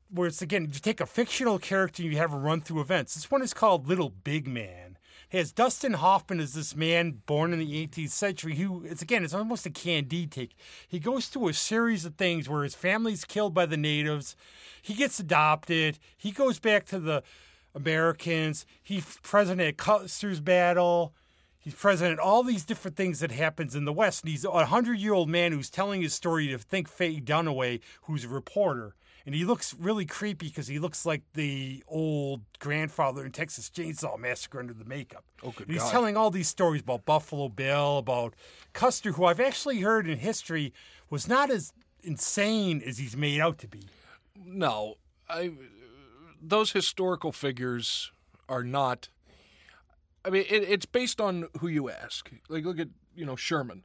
where 0.09 0.27
it's 0.27 0.41
again 0.41 0.69
you 0.71 0.79
take 0.79 1.01
a 1.01 1.05
fictional 1.05 1.59
character 1.59 2.01
and 2.01 2.12
you 2.12 2.17
have 2.17 2.33
a 2.33 2.38
run 2.38 2.62
through 2.62 2.81
events. 2.81 3.15
This 3.15 3.29
one 3.29 3.41
is 3.41 3.53
called 3.53 3.88
Little 3.88 4.09
Big 4.09 4.47
Man. 4.47 4.97
It 5.29 5.38
has 5.38 5.51
Dustin 5.51 5.93
Hoffman 5.93 6.39
as 6.39 6.53
this 6.53 6.75
man 6.75 7.21
born 7.25 7.53
in 7.53 7.59
the 7.59 7.88
18th 7.88 8.09
century 8.09 8.55
who 8.55 8.83
it's 8.85 9.01
again 9.01 9.23
it's 9.23 9.33
almost 9.33 9.65
a 9.65 9.69
Candide 9.69 10.31
take. 10.31 10.55
He 10.88 10.99
goes 10.99 11.27
through 11.27 11.49
a 11.49 11.53
series 11.53 12.05
of 12.05 12.15
things 12.15 12.47
where 12.47 12.63
his 12.63 12.75
family's 12.75 13.25
killed 13.25 13.53
by 13.53 13.65
the 13.65 13.77
natives. 13.77 14.35
He 14.81 14.93
gets 14.93 15.19
adopted. 15.19 15.99
He 16.17 16.31
goes 16.31 16.59
back 16.59 16.85
to 16.88 16.99
the 16.99 17.23
Americans. 17.75 18.65
He's 18.82 19.19
president 19.21 19.67
at 19.67 19.77
Custer's 19.77 20.39
battle. 20.39 21.13
He's 21.60 21.75
president. 21.75 22.19
All 22.19 22.43
these 22.43 22.65
different 22.65 22.95
things 22.95 23.19
that 23.19 23.32
happens 23.32 23.75
in 23.75 23.86
the 23.86 23.93
West. 23.93 24.23
And 24.23 24.32
he's 24.32 24.45
a 24.45 24.65
hundred-year-old 24.65 25.29
man 25.29 25.51
who's 25.51 25.69
telling 25.69 26.01
his 26.01 26.13
story 26.13 26.47
to 26.47 26.58
Think 26.58 26.88
Faye 26.88 27.19
Dunaway, 27.19 27.82
who's 28.03 28.23
a 28.23 28.29
reporter. 28.29 28.95
And 29.25 29.36
he 29.36 29.43
looks 29.43 29.75
really 29.77 30.05
creepy 30.05 30.47
because 30.47 30.67
he 30.67 30.79
looks 30.79 31.05
like 31.05 31.21
the 31.34 31.84
old 31.88 32.41
grandfather 32.58 33.25
in 33.25 33.32
Texas 33.32 33.69
Chainsaw 33.69 34.17
Massacre 34.17 34.60
under 34.60 34.73
the 34.73 34.86
makeup. 34.86 35.25
Oh, 35.43 35.51
good 35.51 35.67
And 35.67 35.73
he's 35.73 35.84
God. 35.84 35.91
telling 35.91 36.17
all 36.17 36.32
these 36.32 36.47
stories 36.47 36.82
about 36.82 37.05
Buffalo 37.05 37.49
Bill, 37.49 37.97
about 37.97 38.34
Custer, 38.73 39.12
who 39.12 39.25
I've 39.25 39.41
actually 39.41 39.82
heard 39.82 40.08
in 40.08 40.19
history 40.19 40.73
was 41.10 41.27
not 41.27 41.51
as 41.51 41.73
insane 42.01 42.82
as 42.84 42.97
he's 42.97 43.17
made 43.17 43.41
out 43.41 43.58
to 43.60 43.67
be. 43.67 43.82
No, 44.43 44.95
I 45.29 45.51
those 46.41 46.71
historical 46.71 47.32
figures 47.32 48.12
are 48.47 48.63
not. 48.63 49.10
I 50.25 50.30
mean, 50.30 50.45
it, 50.49 50.63
it's 50.63 50.86
based 50.86 51.21
on 51.21 51.47
who 51.60 51.67
you 51.67 51.89
ask. 51.89 52.30
Like, 52.49 52.65
look 52.65 52.80
at 52.80 52.89
you 53.15 53.25
know 53.25 53.36
Sherman. 53.36 53.84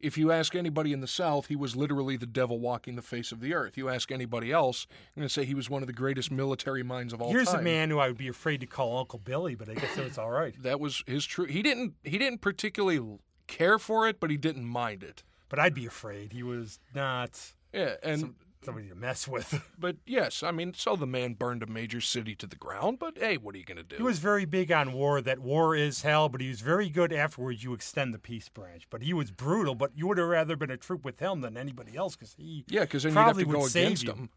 If 0.00 0.18
you 0.18 0.32
ask 0.32 0.56
anybody 0.56 0.92
in 0.92 1.00
the 1.00 1.06
South, 1.06 1.46
he 1.46 1.54
was 1.54 1.76
literally 1.76 2.16
the 2.16 2.26
devil 2.26 2.58
walking 2.58 2.96
the 2.96 3.02
face 3.02 3.30
of 3.30 3.38
the 3.38 3.54
earth. 3.54 3.76
You 3.76 3.88
ask 3.88 4.10
anybody 4.10 4.50
else, 4.50 4.88
I'm 4.90 5.20
going 5.20 5.28
to 5.28 5.32
say 5.32 5.44
he 5.44 5.54
was 5.54 5.70
one 5.70 5.80
of 5.80 5.86
the 5.86 5.92
greatest 5.92 6.28
military 6.32 6.82
minds 6.82 7.12
of 7.12 7.22
all 7.22 7.28
time. 7.28 7.36
Here's 7.36 7.50
time. 7.50 7.60
a 7.60 7.62
man 7.62 7.88
who 7.88 8.00
I 8.00 8.08
would 8.08 8.18
be 8.18 8.26
afraid 8.26 8.60
to 8.62 8.66
call 8.66 8.98
Uncle 8.98 9.20
Billy, 9.20 9.54
but 9.54 9.68
I 9.68 9.74
guess 9.74 9.96
it's 9.96 10.18
all 10.18 10.32
right. 10.32 10.54
that 10.62 10.80
was 10.80 11.04
his 11.06 11.24
true. 11.24 11.44
He 11.44 11.62
didn't. 11.62 11.94
He 12.02 12.18
didn't 12.18 12.40
particularly 12.40 13.18
care 13.46 13.78
for 13.78 14.08
it, 14.08 14.18
but 14.18 14.30
he 14.30 14.36
didn't 14.36 14.64
mind 14.64 15.04
it. 15.04 15.22
But 15.48 15.60
I'd 15.60 15.74
be 15.74 15.86
afraid. 15.86 16.32
He 16.32 16.42
was 16.42 16.80
not 16.94 17.54
Yeah, 17.72 17.94
and 18.02 18.34
somebody 18.64 18.88
to 18.88 18.94
mess 18.94 19.26
with. 19.26 19.62
but 19.78 19.96
yes, 20.06 20.42
I 20.42 20.50
mean, 20.50 20.74
so 20.74 20.96
the 20.96 21.06
man 21.06 21.34
burned 21.34 21.62
a 21.62 21.66
major 21.66 22.00
city 22.00 22.34
to 22.36 22.46
the 22.46 22.56
ground. 22.56 22.98
But 22.98 23.18
hey, 23.18 23.36
what 23.36 23.54
are 23.54 23.58
you 23.58 23.64
going 23.64 23.76
to 23.76 23.82
do? 23.82 23.96
He 23.96 24.02
was 24.02 24.18
very 24.18 24.44
big 24.44 24.70
on 24.72 24.92
war, 24.92 25.20
that 25.20 25.38
war 25.38 25.74
is 25.74 26.02
hell, 26.02 26.28
but 26.28 26.40
he 26.40 26.48
was 26.48 26.60
very 26.60 26.88
good 26.88 27.12
afterwards. 27.12 27.64
You 27.64 27.72
extend 27.74 28.14
the 28.14 28.18
peace 28.18 28.48
branch. 28.48 28.86
But 28.90 29.02
he 29.02 29.12
was 29.12 29.30
brutal, 29.30 29.74
but 29.74 29.92
you 29.94 30.06
would 30.08 30.18
have 30.18 30.28
rather 30.28 30.56
been 30.56 30.70
a 30.70 30.76
troop 30.76 31.04
with 31.04 31.20
him 31.20 31.40
than 31.40 31.56
anybody 31.56 31.96
else 31.96 32.16
because 32.16 32.34
he. 32.34 32.64
Yeah, 32.68 32.82
because 32.82 33.04
then 33.04 33.12
you'd 33.12 33.20
have 33.20 33.38
to 33.38 33.44
go 33.44 33.66
against 33.66 34.08
him. 34.08 34.30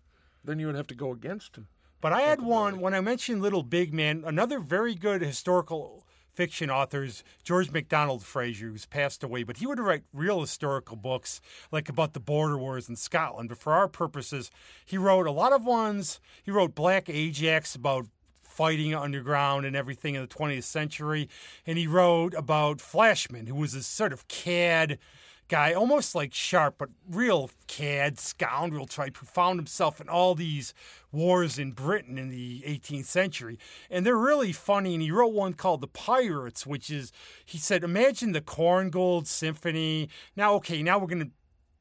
Then 0.43 0.59
you 0.59 0.67
would 0.67 0.75
have 0.75 0.87
to 0.87 0.95
go 0.95 1.11
against 1.11 1.57
him. 1.57 1.67
But 2.01 2.13
I 2.13 2.21
had 2.21 2.41
one 2.41 2.79
when 2.79 2.93
I 2.93 3.01
mentioned 3.01 3.41
Little 3.41 3.63
Big 3.63 3.93
Man. 3.93 4.23
Another 4.25 4.59
very 4.59 4.93
good 4.93 5.21
historical 5.21 6.04
fiction 6.35 6.69
authors, 6.69 7.23
George 7.43 7.71
MacDonald 7.71 8.23
Fraser, 8.23 8.67
who's 8.67 8.85
passed 8.85 9.23
away. 9.23 9.43
But 9.43 9.57
he 9.57 9.67
would 9.67 9.79
write 9.79 10.03
real 10.13 10.41
historical 10.41 10.95
books, 10.95 11.41
like 11.71 11.89
about 11.89 12.13
the 12.13 12.19
border 12.19 12.57
wars 12.57 12.89
in 12.89 12.95
Scotland. 12.95 13.49
But 13.49 13.57
for 13.57 13.73
our 13.73 13.87
purposes, 13.87 14.51
he 14.85 14.97
wrote 14.97 15.27
a 15.27 15.31
lot 15.31 15.53
of 15.53 15.65
ones. 15.65 16.19
He 16.43 16.51
wrote 16.51 16.75
Black 16.75 17.09
Ajax 17.09 17.75
about 17.75 18.07
fighting 18.41 18.95
underground 18.95 19.65
and 19.65 19.75
everything 19.75 20.15
in 20.15 20.21
the 20.21 20.27
20th 20.27 20.63
century. 20.63 21.27
And 21.65 21.77
he 21.77 21.87
wrote 21.87 22.33
about 22.33 22.79
Flashman, 22.79 23.47
who 23.47 23.55
was 23.55 23.73
a 23.73 23.83
sort 23.83 24.13
of 24.13 24.27
cad 24.27 24.97
guy, 25.47 25.73
almost 25.73 26.15
like 26.15 26.33
Sharpe, 26.33 26.75
but 26.77 26.89
real 27.09 27.49
cad 27.67 28.19
scoundrel 28.19 28.85
type 28.85 29.17
who 29.17 29.25
found 29.25 29.59
himself 29.59 30.01
in 30.01 30.09
all 30.09 30.35
these 30.35 30.73
wars 31.11 31.59
in 31.59 31.71
Britain 31.71 32.17
in 32.17 32.29
the 32.29 32.63
18th 32.67 33.05
century. 33.05 33.57
And 33.89 34.05
they're 34.05 34.17
really 34.17 34.51
funny. 34.51 34.93
And 34.93 35.03
he 35.03 35.11
wrote 35.11 35.33
one 35.33 35.53
called 35.53 35.81
The 35.81 35.87
Pyrates, 35.87 36.65
which 36.65 36.89
is, 36.89 37.11
he 37.45 37.57
said, 37.57 37.83
imagine 37.83 38.31
the 38.31 38.41
Korngold 38.41 39.27
Symphony. 39.27 40.09
Now, 40.35 40.53
okay, 40.55 40.81
now 40.81 40.97
we're 40.97 41.07
going 41.07 41.23
to 41.23 41.31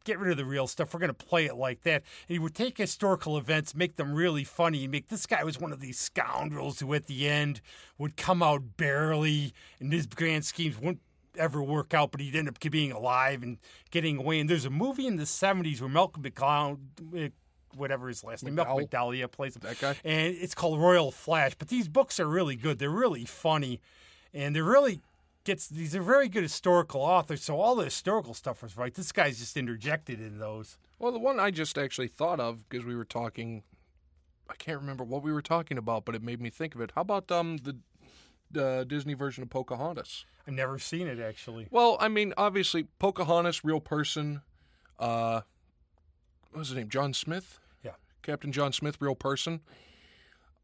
get 0.05 0.18
rid 0.18 0.31
of 0.31 0.37
the 0.37 0.44
real 0.44 0.66
stuff. 0.66 0.92
We're 0.92 1.00
going 1.00 1.14
to 1.14 1.27
play 1.27 1.46
it 1.46 1.57
like 1.57 1.83
that. 1.83 2.03
And 2.29 2.35
he 2.35 2.38
would 2.38 2.55
take 2.55 2.77
historical 2.79 3.37
events, 3.38 3.74
make 3.74 3.96
them 3.96 4.14
really 4.14 4.44
funny, 4.44 4.85
and 4.85 4.92
make 4.92 5.09
this 5.09 5.27
guy 5.27 5.42
was 5.42 5.59
one 5.59 5.72
of 5.72 5.81
these 5.81 5.98
scoundrels 5.98 6.81
who 6.81 6.92
at 6.94 7.07
the 7.07 7.27
end 7.27 7.61
would 7.98 8.16
come 8.16 8.42
out 8.42 8.77
barely, 8.77 9.55
and 9.81 9.92
his 9.92 10.07
grand 10.07 10.44
schemes 10.44 10.77
wouldn't 10.77 11.00
ever 11.37 11.62
work 11.62 11.94
out, 11.94 12.11
but 12.11 12.20
he'd 12.20 12.37
end 12.37 12.49
up 12.49 12.59
being 12.70 12.92
alive 12.92 13.42
and 13.42 13.59
getting 13.90 14.18
away. 14.18 14.40
And 14.40 14.49
there's 14.49 14.64
a 14.64 14.70
movie 14.70 15.07
in 15.07 15.16
the 15.16 15.25
70s 15.25 15.81
where 15.81 15.90
Malcolm 15.90 16.23
McClown, 16.23 16.79
eh, 17.16 17.29
whatever 17.77 18.09
his 18.09 18.25
last 18.25 18.44
name, 18.44 18.55
Malcolm 18.55 18.85
McDowell? 18.85 19.31
Plays 19.31 19.57
him. 19.57 19.62
That 19.64 19.81
guy? 19.81 19.97
And 20.05 20.35
it's 20.35 20.55
called 20.55 20.81
Royal 20.81 21.11
Flash. 21.11 21.55
But 21.59 21.68
these 21.68 21.88
books 21.88 22.18
are 22.20 22.27
really 22.27 22.57
good. 22.57 22.79
They're 22.79 22.90
really 22.90 23.25
funny, 23.25 23.81
and 24.33 24.55
they're 24.55 24.64
really 24.64 25.01
gets 25.44 25.68
these 25.68 25.94
are 25.94 26.03
very 26.03 26.29
good 26.29 26.42
historical 26.42 27.03
authors. 27.03 27.44
So 27.44 27.61
all 27.61 27.77
the 27.77 27.85
historical 27.85 28.35
stuff 28.35 28.62
was 28.62 28.77
right. 28.77 28.92
This 28.92 29.12
guy's 29.12 29.38
just 29.38 29.57
interjected 29.57 30.20
in 30.20 30.38
those. 30.38 30.79
Well, 30.99 31.12
the 31.12 31.18
one 31.18 31.38
I 31.38 31.51
just 31.51 31.77
actually 31.79 32.09
thought 32.09 32.40
of 32.40 32.68
because 32.68 32.85
we 32.87 32.97
were 32.97 33.05
talking, 33.05 33.62
I 34.49 34.55
can't 34.55 34.81
remember 34.81 35.05
what 35.05 35.23
we 35.23 35.33
were 35.33 35.42
talking 35.42 35.79
about, 35.79 36.05
but 36.05 36.14
it 36.14 36.23
made 36.23 36.40
me 36.40 36.51
think 36.51 36.75
of 36.75 36.81
it. 36.81 36.92
How 36.94 37.03
about 37.03 37.31
um 37.31 37.59
the 37.59 37.77
uh, 38.57 38.85
Disney 38.85 39.14
version 39.14 39.43
of 39.43 39.51
Pocahontas? 39.51 40.25
I've 40.47 40.55
never 40.55 40.79
seen 40.79 41.07
it 41.07 41.21
actually. 41.21 41.69
Well, 41.71 41.97
I 42.01 42.09
mean, 42.09 42.35
obviously 42.37 42.85
Pocahontas, 42.99 43.64
real 43.64 43.81
person. 43.81 44.43
Uh, 44.99 45.43
what 46.51 46.61
was 46.61 46.69
his 46.69 46.77
name? 46.77 46.88
John 46.88 47.14
Smith. 47.14 47.59
Yeah. 47.83 47.93
Captain 48.23 48.53
John 48.53 48.73
Smith, 48.73 48.97
real 49.01 49.14
person. 49.14 49.61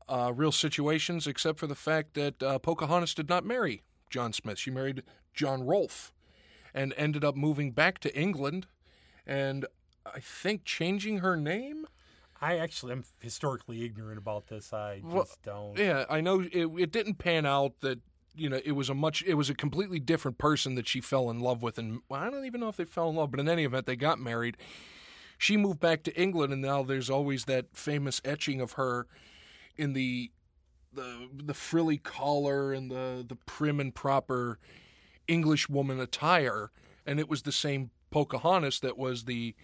Uh, 0.08 0.32
real 0.34 0.52
situations, 0.52 1.26
except 1.26 1.58
for 1.58 1.66
the 1.66 1.74
fact 1.74 2.14
that 2.14 2.42
uh, 2.42 2.58
Pocahontas 2.58 3.14
did 3.14 3.28
not 3.28 3.44
marry 3.44 3.84
John 4.10 4.32
Smith. 4.32 4.58
She 4.58 4.70
married 4.70 5.04
John 5.34 5.62
Rolfe, 5.62 6.12
and 6.74 6.92
ended 6.96 7.24
up 7.24 7.36
moving 7.36 7.72
back 7.72 7.98
to 8.00 8.16
England 8.16 8.66
and 9.26 9.66
I 10.04 10.20
think 10.20 10.64
changing 10.64 11.18
her 11.18 11.36
name. 11.36 11.86
I 12.40 12.58
actually 12.58 12.92
am 12.92 13.04
historically 13.20 13.84
ignorant 13.84 14.18
about 14.18 14.46
this. 14.46 14.72
I 14.72 15.00
just 15.00 15.14
Well, 15.14 15.28
don't. 15.44 15.78
Yeah, 15.78 16.04
I 16.08 16.20
know 16.20 16.40
it, 16.40 16.66
it 16.78 16.90
didn't 16.90 17.16
pan 17.16 17.44
out 17.44 17.80
that 17.80 18.00
you 18.34 18.48
know 18.48 18.60
it 18.64 18.72
was 18.72 18.88
a 18.88 18.94
much 18.94 19.22
it 19.26 19.34
was 19.34 19.50
a 19.50 19.54
completely 19.54 19.98
different 19.98 20.38
person 20.38 20.74
that 20.76 20.88
she 20.88 21.00
fell 21.00 21.30
in 21.30 21.40
love 21.40 21.62
with 21.62 21.78
and 21.78 22.00
well, 22.08 22.20
I 22.20 22.30
don't 22.30 22.44
even 22.46 22.60
know 22.60 22.68
if 22.68 22.76
they 22.76 22.84
fell 22.84 23.10
in 23.10 23.16
love, 23.16 23.30
but 23.30 23.40
in 23.40 23.48
any 23.48 23.64
event 23.64 23.86
they 23.86 23.96
got 23.96 24.18
married. 24.18 24.56
She 25.36 25.56
moved 25.56 25.80
back 25.80 26.02
to 26.04 26.20
England 26.20 26.52
and 26.52 26.62
now 26.62 26.82
there's 26.82 27.10
always 27.10 27.44
that 27.46 27.66
famous 27.74 28.20
etching 28.24 28.60
of 28.60 28.72
her 28.72 29.06
in 29.76 29.92
the 29.92 30.30
the 30.92 31.28
the 31.32 31.54
frilly 31.54 31.98
collar 31.98 32.72
and 32.72 32.90
the 32.90 33.24
the 33.26 33.36
prim 33.36 33.80
and 33.80 33.94
proper 33.94 34.58
English 35.28 35.68
woman 35.68 36.00
attire 36.00 36.70
and 37.06 37.20
it 37.20 37.28
was 37.28 37.42
the 37.42 37.52
same 37.52 37.90
Pocahontas 38.10 38.80
that 38.80 38.98
was 38.98 39.24
the 39.24 39.54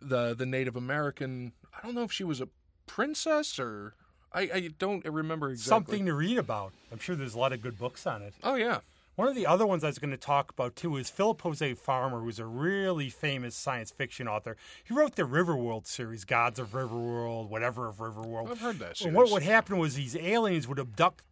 the 0.00 0.34
the 0.34 0.46
Native 0.46 0.76
American 0.76 1.52
I 1.76 1.82
don't 1.86 1.94
know 1.94 2.02
if 2.04 2.12
she 2.12 2.24
was 2.24 2.40
a 2.40 2.48
princess 2.86 3.58
or 3.58 3.94
I, 4.32 4.40
I 4.52 4.70
don't 4.78 5.04
remember 5.04 5.50
exactly. 5.50 5.68
Something 5.68 6.06
to 6.06 6.14
read 6.14 6.38
about. 6.38 6.72
I'm 6.92 6.98
sure 6.98 7.16
there's 7.16 7.34
a 7.34 7.38
lot 7.38 7.52
of 7.52 7.60
good 7.62 7.78
books 7.78 8.06
on 8.06 8.22
it. 8.22 8.34
Oh 8.42 8.54
yeah. 8.54 8.80
One 9.14 9.28
of 9.28 9.34
the 9.34 9.46
other 9.46 9.64
ones 9.66 9.82
I 9.82 9.86
was 9.86 9.98
going 9.98 10.10
to 10.10 10.18
talk 10.18 10.50
about 10.50 10.76
too 10.76 10.96
is 10.98 11.08
Philip 11.08 11.40
Jose 11.40 11.72
Farmer, 11.74 12.20
who's 12.20 12.38
a 12.38 12.44
really 12.44 13.08
famous 13.08 13.56
science 13.56 13.90
fiction 13.90 14.28
author. 14.28 14.58
He 14.84 14.92
wrote 14.92 15.16
the 15.16 15.22
Riverworld 15.22 15.86
series, 15.86 16.26
Gods 16.26 16.58
of 16.58 16.72
Riverworld, 16.72 17.48
whatever 17.48 17.88
of 17.88 17.96
Riverworld. 17.96 18.50
I've 18.50 18.60
heard 18.60 18.78
that 18.80 19.00
And 19.00 19.14
what 19.14 19.28
series. 19.28 19.32
would 19.32 19.42
happen 19.44 19.78
was 19.78 19.94
these 19.94 20.16
aliens 20.16 20.68
would 20.68 20.78
abduct 20.78 21.22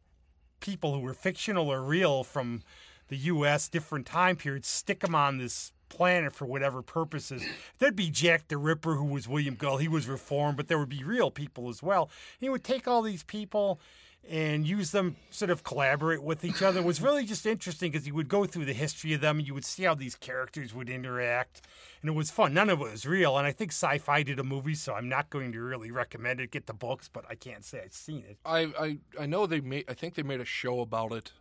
people 0.60 0.94
who 0.94 1.00
were 1.00 1.12
fictional 1.12 1.70
or 1.70 1.82
real 1.82 2.24
from 2.24 2.62
the 3.08 3.16
U.S. 3.18 3.68
different 3.68 4.06
time 4.06 4.36
periods, 4.36 4.66
stick 4.66 5.00
them 5.00 5.14
on 5.14 5.36
this 5.36 5.72
planet 5.94 6.32
for 6.32 6.46
whatever 6.46 6.82
purposes. 6.82 7.44
There'd 7.78 7.96
be 7.96 8.10
Jack 8.10 8.48
the 8.48 8.56
Ripper, 8.56 8.96
who 8.96 9.04
was 9.04 9.28
William 9.28 9.54
Gull. 9.54 9.78
He 9.78 9.88
was 9.88 10.08
reformed, 10.08 10.56
but 10.56 10.68
there 10.68 10.78
would 10.78 10.88
be 10.88 11.04
real 11.04 11.30
people 11.30 11.68
as 11.68 11.82
well. 11.82 12.10
He 12.38 12.48
would 12.48 12.64
take 12.64 12.88
all 12.88 13.02
these 13.02 13.22
people 13.22 13.80
and 14.28 14.66
use 14.66 14.90
them 14.90 15.16
sort 15.30 15.50
of 15.50 15.62
collaborate 15.64 16.22
with 16.22 16.44
each 16.44 16.62
other. 16.62 16.80
It 16.80 16.86
was 16.86 17.00
really 17.00 17.24
just 17.24 17.44
interesting 17.44 17.92
because 17.92 18.06
you 18.06 18.14
would 18.14 18.28
go 18.28 18.46
through 18.46 18.64
the 18.64 18.72
history 18.72 19.12
of 19.12 19.20
them 19.20 19.38
and 19.38 19.46
you 19.46 19.54
would 19.54 19.64
see 19.64 19.84
how 19.84 19.94
these 19.94 20.14
characters 20.14 20.74
would 20.74 20.88
interact. 20.88 21.62
And 22.00 22.08
it 22.08 22.14
was 22.14 22.30
fun. 22.30 22.54
None 22.54 22.70
of 22.70 22.80
it 22.80 22.90
was 22.90 23.06
real. 23.06 23.36
And 23.36 23.46
I 23.46 23.52
think 23.52 23.70
sci 23.72 23.98
fi 23.98 24.22
did 24.22 24.38
a 24.38 24.44
movie, 24.44 24.74
so 24.74 24.94
I'm 24.94 25.08
not 25.08 25.30
going 25.30 25.52
to 25.52 25.60
really 25.60 25.90
recommend 25.90 26.40
it. 26.40 26.50
Get 26.50 26.66
the 26.66 26.74
books, 26.74 27.08
but 27.12 27.24
I 27.28 27.34
can't 27.34 27.64
say 27.64 27.82
I've 27.84 27.92
seen 27.92 28.24
it. 28.28 28.38
I, 28.44 28.72
I 28.78 28.98
I 29.20 29.26
know 29.26 29.46
they 29.46 29.60
made 29.60 29.84
I 29.88 29.94
think 29.94 30.14
they 30.14 30.22
made 30.22 30.40
a 30.40 30.46
show 30.46 30.80
about 30.80 31.12
it. 31.12 31.32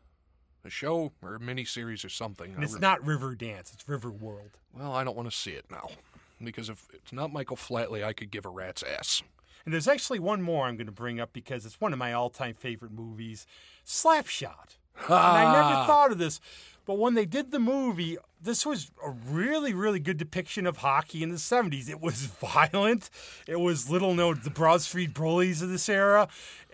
A 0.66 0.70
show 0.70 1.12
or 1.22 1.36
a 1.36 1.40
miniseries 1.40 2.06
or 2.06 2.10
something. 2.10 2.54
And 2.56 2.64
it's 2.64 2.80
not 2.80 3.06
River 3.06 3.36
Dance, 3.36 3.72
it's 3.74 3.88
River 3.88 4.10
World. 4.12 4.52
well, 4.74 4.94
I 4.94 5.04
don't 5.04 5.16
want 5.16 5.30
to 5.30 5.36
see 5.36 5.52
it 5.52 5.66
now. 5.70 5.90
Because 6.42 6.70
if 6.70 6.88
it's 6.94 7.14
not 7.14 7.32
Michael 7.32 7.58
Flatley, 7.58 8.04
I 8.04 8.14
could 8.14 8.32
give 8.32 8.46
a 8.46 8.50
rat's 8.50 8.84
ass. 8.84 9.24
And 9.66 9.74
there's 9.74 9.88
actually 9.88 10.20
one 10.20 10.42
more 10.42 10.66
I'm 10.66 10.76
going 10.76 10.88
to 10.88 10.92
bring 10.92 11.20
up 11.20 11.32
because 11.32 11.66
it's 11.66 11.80
one 11.80 11.94
of 11.94 12.00
my 12.00 12.12
all 12.14 12.30
time 12.30 12.54
favorite 12.54 12.92
movies 12.92 13.46
Slapshot. 13.86 14.78
And 15.08 15.14
I 15.14 15.52
never 15.52 15.86
thought 15.88 16.12
of 16.12 16.18
this, 16.20 16.40
but 16.86 17.00
when 17.00 17.14
they 17.16 17.26
did 17.26 17.52
the 17.52 17.60
movie, 17.60 18.18
this 18.42 18.66
was 18.66 18.92
a 19.04 19.10
really, 19.10 19.74
really 19.74 20.00
good 20.00 20.18
depiction 20.18 20.68
of 20.68 20.78
hockey 20.78 21.24
in 21.24 21.30
the 21.30 21.38
70s. 21.38 21.90
It 21.90 22.00
was 22.00 22.26
violent, 22.42 23.10
it 23.48 23.60
was 23.60 23.90
little 23.90 24.14
known, 24.14 24.42
the 24.44 24.50
Broad 24.50 24.82
Street 24.82 25.14
Bullies 25.14 25.62
of 25.62 25.70
this 25.70 25.90
era. 25.90 26.28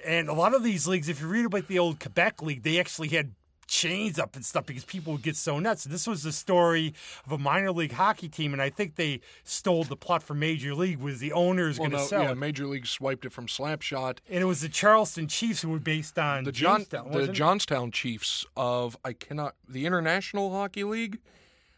And 0.06 0.28
a 0.28 0.34
lot 0.34 0.54
of 0.54 0.64
these 0.64 0.88
leagues, 0.88 1.10
if 1.10 1.22
you 1.22 1.28
read 1.28 1.46
about 1.46 1.68
the 1.68 1.80
old 1.80 2.00
Quebec 2.00 2.42
League, 2.42 2.64
they 2.64 2.80
actually 2.80 3.10
had 3.10 3.32
chains 3.70 4.18
up 4.20 4.36
and 4.36 4.44
stuff 4.44 4.66
because 4.66 4.84
people 4.84 5.14
would 5.14 5.22
get 5.22 5.36
so 5.36 5.60
nuts. 5.60 5.84
This 5.84 6.08
was 6.08 6.24
the 6.24 6.32
story 6.32 6.94
of 7.26 7.32
a 7.32 7.38
minor 7.38 7.72
league 7.72 7.92
hockey 7.94 8.28
team, 8.28 8.52
and 8.52 8.62
I 8.62 8.70
think 8.70 8.96
they 8.96 9.22
stole 9.44 9.84
the 9.84 9.96
plot 9.96 10.24
from 10.24 10.40
Major 10.40 10.74
League. 10.76 11.00
Was 11.00 11.20
the 11.20 11.32
owners 11.32 11.80
Well, 11.80 11.90
going 11.90 11.98
to 12.00 12.04
no, 12.04 12.08
sell 12.10 12.24
yeah, 12.24 12.32
it? 12.32 12.38
Major 12.38 12.66
League 12.68 12.88
swiped 12.88 13.26
it 13.26 13.32
from 13.32 13.48
Slapshot. 13.48 14.18
And 14.30 14.42
it 14.42 14.46
was 14.46 14.62
the 14.62 14.70
Charlestown 14.70 15.28
Chiefs 15.28 15.62
who 15.62 15.70
were 15.70 15.80
based 15.80 16.18
on 16.18 16.44
The 16.44 16.52
John, 16.52 16.80
Jamestown, 16.80 17.12
the? 17.12 17.28
Johnstown 17.28 17.92
Chiefs 17.92 18.46
of 18.58 18.98
I 19.06 19.14
cannot 19.14 19.56
the 19.68 19.86
International 19.86 20.52
Hockey 20.52 20.84
League, 20.84 21.20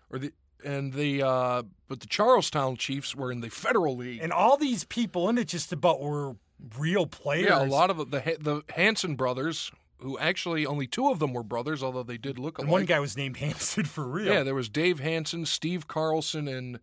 or 0.09 0.17
the 0.19 0.31
and 0.63 0.93
the 0.93 1.23
uh, 1.23 1.63
but 1.87 1.99
the 1.99 2.07
Charlestown 2.07 2.77
Chiefs 2.77 3.15
were 3.15 3.31
in 3.31 3.41
the 3.41 3.49
Federal 3.49 3.97
League. 3.97 4.21
and 4.21 4.31
all 4.31 4.57
these 4.57 4.83
people 4.85 5.27
in 5.27 5.37
it 5.37 5.47
just 5.47 5.73
about 5.73 5.99
were 6.01 6.35
real 6.77 7.07
players. 7.07 7.47
yeah, 7.49 7.63
a 7.63 7.65
lot 7.65 7.89
of 7.89 7.97
the 8.11 8.37
the 8.39 8.61
Hanson 8.75 9.15
brothers, 9.15 9.71
who 10.01 10.17
actually 10.19 10.65
only 10.65 10.87
two 10.87 11.09
of 11.09 11.19
them 11.19 11.33
were 11.33 11.43
brothers, 11.43 11.83
although 11.83 12.03
they 12.03 12.17
did 12.17 12.39
look 12.39 12.57
alike. 12.57 12.65
And 12.65 12.71
one 12.71 12.85
guy 12.85 12.99
was 12.99 13.15
named 13.17 13.37
Hanson 13.37 13.85
for 13.85 14.05
real. 14.05 14.33
Yeah, 14.33 14.43
there 14.43 14.55
was 14.55 14.69
Dave 14.69 14.99
Hanson, 14.99 15.45
Steve 15.45 15.87
Carlson, 15.87 16.47
and 16.47 16.79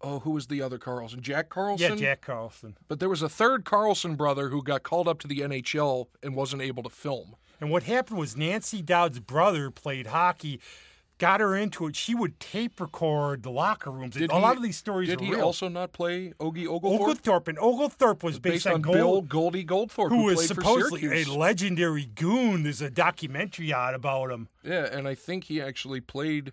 oh, 0.00 0.20
who 0.20 0.30
was 0.30 0.46
the 0.46 0.62
other 0.62 0.78
Carlson? 0.78 1.20
Jack 1.20 1.48
Carlson. 1.48 1.90
Yeah, 1.90 1.96
Jack 1.96 2.22
Carlson. 2.22 2.76
But 2.88 3.00
there 3.00 3.08
was 3.08 3.22
a 3.22 3.28
third 3.28 3.64
Carlson 3.64 4.16
brother 4.16 4.48
who 4.48 4.62
got 4.62 4.82
called 4.82 5.08
up 5.08 5.18
to 5.20 5.28
the 5.28 5.40
NHL 5.40 6.06
and 6.22 6.34
wasn't 6.34 6.62
able 6.62 6.82
to 6.82 6.90
film. 6.90 7.36
And 7.60 7.70
what 7.70 7.82
happened 7.82 8.18
was 8.18 8.36
Nancy 8.36 8.80
Dowd's 8.80 9.20
brother 9.20 9.70
played 9.70 10.08
hockey, 10.08 10.60
got 11.20 11.38
her 11.40 11.54
into 11.54 11.86
it. 11.86 11.94
She 11.94 12.16
would 12.16 12.40
tape 12.40 12.80
record 12.80 13.44
the 13.44 13.50
locker 13.50 13.92
rooms. 13.92 14.14
Did 14.16 14.32
a 14.32 14.34
he- 14.34 14.40
lot 14.40 14.56
of 14.56 14.62
these 14.64 14.76
stories 14.76 15.08
Did 15.08 15.20
he 15.20 15.30
real. 15.30 15.42
also 15.42 15.68
not 15.68 15.92
play 15.92 16.32
Ogie 16.40 16.66
Oglethorpe? 16.66 17.00
Oglethorpe 17.02 17.46
and 17.48 17.58
Oglethorpe 17.60 18.24
was 18.24 18.40
based, 18.40 18.64
based 18.64 18.66
on 18.66 18.80
Gold- 18.82 18.96
Bill 18.96 19.20
Goldie 19.22 19.64
Goldthorpe, 19.64 20.08
who 20.08 20.16
who, 20.20 20.24
was 20.24 20.48
supposedly 20.48 21.22
a 21.22 21.24
legendary 21.26 22.06
goon. 22.06 22.64
There's 22.64 22.80
a 22.82 22.90
documentary 22.90 23.72
out 23.72 23.94
about 23.94 24.30
him. 24.32 24.48
yeah, 24.64 24.86
and 24.90 25.06
I 25.06 25.14
think 25.14 25.44
he 25.44 25.60
actually 25.62 26.00
played 26.00 26.52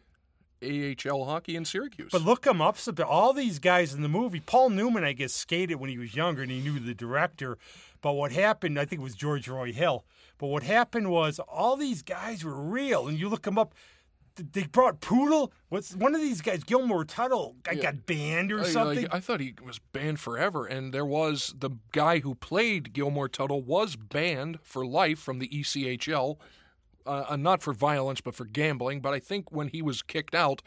AHL 0.61 1.25
hockey 1.25 1.55
in 1.55 1.65
Syracuse. 1.65 2.09
But 2.11 2.23
look 2.23 2.45
him 2.45 2.61
up. 2.61 2.77
All 3.05 3.33
these 3.33 3.59
guys 3.59 3.93
in 3.93 4.01
the 4.01 4.09
movie, 4.09 4.39
Paul 4.39 4.71
Newman, 4.71 5.03
I 5.03 5.13
guess, 5.13 5.33
skated 5.33 5.79
when 5.79 5.89
he 5.89 5.97
was 5.97 6.15
younger 6.15 6.41
and 6.41 6.51
he 6.51 6.59
knew 6.59 6.79
the 6.79 6.93
director. 6.95 7.57
But 8.01 8.13
what 8.13 8.31
happened, 8.31 8.79
I 8.79 8.85
think 8.85 9.01
it 9.01 9.03
was 9.03 9.15
George 9.15 9.47
Roy 9.47 9.71
Hill. 9.71 10.03
But 10.39 10.47
what 10.47 10.63
happened 10.63 11.09
was 11.09 11.39
all 11.39 11.75
these 11.77 12.01
guys 12.03 12.43
were 12.43 12.59
real, 12.59 13.07
and 13.07 13.19
you 13.19 13.29
look 13.29 13.43
them 13.43 13.57
up. 13.57 13.73
Th- 14.37 14.49
They 14.53 14.63
brought 14.63 15.01
Poodle. 15.01 15.51
What's 15.69 15.93
one 15.95 16.15
of 16.15 16.21
these 16.21 16.41
guys? 16.41 16.63
Gilmore 16.63 17.03
Tuttle. 17.03 17.55
I 17.69 17.75
got 17.75 18.05
banned 18.05 18.51
or 18.51 18.59
I, 18.59 18.63
like, 18.63 18.71
something. 18.71 19.07
I 19.11 19.19
thought 19.19 19.41
he 19.41 19.55
was 19.63 19.79
banned 19.79 20.19
forever, 20.19 20.65
and 20.65 20.93
there 20.93 21.05
was 21.05 21.53
the 21.57 21.71
guy 21.91 22.19
who 22.19 22.35
played 22.35 22.93
Gilmore 22.93 23.27
Tuttle 23.27 23.61
was 23.61 23.95
banned 23.97 24.59
for 24.63 24.85
life 24.85 25.19
from 25.19 25.39
the 25.39 25.49
ECHL, 25.49 26.37
uh, 27.05 27.25
uh, 27.29 27.35
not 27.35 27.61
for 27.61 27.73
violence 27.73 28.21
but 28.21 28.35
for 28.35 28.45
gambling. 28.45 29.01
But 29.01 29.13
I 29.13 29.19
think 29.19 29.51
when 29.51 29.67
he 29.67 29.81
was 29.81 30.01
kicked 30.01 30.35
out, 30.35 30.61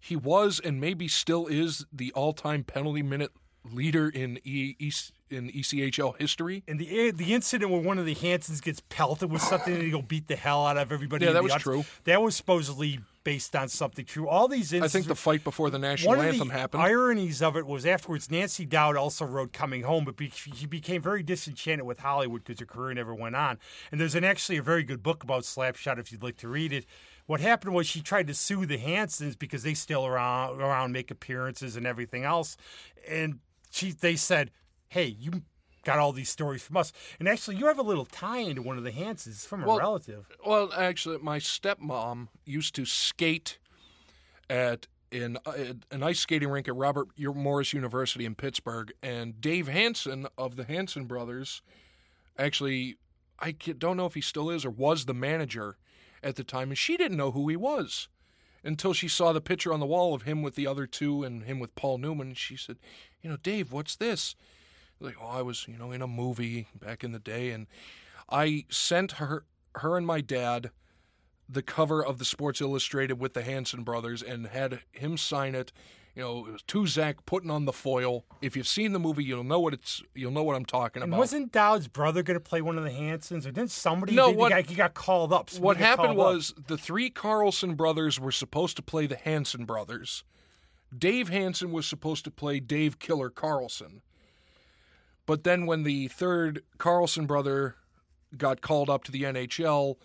he 0.00 0.16
was 0.16 0.60
and 0.60 0.80
maybe 0.80 1.08
still 1.08 1.46
is 1.46 1.84
the 1.92 2.12
all-time 2.12 2.64
penalty 2.64 3.02
minute 3.02 3.32
leader 3.72 4.08
in 4.08 4.38
e, 4.44 4.76
e, 4.78 4.92
in 5.30 5.50
ECHL 5.50 6.18
history. 6.20 6.62
and 6.68 6.78
the 6.78 7.08
eh, 7.08 7.12
the 7.14 7.34
incident 7.34 7.70
where 7.70 7.80
one 7.80 7.98
of 7.98 8.06
the 8.06 8.14
Hansons 8.14 8.60
gets 8.60 8.80
pelted 8.88 9.30
with 9.30 9.42
something 9.42 9.74
and 9.74 9.82
he'll 9.84 10.02
beat 10.02 10.28
the 10.28 10.36
hell 10.36 10.66
out 10.66 10.76
of 10.76 10.92
everybody. 10.92 11.24
Yeah, 11.24 11.30
in 11.30 11.34
that 11.34 11.40
the 11.40 11.44
was 11.44 11.52
audience, 11.52 11.62
true. 11.62 11.84
That 12.04 12.22
was 12.22 12.36
supposedly 12.36 13.00
based 13.24 13.56
on 13.56 13.68
something 13.68 14.04
true. 14.04 14.28
All 14.28 14.48
these 14.48 14.72
incidents 14.74 14.94
I 14.94 14.98
think 14.98 15.08
the 15.08 15.14
fight 15.14 15.42
before 15.44 15.70
the 15.70 15.78
national 15.78 16.16
One 16.16 16.26
anthem 16.26 16.42
of 16.42 16.48
the 16.48 16.58
happened. 16.60 16.82
ironies 16.82 17.40
of 17.40 17.56
it 17.56 17.66
was 17.66 17.86
afterwards, 17.86 18.30
Nancy 18.30 18.66
Dowd 18.66 18.96
also 18.96 19.24
wrote 19.24 19.52
Coming 19.52 19.82
Home, 19.82 20.04
but 20.04 20.16
be, 20.16 20.30
she 20.30 20.66
became 20.66 21.00
very 21.00 21.22
disenchanted 21.22 21.86
with 21.86 22.00
Hollywood 22.00 22.44
because 22.44 22.60
her 22.60 22.66
career 22.66 22.92
never 22.92 23.14
went 23.14 23.34
on. 23.34 23.58
And 23.90 23.98
there's 23.98 24.14
an 24.14 24.24
actually 24.24 24.58
a 24.58 24.62
very 24.62 24.82
good 24.82 25.02
book 25.02 25.24
about 25.24 25.44
Slapshot 25.44 25.98
if 25.98 26.12
you'd 26.12 26.22
like 26.22 26.36
to 26.38 26.48
read 26.48 26.70
it. 26.72 26.84
What 27.24 27.40
happened 27.40 27.72
was 27.74 27.86
she 27.86 28.02
tried 28.02 28.26
to 28.26 28.34
sue 28.34 28.66
the 28.66 28.76
Hansons 28.76 29.36
because 29.36 29.62
they 29.62 29.72
still 29.72 30.04
around, 30.04 30.60
around 30.60 30.92
make 30.92 31.10
appearances 31.10 31.76
and 31.76 31.86
everything 31.86 32.24
else. 32.24 32.58
And 33.08 33.38
she 33.74 33.90
they 33.90 34.16
said, 34.16 34.50
hey, 34.88 35.06
you 35.06 35.42
got 35.84 35.98
all 35.98 36.12
these 36.12 36.30
stories 36.30 36.62
from 36.62 36.76
us. 36.76 36.92
And 37.18 37.28
actually, 37.28 37.56
you 37.56 37.66
have 37.66 37.78
a 37.78 37.82
little 37.82 38.04
tie 38.06 38.38
into 38.38 38.62
one 38.62 38.78
of 38.78 38.84
the 38.84 38.92
Hansons 38.92 39.36
It's 39.36 39.46
from 39.46 39.62
a 39.62 39.66
Well, 39.66 39.78
relative. 39.78 40.26
Well, 40.46 40.72
actually, 40.72 41.18
my 41.18 41.38
stepmom 41.38 42.28
used 42.44 42.74
to 42.76 42.84
skate 42.84 43.58
at 44.48 44.86
in 45.10 45.38
uh, 45.46 45.52
an 45.92 46.02
ice 46.02 46.20
skating 46.20 46.48
rink 46.48 46.66
at 46.66 46.74
Robert 46.74 47.08
Morris 47.18 47.72
University 47.72 48.24
in 48.24 48.34
Pittsburgh, 48.34 48.92
and 49.02 49.40
Dave 49.40 49.68
Hanson 49.68 50.26
of 50.36 50.56
the 50.56 50.64
Hanson 50.64 51.04
brothers, 51.04 51.62
actually, 52.36 52.96
I 53.38 53.52
don't 53.52 53.96
know 53.96 54.06
if 54.06 54.14
he 54.14 54.20
still 54.20 54.50
is 54.50 54.64
or 54.64 54.70
was 54.70 55.04
the 55.04 55.14
manager 55.14 55.76
at 56.22 56.34
the 56.36 56.42
time, 56.42 56.70
and 56.70 56.78
she 56.78 56.96
didn't 56.96 57.16
know 57.16 57.30
who 57.30 57.48
he 57.48 57.56
was 57.56 58.08
until 58.64 58.92
she 58.92 59.06
saw 59.06 59.32
the 59.32 59.40
picture 59.40 59.72
on 59.72 59.80
the 59.80 59.86
wall 59.86 60.14
of 60.14 60.22
him 60.22 60.42
with 60.42 60.54
the 60.54 60.66
other 60.66 60.86
two 60.86 61.22
and 61.22 61.44
him 61.44 61.60
with 61.60 61.74
Paul 61.74 61.98
Newman. 61.98 62.34
She 62.34 62.56
said, 62.56 62.78
"You 63.22 63.30
know, 63.30 63.36
Dave, 63.36 63.70
what's 63.70 63.94
this?" 63.94 64.34
Like, 64.98 65.16
"Oh, 65.20 65.26
I 65.26 65.42
was, 65.42 65.68
you 65.68 65.76
know, 65.76 65.92
in 65.92 66.02
a 66.02 66.06
movie 66.06 66.68
back 66.74 67.04
in 67.04 67.12
the 67.12 67.18
day," 67.18 67.50
and 67.50 67.66
I 68.28 68.64
sent 68.70 69.12
her, 69.12 69.44
her 69.76 69.96
and 69.96 70.06
my 70.06 70.20
dad, 70.20 70.70
the 71.48 71.62
cover 71.62 72.04
of 72.04 72.18
the 72.18 72.24
Sports 72.24 72.60
Illustrated 72.60 73.20
with 73.20 73.34
the 73.34 73.42
Hanson 73.42 73.82
brothers, 73.82 74.22
and 74.22 74.46
had 74.46 74.80
him 74.92 75.18
sign 75.18 75.54
it. 75.54 75.72
You 76.14 76.22
know, 76.22 76.46
it 76.46 76.52
was 76.52 76.62
Tuzak 76.62 77.16
putting 77.26 77.50
on 77.50 77.64
the 77.64 77.72
foil. 77.72 78.24
If 78.40 78.56
you've 78.56 78.68
seen 78.68 78.92
the 78.92 79.00
movie, 79.00 79.24
you'll 79.24 79.42
know 79.42 79.58
what 79.58 79.74
it's. 79.74 80.00
You'll 80.14 80.30
know 80.30 80.44
what 80.44 80.54
I'm 80.54 80.64
talking 80.64 81.02
And 81.02 81.10
about. 81.12 81.18
wasn't 81.18 81.50
Dowd's 81.50 81.88
brother 81.88 82.22
going 82.22 82.36
to 82.36 82.40
play 82.44 82.62
one 82.62 82.78
of 82.78 82.84
the 82.84 82.92
Hansons, 82.92 83.44
or 83.46 83.50
didn't 83.50 83.72
somebody? 83.72 84.14
No, 84.14 84.30
what- 84.30 84.50
got- 84.50 84.66
he 84.66 84.76
got 84.76 84.94
called 84.94 85.32
up. 85.32 85.50
Somebody 85.50 85.64
what 85.66 85.76
happened 85.78 86.06
called 86.16 86.20
up. 86.20 86.34
was 86.34 86.54
the 86.68 86.78
three 86.78 87.10
Carlson 87.10 87.74
brothers 87.74 88.20
were 88.20 88.30
supposed 88.30 88.76
to 88.76 88.82
play 88.82 89.06
the 89.06 89.16
Hanson 89.16 89.64
brothers. 89.64 90.22
Dave 90.96 91.28
Hanson 91.30 91.72
was 91.72 91.84
supposed 91.86 92.22
to 92.24 92.30
play 92.30 92.60
Dave 92.60 93.00
Killer 93.00 93.28
Carlson. 93.30 94.02
But 95.26 95.42
then 95.42 95.66
when 95.66 95.82
the 95.82 96.06
third 96.08 96.62
Carlson 96.78 97.26
brother 97.26 97.74
got 98.36 98.60
called 98.60 98.88
up 98.90 99.02
to 99.04 99.10
the 99.12 99.22
NHL, 99.24 99.96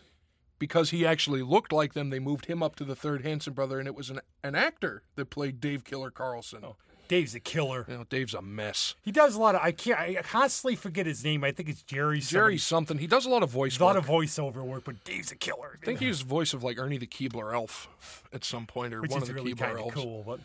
because 0.60 0.92
he 0.92 1.06
actually 1.06 1.42
looked 1.42 1.72
like 1.72 1.94
them, 1.94 2.10
they 2.10 2.20
moved 2.20 2.46
him 2.46 2.62
up 2.62 2.76
to 2.76 2.84
the 2.84 2.96
third 2.96 3.24
Hanson 3.26 3.54
brother, 3.54 3.80
and 3.80 3.88
it 3.88 3.96
was 3.96 4.10
an, 4.10 4.20
an 4.44 4.56
actor 4.56 5.04
that 5.16 5.30
played 5.30 5.60
Dave 5.60 5.84
Killer 5.84 6.12
Carlson. 6.12 6.60
Oh, 6.64 6.76
Dave's 7.08 7.34
a 7.34 7.40
killer. 7.40 7.86
You 7.88 7.98
know, 7.98 8.04
Dave's 8.04 8.36
a 8.36 8.42
mess. 8.42 8.94
He 9.02 9.12
does 9.12 9.34
a 9.36 9.40
lot 9.40 9.56
of. 9.56 9.62
I 9.64 9.72
can't. 9.72 10.00
I 10.00 10.22
constantly 10.22 10.76
forget 10.76 11.08
his 11.08 11.24
name. 11.24 11.44
I 11.44 11.52
think 11.52 11.68
it's 11.70 11.82
Jerry. 11.82 12.20
Jerry 12.20 12.58
somebody. 12.58 12.58
something. 12.60 12.98
He 13.00 13.08
does 13.08 13.26
a 13.26 13.30
lot 13.30 13.42
of 13.42 13.50
voice 13.50 13.80
A 13.80 13.84
lot 13.84 13.96
work. 13.96 14.04
of 14.04 14.10
voiceover 14.10 14.62
work, 14.64 14.84
but 14.84 15.04
Dave's 15.04 15.32
a 15.32 15.36
killer. 15.36 15.80
I 15.82 15.86
think 15.86 16.00
he 16.00 16.08
was 16.08 16.20
the 16.20 16.26
voice 16.28 16.54
of 16.54 16.64
like 16.64 16.78
Ernie 16.78 17.00
the 17.00 17.08
Keebler 17.08 17.52
Elf 17.54 18.24
at 18.32 18.44
some 18.44 18.68
point, 18.68 18.94
or 18.94 19.02
which 19.02 19.10
one 19.10 19.24
of 19.24 19.28
the 19.28 19.34
really 19.34 19.54
Keebler 19.56 19.58
kind 19.58 19.72
of 19.72 19.80
elves. 19.80 19.96
cool. 19.96 20.24
But 20.24 20.40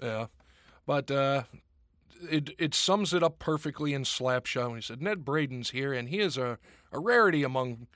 Yeah, 0.00 0.26
but 0.86 1.10
uh, 1.10 1.42
it 2.30 2.50
it 2.58 2.74
sums 2.74 3.12
it 3.12 3.22
up 3.22 3.38
perfectly 3.38 3.92
in 3.92 4.04
Slapshot 4.04 4.68
when 4.68 4.76
he 4.76 4.82
said 4.82 5.02
Ned 5.02 5.22
Braden's 5.22 5.70
here, 5.70 5.92
and 5.92 6.08
he 6.08 6.20
is 6.20 6.38
a, 6.38 6.58
a 6.92 6.98
rarity 6.98 7.42
among 7.42 7.88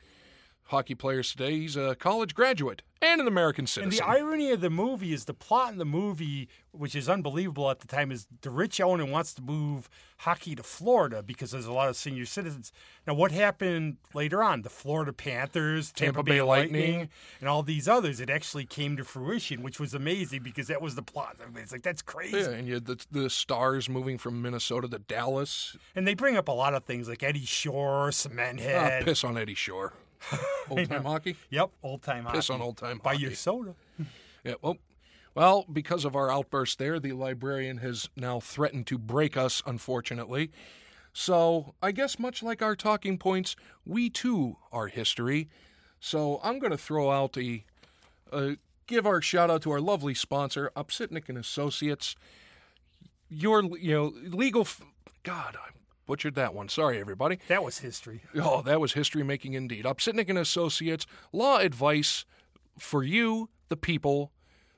hockey 0.71 0.95
players 0.95 1.31
today. 1.33 1.59
He's 1.59 1.77
a 1.77 1.95
college 1.97 2.35
graduate 2.35 2.83
and 3.03 3.21
an 3.21 3.27
American 3.27 3.67
citizen. 3.67 3.83
and 3.85 3.93
the 3.93 4.05
irony 4.07 4.51
of 4.53 4.61
the 4.61 4.71
movie 4.71 5.13
is 5.13 5.25
the 5.25 5.35
plot 5.35 5.73
in 5.73 5.79
the 5.79 5.85
movie, 5.85 6.49
which 6.71 6.95
is 6.95 7.09
unbelievable 7.09 7.71
at 7.71 7.81
the 7.81 7.87
time, 7.89 8.13
is 8.13 8.27
the 8.43 8.51
rich 8.51 8.81
owner 8.81 9.05
wants 9.05 9.33
to 9.35 9.43
move 9.43 9.89
hockey 10.19 10.55
to 10.55 10.63
Florida 10.63 11.23
because 11.23 11.51
there's 11.51 11.67
a 11.67 11.73
lot 11.73 11.89
of 11.89 11.97
senior 11.97 12.25
citizens. 12.27 12.73
Now, 13.07 13.15
what 13.15 13.33
happened 13.33 13.97
later 14.15 14.43
on? 14.43 14.63
The 14.63 14.69
Florida 14.71 15.13
Panthers, 15.13 15.91
Tampa, 15.93 16.19
Tampa 16.19 16.23
Bay, 16.23 16.33
Bay 16.37 16.43
Lightning, 16.43 16.83
Lightning. 16.91 17.09
and 17.41 17.49
all 17.49 17.63
these 17.65 17.89
others. 17.89 18.21
It 18.21 18.31
actually 18.31 18.67
came 18.67 18.97
to 18.99 19.03
fruition, 19.05 19.63
which 19.63 19.81
was 19.81 19.93
amazing 19.95 20.43
because 20.45 20.69
that 20.69 20.81
was 20.83 20.95
the 20.95 21.03
plot. 21.03 21.37
I 21.43 21.47
mean, 21.51 21.63
it's 21.65 21.73
like 21.73 21.83
that's 21.83 22.03
crazy. 22.03 22.37
yeah, 22.37 22.51
and 22.51 22.69
you 22.69 22.75
had 22.75 22.85
the, 22.85 23.05
the 23.11 23.29
stars 23.31 23.89
moving 23.89 24.19
from 24.19 24.41
Minnesota 24.41 24.87
to 24.89 24.99
Dallas. 25.01 25.77
And 25.97 26.07
they 26.07 26.15
bring 26.15 26.37
up 26.37 26.47
a 26.49 26.53
lot 26.53 26.75
of 26.75 26.85
things 26.85 27.09
like 27.09 27.23
Eddie 27.25 27.45
Shore, 27.47 28.13
Cement 28.13 28.61
Ah, 28.61 28.63
Head. 28.63 29.05
piss 29.05 29.25
on 29.25 29.37
Eddie 29.37 29.55
Shore. 29.55 29.95
Old 30.71 30.89
time 30.89 31.05
hockey. 31.05 31.37
Yep, 31.51 31.71
old 31.83 32.03
time 32.03 32.27
Piss 32.27 32.49
hockey. 32.49 32.61
on 32.61 32.65
old 32.65 32.77
time 32.77 33.01
hockey. 33.03 33.19
your 33.23 33.35
soda. 33.35 33.75
Yeah, 34.45 34.55
well, 34.63 34.79
well, 35.35 35.67
because 35.71 36.07
of 36.07 36.17
our 36.17 36.31
outburst 36.31 36.79
there, 36.79 36.99
the 36.99 37.13
librarian 37.13 37.77
has 37.79 38.09
now 38.17 38.41
threatened 38.41 38.87
to 38.87 38.97
break 38.97 39.37
us, 39.37 39.63
unfortunately. 39.67 40.51
So 41.13 41.75
I 41.83 41.93
guess, 41.93 42.19
much 42.19 42.43
like 42.43 42.63
our 42.63 42.75
talking 42.75 43.19
points, 43.19 43.55
we 43.85 44.09
too 44.09 44.57
are 44.73 44.87
history. 44.87 45.51
So 46.01 46.41
I'm 46.43 46.59
going 46.59 46.71
to 46.71 46.79
throw 46.79 47.11
out 47.11 47.37
a, 47.37 47.65
uh, 48.33 48.53
give 48.87 49.07
our 49.07 49.21
shout 49.21 49.51
out 49.51 49.61
to 49.63 49.73
our 49.73 49.81
lovely 49.81 50.15
sponsor, 50.15 50.71
Upsitnik 50.75 51.29
and 51.29 51.37
Associates. 51.37 52.17
Your, 53.29 53.63
you 53.77 53.93
know, 53.93 54.13
legal. 54.31 54.63
F- 54.63 54.81
God, 55.23 55.55
I 55.57 55.69
butchered 56.11 56.35
that 56.35 56.53
one. 56.55 56.69
Sorry, 56.69 56.99
everybody. 56.99 57.39
That 57.47 57.63
was 57.63 57.79
history. 57.79 58.23
Oh, 58.35 58.63
that 58.63 58.81
was 58.81 58.95
history 58.95 59.23
making 59.23 59.53
indeed. 59.55 59.85
Upsitnik 59.85 60.29
and 60.29 60.39
Associates, 60.39 61.07
law 61.33 61.59
advice 61.59 62.25
for 62.79 63.05
you, 63.05 63.49
the 63.69 63.77
people, 63.77 64.33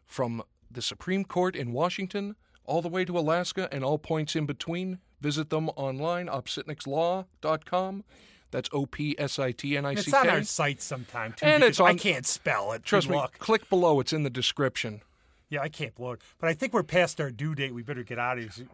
from 0.05 0.43
the 0.71 0.83
Supreme 0.83 1.25
Court 1.25 1.57
in 1.57 1.73
Washington 1.73 2.37
all 2.67 2.83
the 2.83 2.89
way 2.89 3.07
to 3.07 3.19
Alaska 3.19 3.67
and 3.73 3.83
all 3.83 3.97
points 3.99 4.37
in 4.37 4.45
between. 4.45 4.99
Visit 5.23 5.49
them 5.49 5.71
online, 5.71 6.27
upsitnikslaw.com. 6.29 8.05
That's 8.51 8.69
O 8.71 8.85
P 8.85 9.15
S 9.19 9.39
I 9.39 9.53
T 9.53 9.79
N 9.79 9.87
I 9.87 9.93
It's 9.93 10.05
C 10.05 10.15
on 10.15 10.29
our 10.29 10.39
K. 10.39 10.45
site 10.45 10.83
sometime 10.83 11.33
too. 11.33 11.47
And 11.47 11.63
it's 11.65 11.81
I 11.81 11.95
can't 11.95 12.27
spell 12.27 12.73
it. 12.73 12.85
Trust 12.85 13.07
Good 13.07 13.13
me, 13.15 13.19
luck. 13.19 13.39
click 13.39 13.71
below, 13.71 14.01
it's 14.01 14.13
in 14.13 14.25
the 14.25 14.31
description. 14.31 15.01
Yeah, 15.49 15.63
I 15.63 15.71
can't 15.71 15.95
blow 15.95 16.13
it. 16.13 16.21
But 16.39 16.51
I 16.51 16.55
think 16.55 16.75
we're 16.75 16.83
past 16.83 17.19
our 17.23 17.31
due 17.31 17.55
date. 17.55 17.73
We 17.75 17.83
better 17.83 18.03
get 18.03 18.19
out 18.19 18.37
of 18.39 18.55
here. 18.55 18.67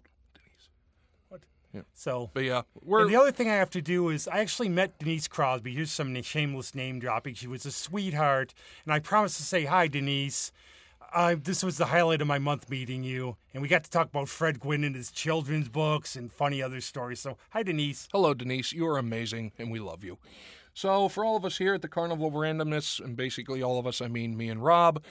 Yeah. 1.72 1.82
So. 1.94 2.30
But 2.32 2.44
yeah, 2.44 2.62
we're 2.82 3.06
the 3.08 3.16
other 3.16 3.32
thing 3.32 3.48
I 3.48 3.54
have 3.54 3.70
to 3.70 3.82
do 3.82 4.08
is 4.08 4.26
I 4.28 4.38
actually 4.38 4.68
met 4.68 4.98
Denise 4.98 5.28
Crosby. 5.28 5.74
Here's 5.74 5.92
some 5.92 6.20
shameless 6.22 6.74
name 6.74 6.98
dropping. 6.98 7.34
She 7.34 7.46
was 7.46 7.66
a 7.66 7.72
sweetheart, 7.72 8.54
and 8.84 8.92
I 8.92 8.98
promised 9.00 9.36
to 9.38 9.42
say 9.42 9.64
hi, 9.64 9.88
Denise. 9.88 10.52
Uh, 11.12 11.36
this 11.42 11.64
was 11.64 11.78
the 11.78 11.86
highlight 11.86 12.20
of 12.20 12.26
my 12.26 12.38
month 12.38 12.68
meeting 12.68 13.02
you, 13.02 13.36
and 13.54 13.62
we 13.62 13.68
got 13.68 13.82
to 13.82 13.90
talk 13.90 14.08
about 14.08 14.28
Fred 14.28 14.60
Gwynne 14.60 14.84
and 14.84 14.94
his 14.94 15.10
children's 15.10 15.70
books 15.70 16.16
and 16.16 16.30
funny 16.30 16.62
other 16.62 16.82
stories. 16.82 17.20
So, 17.20 17.38
hi, 17.50 17.62
Denise. 17.62 18.08
Hello, 18.12 18.34
Denise. 18.34 18.72
You 18.72 18.86
are 18.88 18.98
amazing, 18.98 19.52
and 19.58 19.70
we 19.70 19.78
love 19.78 20.04
you. 20.04 20.18
So, 20.74 21.08
for 21.08 21.24
all 21.24 21.36
of 21.36 21.46
us 21.46 21.58
here 21.58 21.74
at 21.74 21.82
the 21.82 21.88
Carnival 21.88 22.28
of 22.28 22.34
Randomness, 22.34 23.02
and 23.02 23.16
basically 23.16 23.62
all 23.62 23.78
of 23.78 23.86
us, 23.86 24.02
I 24.02 24.08
mean 24.08 24.36
me 24.36 24.50
and 24.50 24.62
Rob, 24.62 25.02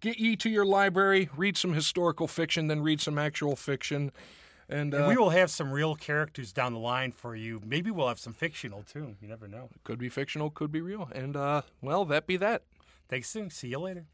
get 0.00 0.18
ye 0.18 0.36
to 0.36 0.48
your 0.48 0.64
library, 0.64 1.28
read 1.36 1.56
some 1.56 1.74
historical 1.74 2.28
fiction, 2.28 2.68
then 2.68 2.80
read 2.80 3.00
some 3.00 3.18
actual 3.18 3.56
fiction. 3.56 4.12
And, 4.72 4.94
And 4.94 5.04
uh, 5.04 5.08
we 5.08 5.16
will 5.16 5.30
have 5.30 5.50
some 5.50 5.70
real 5.70 5.94
characters 5.94 6.52
down 6.52 6.72
the 6.72 6.78
line 6.78 7.12
for 7.12 7.36
you. 7.36 7.60
Maybe 7.64 7.90
we'll 7.90 8.08
have 8.08 8.18
some 8.18 8.32
fictional 8.32 8.82
too. 8.82 9.16
You 9.20 9.28
never 9.28 9.46
know. 9.46 9.68
could 9.84 9.98
be 9.98 10.08
fictional, 10.08 10.50
could 10.50 10.72
be 10.72 10.80
real. 10.80 11.08
And, 11.14 11.36
uh, 11.36 11.62
well, 11.80 12.04
that 12.06 12.26
be 12.26 12.36
that. 12.38 12.62
Thanks. 13.08 13.28
soon. 13.28 13.50
See 13.50 13.68
you 13.68 13.78
later. 13.78 14.06